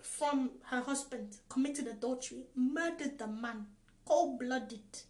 from 0.00 0.50
her 0.64 0.80
husband, 0.80 1.36
committed 1.48 1.86
adultery, 1.86 2.46
murdered 2.54 3.18
the 3.18 3.26
man, 3.26 3.66
cold 4.04 4.38
blooded. 4.38 5.02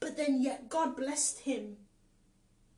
But 0.00 0.16
then, 0.16 0.42
yet, 0.42 0.68
God 0.68 0.96
blessed 0.96 1.40
him 1.40 1.76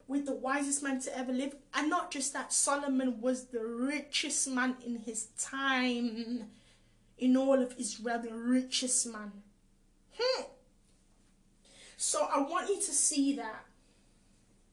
with 0.07 0.27
the 0.27 0.35
wisest 0.35 0.83
man 0.83 1.01
to 1.03 1.17
ever 1.17 1.33
live. 1.33 1.55
And 1.75 1.89
not 1.89 2.11
just 2.11 2.33
that, 2.33 2.53
Solomon 2.53 3.21
was 3.21 3.47
the 3.47 3.65
richest 3.65 4.49
man 4.49 4.77
in 4.85 4.97
his 4.97 5.27
time. 5.39 6.51
In 7.19 7.37
all 7.37 7.61
of 7.61 7.75
Israel, 7.79 8.21
the 8.21 8.35
richest 8.35 9.07
man. 9.07 9.33
Hmm. 10.19 10.45
So 11.97 12.27
I 12.33 12.41
want 12.41 12.71
you 12.71 12.77
to 12.77 12.93
see 12.93 13.37
that 13.37 13.67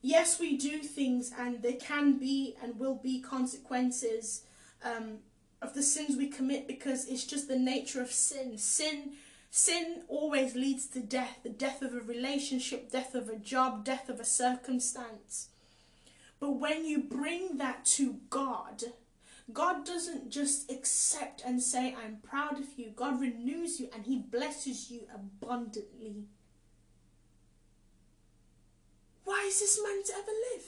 yes, 0.01 0.39
we 0.39 0.57
do 0.57 0.79
things, 0.79 1.31
and 1.37 1.61
there 1.61 1.73
can 1.73 2.17
be 2.17 2.55
and 2.61 2.79
will 2.79 2.95
be 2.95 3.19
consequences 3.19 4.43
um, 4.83 5.17
of 5.61 5.73
the 5.73 5.83
sins 5.83 6.17
we 6.17 6.27
commit 6.27 6.67
because 6.67 7.05
it's 7.07 7.25
just 7.25 7.47
the 7.47 7.59
nature 7.59 8.01
of 8.01 8.11
sin. 8.11 8.57
Sin. 8.57 9.13
Sin 9.49 10.03
always 10.07 10.55
leads 10.55 10.87
to 10.87 10.99
death 10.99 11.39
the 11.43 11.49
death 11.49 11.81
of 11.81 11.93
a 11.93 11.99
relationship, 11.99 12.91
death 12.91 13.15
of 13.15 13.29
a 13.29 13.37
job, 13.37 13.83
death 13.83 14.09
of 14.09 14.19
a 14.19 14.25
circumstance. 14.25 15.49
But 16.39 16.51
when 16.51 16.85
you 16.85 17.01
bring 17.01 17.57
that 17.57 17.85
to 17.85 18.17
God, 18.29 18.83
God 19.51 19.85
doesn't 19.85 20.29
just 20.29 20.69
accept 20.69 21.41
and 21.45 21.61
say, 21.61 21.95
I'm 22.03 22.17
proud 22.17 22.59
of 22.59 22.67
you. 22.77 22.91
God 22.95 23.19
renews 23.21 23.79
you 23.79 23.89
and 23.93 24.05
He 24.05 24.17
blesses 24.17 24.91
you 24.91 25.01
abundantly. 25.13 26.25
Why 29.23 29.45
is 29.47 29.59
this 29.59 29.79
man 29.81 30.03
to 30.03 30.13
ever 30.13 30.31
live? 30.53 30.65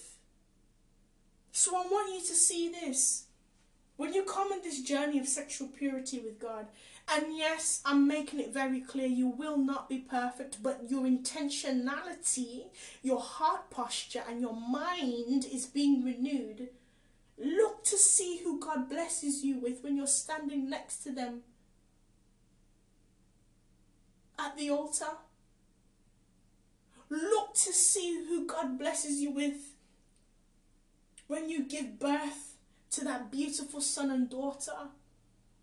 So 1.51 1.75
I 1.75 1.81
want 1.81 2.13
you 2.13 2.21
to 2.21 2.33
see 2.33 2.69
this. 2.69 3.25
When 3.97 4.13
you 4.13 4.23
come 4.23 4.51
on 4.53 4.61
this 4.63 4.81
journey 4.81 5.19
of 5.19 5.27
sexual 5.27 5.67
purity 5.67 6.19
with 6.19 6.39
God, 6.39 6.67
and 7.11 7.35
yes, 7.35 7.81
I'm 7.85 8.07
making 8.07 8.39
it 8.39 8.53
very 8.53 8.81
clear 8.81 9.07
you 9.07 9.27
will 9.27 9.57
not 9.57 9.89
be 9.89 9.99
perfect, 9.99 10.61
but 10.61 10.89
your 10.89 11.03
intentionality, 11.03 12.65
your 13.01 13.19
heart 13.19 13.69
posture, 13.69 14.23
and 14.27 14.41
your 14.41 14.55
mind 14.55 15.45
is 15.51 15.65
being 15.65 16.03
renewed. 16.03 16.69
Look 17.37 17.83
to 17.85 17.97
see 17.97 18.41
who 18.43 18.59
God 18.59 18.89
blesses 18.89 19.43
you 19.43 19.59
with 19.59 19.83
when 19.83 19.97
you're 19.97 20.07
standing 20.07 20.69
next 20.69 21.03
to 21.03 21.11
them 21.11 21.41
at 24.37 24.57
the 24.57 24.69
altar 24.69 25.17
Look 27.09 27.55
to 27.55 27.73
see 27.73 28.23
who 28.27 28.45
God 28.45 28.77
blesses 28.77 29.19
you 29.19 29.31
with 29.31 29.73
when 31.27 31.49
you 31.49 31.63
give 31.63 31.99
birth 31.99 32.55
to 32.91 33.03
that 33.03 33.31
beautiful 33.31 33.81
son 33.81 34.11
and 34.11 34.29
daughter. 34.29 34.89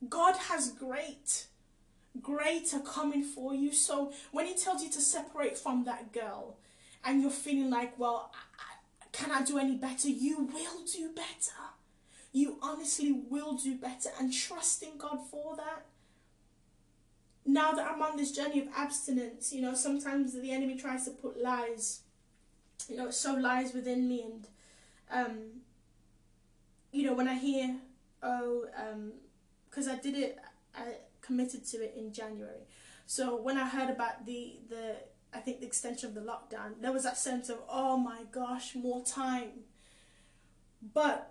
God 0.08 0.36
has 0.36 0.70
great, 0.70 1.46
greater 2.20 2.80
coming 2.80 3.22
for 3.22 3.54
you. 3.54 3.72
So 3.72 4.12
when 4.32 4.46
He 4.46 4.54
tells 4.54 4.82
you 4.82 4.90
to 4.90 5.00
separate 5.00 5.56
from 5.56 5.84
that 5.84 6.12
girl 6.12 6.56
and 7.04 7.22
you're 7.22 7.30
feeling 7.30 7.70
like, 7.70 7.98
well, 7.98 8.32
can 9.12 9.30
I 9.30 9.42
do 9.42 9.58
any 9.58 9.76
better? 9.76 10.08
You 10.08 10.44
will 10.44 10.84
do 10.92 11.10
better. 11.14 11.62
You 12.32 12.58
honestly 12.60 13.12
will 13.12 13.54
do 13.54 13.76
better 13.76 14.10
and 14.20 14.32
trust 14.32 14.82
in 14.82 14.98
God 14.98 15.20
for 15.30 15.56
that 15.56 15.86
now 17.46 17.72
that 17.72 17.90
I'm 17.90 18.02
on 18.02 18.16
this 18.16 18.32
journey 18.32 18.60
of 18.60 18.68
abstinence, 18.76 19.52
you 19.52 19.62
know, 19.62 19.74
sometimes 19.74 20.34
the 20.34 20.50
enemy 20.50 20.76
tries 20.76 21.04
to 21.04 21.12
put 21.12 21.40
lies, 21.40 22.00
you 22.88 22.96
know, 22.96 23.10
so 23.10 23.34
lies 23.34 23.72
within 23.72 24.08
me. 24.08 24.24
And, 24.24 24.46
um, 25.10 25.38
you 26.92 27.04
know, 27.04 27.14
when 27.14 27.28
I 27.28 27.34
hear, 27.34 27.76
oh, 28.22 28.66
because 29.76 29.88
I 29.88 29.96
did 29.96 30.16
it, 30.16 30.38
I 30.74 30.94
committed 31.20 31.66
to 31.66 31.76
it 31.84 31.94
in 31.96 32.12
January. 32.12 32.64
So 33.04 33.36
when 33.36 33.58
I 33.58 33.68
heard 33.68 33.90
about 33.90 34.24
the, 34.24 34.54
the, 34.70 34.96
I 35.34 35.38
think 35.38 35.60
the 35.60 35.66
extension 35.66 36.08
of 36.08 36.14
the 36.14 36.22
lockdown, 36.22 36.80
there 36.80 36.92
was 36.92 37.02
that 37.02 37.18
sense 37.18 37.50
of, 37.50 37.58
oh 37.68 37.98
my 37.98 38.20
gosh, 38.32 38.74
more 38.74 39.04
time. 39.04 39.50
But 40.94 41.30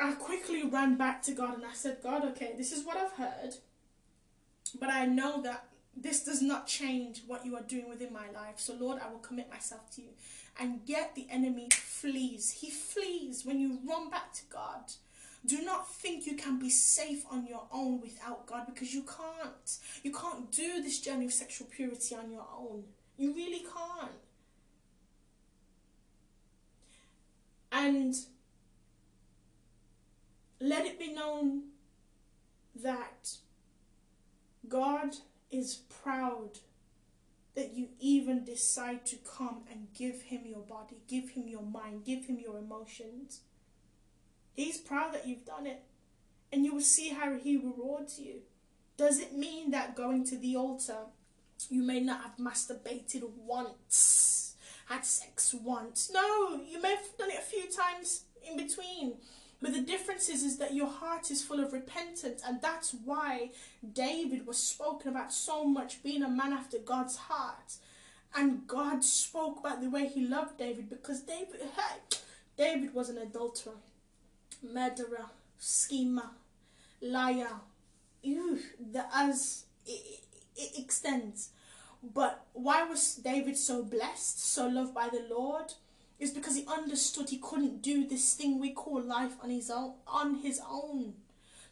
I 0.00 0.12
quickly 0.12 0.64
ran 0.64 0.96
back 0.96 1.22
to 1.24 1.32
God 1.32 1.54
and 1.54 1.66
I 1.66 1.74
said, 1.74 1.98
God, 2.02 2.24
okay, 2.30 2.54
this 2.56 2.72
is 2.72 2.84
what 2.86 2.96
I've 2.96 3.12
heard 3.12 3.56
but 4.78 4.90
I 4.90 5.06
know 5.06 5.42
that 5.42 5.68
this 5.96 6.24
does 6.24 6.42
not 6.42 6.66
change 6.66 7.22
what 7.26 7.46
you 7.46 7.56
are 7.56 7.62
doing 7.62 7.88
within 7.88 8.12
my 8.12 8.30
life. 8.34 8.56
So, 8.56 8.74
Lord, 8.74 9.00
I 9.00 9.10
will 9.10 9.20
commit 9.20 9.48
myself 9.50 9.90
to 9.92 10.02
you. 10.02 10.08
And 10.58 10.80
yet 10.86 11.14
the 11.14 11.26
enemy 11.30 11.68
flees. 11.70 12.58
He 12.60 12.70
flees 12.70 13.44
when 13.44 13.60
you 13.60 13.78
run 13.88 14.10
back 14.10 14.32
to 14.34 14.42
God. 14.50 14.92
Do 15.46 15.62
not 15.62 15.92
think 15.92 16.26
you 16.26 16.36
can 16.36 16.58
be 16.58 16.70
safe 16.70 17.24
on 17.30 17.46
your 17.46 17.66
own 17.70 18.00
without 18.00 18.46
God 18.46 18.66
because 18.66 18.94
you 18.94 19.02
can't. 19.02 19.78
You 20.02 20.12
can't 20.12 20.50
do 20.50 20.82
this 20.82 21.00
journey 21.00 21.26
of 21.26 21.32
sexual 21.32 21.68
purity 21.68 22.14
on 22.14 22.30
your 22.30 22.46
own. 22.58 22.84
You 23.18 23.34
really 23.34 23.60
can't. 23.60 24.12
And 27.70 28.14
let 30.60 30.86
it 30.86 30.98
be 30.98 31.12
known 31.12 31.64
that 32.82 33.36
God 34.68 35.16
is 35.50 35.76
proud 36.02 36.58
that 37.54 37.74
you 37.74 37.88
even 38.00 38.44
decide 38.44 39.06
to 39.06 39.16
come 39.16 39.62
and 39.70 39.88
give 39.94 40.22
him 40.22 40.42
your 40.46 40.62
body, 40.62 40.96
give 41.06 41.30
him 41.30 41.48
your 41.48 41.62
mind, 41.62 42.04
give 42.04 42.24
him 42.24 42.38
your 42.38 42.58
emotions. 42.58 43.40
He's 44.54 44.78
proud 44.78 45.12
that 45.12 45.26
you've 45.26 45.44
done 45.44 45.66
it. 45.66 45.82
And 46.52 46.64
you 46.64 46.74
will 46.74 46.80
see 46.80 47.10
how 47.10 47.34
he 47.34 47.56
rewards 47.56 48.18
you. 48.18 48.42
Does 48.96 49.18
it 49.18 49.36
mean 49.36 49.72
that 49.72 49.96
going 49.96 50.24
to 50.26 50.36
the 50.36 50.56
altar, 50.56 51.06
you 51.68 51.82
may 51.82 52.00
not 52.00 52.22
have 52.22 52.36
masturbated 52.36 53.28
once, 53.36 54.54
had 54.86 55.04
sex 55.04 55.52
once? 55.52 56.10
No, 56.14 56.60
you 56.64 56.80
may 56.80 56.90
have 56.90 57.16
done 57.18 57.30
it 57.30 57.38
a 57.38 57.42
few 57.42 57.64
times 57.70 58.24
in 58.48 58.56
between. 58.56 59.14
But 59.60 59.72
the 59.72 59.80
difference 59.80 60.28
is, 60.28 60.42
is 60.42 60.58
that 60.58 60.74
your 60.74 60.88
heart 60.88 61.30
is 61.30 61.42
full 61.42 61.58
of 61.58 61.72
repentance, 61.72 62.42
and 62.46 62.60
that's 62.60 62.94
why 63.04 63.50
David 63.94 64.46
was 64.46 64.58
spoken 64.58 65.10
about 65.10 65.32
so 65.32 65.64
much, 65.64 66.02
being 66.02 66.22
a 66.22 66.28
man 66.28 66.52
after 66.52 66.78
God's 66.78 67.16
heart. 67.16 67.76
And 68.36 68.66
God 68.66 69.02
spoke 69.02 69.60
about 69.60 69.80
the 69.80 69.88
way 69.88 70.06
he 70.06 70.26
loved 70.26 70.58
David 70.58 70.90
because 70.90 71.22
David, 71.22 71.62
David 72.58 72.92
was 72.92 73.08
an 73.08 73.18
adulterer, 73.18 73.74
murderer, 74.62 75.26
schemer, 75.58 76.30
liar. 77.00 77.60
Ew, 78.22 78.58
the 78.92 79.04
as 79.14 79.64
it, 79.86 80.20
it 80.56 80.78
extends. 80.78 81.50
But 82.02 82.46
why 82.52 82.82
was 82.84 83.16
David 83.16 83.56
so 83.56 83.82
blessed, 83.82 84.44
so 84.44 84.66
loved 84.66 84.94
by 84.94 85.08
the 85.08 85.26
Lord? 85.28 85.72
is 86.18 86.30
because 86.30 86.56
he 86.56 86.64
understood 86.66 87.28
he 87.28 87.38
couldn't 87.38 87.82
do 87.82 88.06
this 88.06 88.34
thing 88.34 88.60
we 88.60 88.70
call 88.70 89.02
life 89.02 89.34
on 89.42 89.50
his 89.50 89.70
own 89.70 89.94
on 90.06 90.36
his 90.36 90.60
own. 90.68 91.14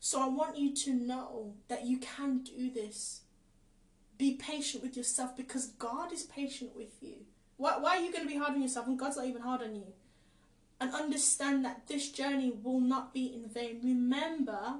So 0.00 0.20
I 0.20 0.28
want 0.28 0.58
you 0.58 0.74
to 0.74 0.92
know 0.92 1.54
that 1.68 1.86
you 1.86 1.98
can 1.98 2.38
do 2.38 2.70
this. 2.70 3.20
Be 4.18 4.34
patient 4.34 4.82
with 4.82 4.96
yourself 4.96 5.36
because 5.36 5.66
God 5.66 6.12
is 6.12 6.24
patient 6.24 6.74
with 6.76 7.00
you. 7.00 7.18
Why, 7.56 7.78
why 7.78 7.96
are 7.96 8.00
you 8.00 8.12
going 8.12 8.24
to 8.24 8.28
be 8.28 8.38
hard 8.38 8.54
on 8.54 8.62
yourself 8.62 8.88
when 8.88 8.96
God's 8.96 9.16
not 9.16 9.26
even 9.26 9.42
hard 9.42 9.62
on 9.62 9.76
you? 9.76 9.86
And 10.82 10.92
understand 10.92 11.64
that 11.64 11.86
this 11.86 12.10
journey 12.10 12.52
will 12.62 12.80
not 12.80 13.14
be 13.14 13.32
in 13.32 13.48
vain. 13.48 13.80
Remember, 13.84 14.74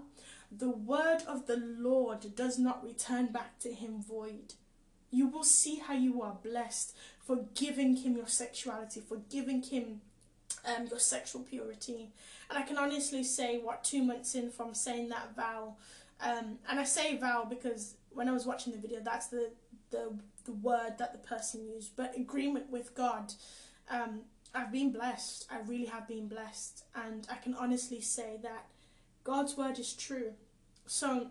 the 0.50 0.68
word 0.68 1.22
of 1.28 1.46
the 1.46 1.56
Lord 1.56 2.34
does 2.34 2.58
not 2.58 2.84
return 2.84 3.26
back 3.26 3.60
to 3.60 3.72
him 3.72 4.02
void. 4.02 4.54
You 5.12 5.28
will 5.28 5.44
see 5.44 5.76
how 5.76 5.94
you 5.94 6.20
are 6.20 6.36
blessed 6.42 6.96
for 7.24 7.44
giving 7.54 7.94
him 7.96 8.16
your 8.16 8.26
sexuality, 8.26 9.00
for 9.00 9.18
giving 9.30 9.62
him 9.62 10.00
um, 10.66 10.88
your 10.88 10.98
sexual 10.98 11.42
purity. 11.42 12.10
And 12.50 12.58
I 12.58 12.62
can 12.62 12.78
honestly 12.78 13.22
say, 13.22 13.58
what, 13.58 13.84
two 13.84 14.02
months 14.02 14.34
in 14.34 14.50
from 14.50 14.74
saying 14.74 15.08
that 15.10 15.36
vow, 15.36 15.76
um, 16.20 16.58
and 16.68 16.80
I 16.80 16.84
say 16.84 17.16
vow 17.16 17.46
because 17.48 17.94
when 18.10 18.28
I 18.28 18.32
was 18.32 18.44
watching 18.44 18.72
the 18.72 18.78
video, 18.80 18.98
that's 19.04 19.28
the, 19.28 19.50
the, 19.92 20.12
the 20.46 20.52
word 20.52 20.94
that 20.98 21.12
the 21.12 21.18
person 21.20 21.64
used, 21.64 21.94
but 21.94 22.16
agreement 22.16 22.70
with 22.70 22.92
God. 22.96 23.34
Um, 23.88 24.22
I've 24.54 24.72
been 24.72 24.92
blessed. 24.92 25.46
I 25.50 25.60
really 25.66 25.86
have 25.86 26.06
been 26.06 26.28
blessed. 26.28 26.84
And 26.94 27.26
I 27.30 27.36
can 27.36 27.54
honestly 27.54 28.00
say 28.00 28.38
that 28.42 28.66
God's 29.24 29.56
word 29.56 29.78
is 29.78 29.94
true. 29.94 30.32
So 30.86 31.28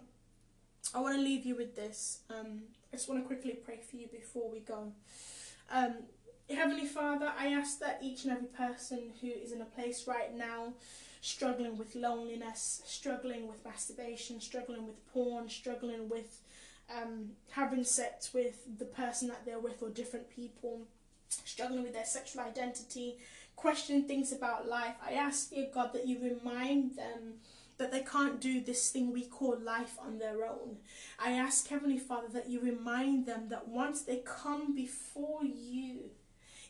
I 0.93 0.99
want 0.99 1.15
to 1.15 1.21
leave 1.21 1.45
you 1.45 1.55
with 1.55 1.75
this. 1.75 2.19
Um, 2.29 2.63
I 2.91 2.97
just 2.97 3.07
want 3.07 3.21
to 3.21 3.27
quickly 3.27 3.51
pray 3.51 3.79
for 3.89 3.95
you 3.95 4.07
before 4.07 4.49
we 4.49 4.59
go. 4.59 4.93
Um, 5.71 5.95
Heavenly 6.49 6.85
Father, 6.85 7.31
I 7.39 7.47
ask 7.47 7.79
that 7.79 7.99
each 8.03 8.23
and 8.23 8.33
every 8.33 8.47
person 8.47 9.11
who 9.21 9.27
is 9.27 9.51
in 9.51 9.61
a 9.61 9.65
place 9.65 10.05
right 10.07 10.35
now 10.35 10.73
struggling 11.21 11.77
with 11.77 11.95
loneliness, 11.95 12.81
struggling 12.85 13.47
with 13.47 13.63
masturbation, 13.63 14.41
struggling 14.41 14.85
with 14.85 15.13
porn, 15.13 15.47
struggling 15.47 16.09
with 16.09 16.41
um, 16.93 17.29
having 17.51 17.83
sex 17.83 18.33
with 18.33 18.77
the 18.79 18.85
person 18.85 19.27
that 19.27 19.45
they're 19.45 19.59
with 19.59 19.81
or 19.81 19.89
different 19.89 20.29
people, 20.35 20.81
struggling 21.45 21.83
with 21.83 21.93
their 21.93 22.05
sexual 22.05 22.41
identity, 22.43 23.17
questioning 23.55 24.03
things 24.03 24.31
about 24.31 24.67
life, 24.67 24.95
I 25.05 25.13
ask, 25.13 25.49
dear 25.49 25.67
God, 25.73 25.93
that 25.93 26.07
you 26.07 26.19
remind 26.21 26.95
them 26.95 27.35
that 27.77 27.91
they 27.91 28.01
can't 28.01 28.39
do 28.39 28.61
this 28.61 28.89
thing 28.89 29.11
we 29.11 29.25
call 29.25 29.57
life 29.59 29.97
on 29.99 30.19
their 30.19 30.45
own. 30.45 30.77
I 31.19 31.31
ask, 31.31 31.67
Heavenly 31.67 31.97
Father, 31.97 32.27
that 32.33 32.49
you 32.49 32.59
remind 32.59 33.25
them 33.25 33.49
that 33.49 33.67
once 33.67 34.03
they 34.03 34.21
come 34.23 34.75
before 34.75 35.43
you, 35.43 36.11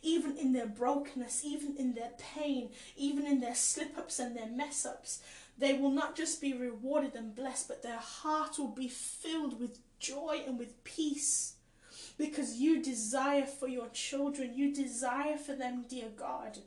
even 0.01 0.38
in 0.38 0.53
their 0.53 0.68
brokenness, 0.68 1.43
even 1.45 1.76
in 1.78 1.93
their 1.93 2.12
pain, 2.18 2.70
even 2.95 3.28
in 3.28 3.41
their 3.41 3.55
slip 3.55 3.97
ups 3.97 4.20
and 4.20 4.36
their 4.36 4.47
mess 4.47 4.86
ups, 4.86 5.22
they 5.57 5.74
will 5.74 5.91
not 5.91 6.16
just 6.16 6.41
be 6.41 6.53
rewarded 6.53 7.14
and 7.16 7.36
blessed, 7.36 7.68
but 7.68 7.84
their 7.84 7.99
heart 7.99 8.57
will 8.57 8.74
be 8.74 8.88
filled 8.88 9.59
with 9.59 9.80
joy 9.99 10.41
and 10.47 10.57
with 10.57 10.84
peace. 10.84 11.55
Because 12.22 12.59
you 12.59 12.84
desire 12.84 13.47
for 13.47 13.67
your 13.67 13.89
children, 13.89 14.53
you 14.55 14.72
desire 14.72 15.38
for 15.38 15.55
them, 15.55 15.86
dear 15.89 16.09
God, 16.15 16.59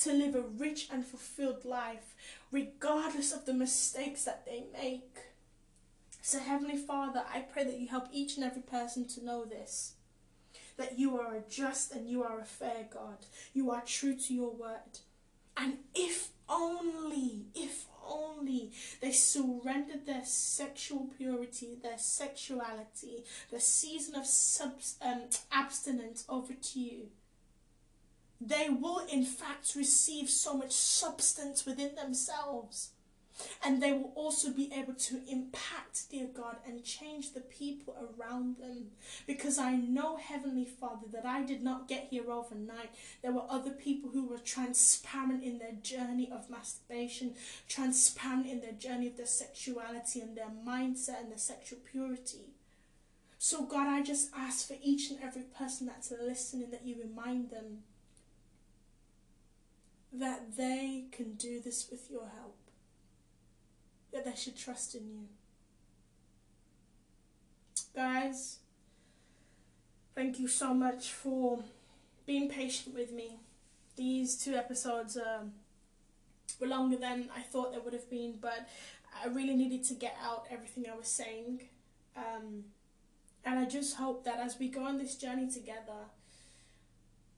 to 0.00 0.10
live 0.10 0.34
a 0.34 0.40
rich 0.40 0.88
and 0.90 1.04
fulfilled 1.04 1.66
life, 1.66 2.14
regardless 2.50 3.30
of 3.30 3.44
the 3.44 3.52
mistakes 3.52 4.24
that 4.24 4.46
they 4.46 4.64
make. 4.72 5.18
So, 6.22 6.38
Heavenly 6.38 6.78
Father, 6.78 7.24
I 7.30 7.40
pray 7.40 7.64
that 7.64 7.78
you 7.78 7.88
help 7.88 8.06
each 8.10 8.36
and 8.36 8.44
every 8.44 8.62
person 8.62 9.06
to 9.08 9.24
know 9.24 9.44
this 9.44 9.92
that 10.78 10.98
you 10.98 11.20
are 11.20 11.34
a 11.34 11.42
just 11.50 11.92
and 11.92 12.08
you 12.08 12.22
are 12.24 12.40
a 12.40 12.46
fair 12.46 12.86
God. 12.90 13.26
You 13.52 13.70
are 13.70 13.82
true 13.84 14.14
to 14.14 14.32
your 14.32 14.50
word. 14.50 15.00
And 15.58 15.74
if 15.94 16.30
only, 16.48 17.42
if 17.54 17.84
only 18.12 18.72
they 19.00 19.12
surrendered 19.12 20.06
their 20.06 20.24
sexual 20.24 21.08
purity, 21.16 21.78
their 21.82 21.98
sexuality, 21.98 23.24
the 23.50 23.60
season 23.60 24.14
of 24.14 24.26
subs, 24.26 24.96
um, 25.00 25.22
abstinence 25.50 26.24
over 26.28 26.52
to 26.54 26.80
you, 26.80 27.08
they 28.40 28.68
will 28.68 29.00
in 29.10 29.24
fact 29.24 29.74
receive 29.76 30.28
so 30.28 30.54
much 30.56 30.72
substance 30.72 31.64
within 31.64 31.94
themselves. 31.94 32.90
And 33.64 33.82
they 33.82 33.92
will 33.92 34.12
also 34.14 34.50
be 34.50 34.70
able 34.74 34.94
to 34.94 35.20
impact, 35.28 36.10
dear 36.10 36.26
God, 36.26 36.56
and 36.66 36.84
change 36.84 37.32
the 37.32 37.40
people 37.40 37.96
around 37.96 38.58
them. 38.58 38.90
Because 39.26 39.58
I 39.58 39.76
know, 39.76 40.16
Heavenly 40.16 40.64
Father, 40.64 41.06
that 41.12 41.26
I 41.26 41.42
did 41.42 41.62
not 41.62 41.88
get 41.88 42.08
here 42.10 42.30
overnight. 42.30 42.90
There 43.22 43.32
were 43.32 43.46
other 43.48 43.70
people 43.70 44.10
who 44.10 44.26
were 44.26 44.38
transparent 44.38 45.42
in 45.42 45.58
their 45.58 45.72
journey 45.82 46.30
of 46.30 46.50
masturbation, 46.50 47.34
transparent 47.68 48.46
in 48.46 48.60
their 48.60 48.72
journey 48.72 49.06
of 49.06 49.16
their 49.16 49.26
sexuality 49.26 50.20
and 50.20 50.36
their 50.36 50.50
mindset 50.66 51.20
and 51.20 51.30
their 51.30 51.38
sexual 51.38 51.78
purity. 51.90 52.52
So, 53.38 53.64
God, 53.64 53.88
I 53.88 54.02
just 54.02 54.30
ask 54.36 54.68
for 54.68 54.76
each 54.80 55.10
and 55.10 55.18
every 55.20 55.42
person 55.42 55.88
that's 55.88 56.12
listening 56.12 56.70
that 56.70 56.86
you 56.86 56.96
remind 57.02 57.50
them 57.50 57.78
that 60.12 60.56
they 60.56 61.06
can 61.10 61.34
do 61.34 61.60
this 61.60 61.88
with 61.90 62.08
your 62.08 62.30
help, 62.38 62.56
that 64.12 64.24
they 64.24 64.34
should 64.34 64.56
trust 64.56 64.94
in 64.94 65.08
you. 65.08 65.28
Guys, 67.94 68.58
thank 70.14 70.38
you 70.38 70.48
so 70.48 70.72
much 70.72 71.10
for 71.10 71.60
being 72.26 72.48
patient 72.48 72.94
with 72.94 73.12
me. 73.12 73.38
These 73.96 74.42
two 74.42 74.54
episodes 74.54 75.16
um, 75.16 75.52
were 76.60 76.66
longer 76.66 76.96
than 76.96 77.28
I 77.36 77.40
thought 77.40 77.72
they 77.72 77.78
would 77.78 77.92
have 77.92 78.08
been, 78.08 78.34
but 78.40 78.68
I 79.22 79.28
really 79.28 79.54
needed 79.54 79.84
to 79.84 79.94
get 79.94 80.16
out 80.22 80.46
everything 80.50 80.86
I 80.90 80.96
was 80.96 81.08
saying. 81.08 81.60
Um, 82.16 82.64
and 83.44 83.58
I 83.58 83.64
just 83.64 83.96
hope 83.96 84.24
that 84.24 84.38
as 84.38 84.58
we 84.58 84.68
go 84.68 84.84
on 84.84 84.98
this 84.98 85.16
journey 85.16 85.50
together, 85.50 86.06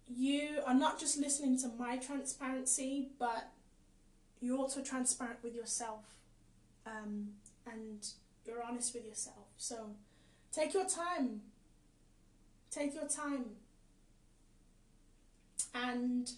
you 0.06 0.60
are 0.66 0.74
not 0.74 1.00
just 1.00 1.18
listening 1.18 1.58
to 1.60 1.68
my 1.78 1.96
transparency, 1.96 3.08
but 3.18 3.50
you're 4.40 4.58
also 4.58 4.82
transparent 4.82 5.38
with 5.42 5.54
yourself 5.54 6.04
um, 6.86 7.28
and 7.66 8.06
you're 8.44 8.62
honest 8.62 8.94
with 8.94 9.06
yourself. 9.06 9.46
So 9.56 9.90
take 10.52 10.74
your 10.74 10.86
time. 10.86 11.42
Take 12.70 12.94
your 12.94 13.08
time. 13.08 13.44
And 15.74 16.30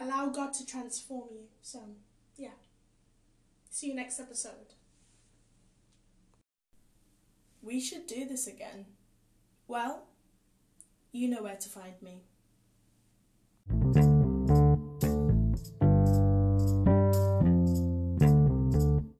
allow 0.00 0.28
God 0.28 0.52
to 0.54 0.66
transform 0.66 1.28
you. 1.32 1.44
So, 1.62 1.80
yeah. 2.36 2.58
See 3.70 3.88
you 3.88 3.94
next 3.94 4.20
episode. 4.20 4.74
We 7.62 7.80
should 7.80 8.06
do 8.06 8.26
this 8.26 8.46
again. 8.46 8.86
Well, 9.68 10.04
you 11.12 11.28
know 11.28 11.42
where 11.42 11.56
to 11.56 11.68
find 11.68 11.94
me. 12.02 12.22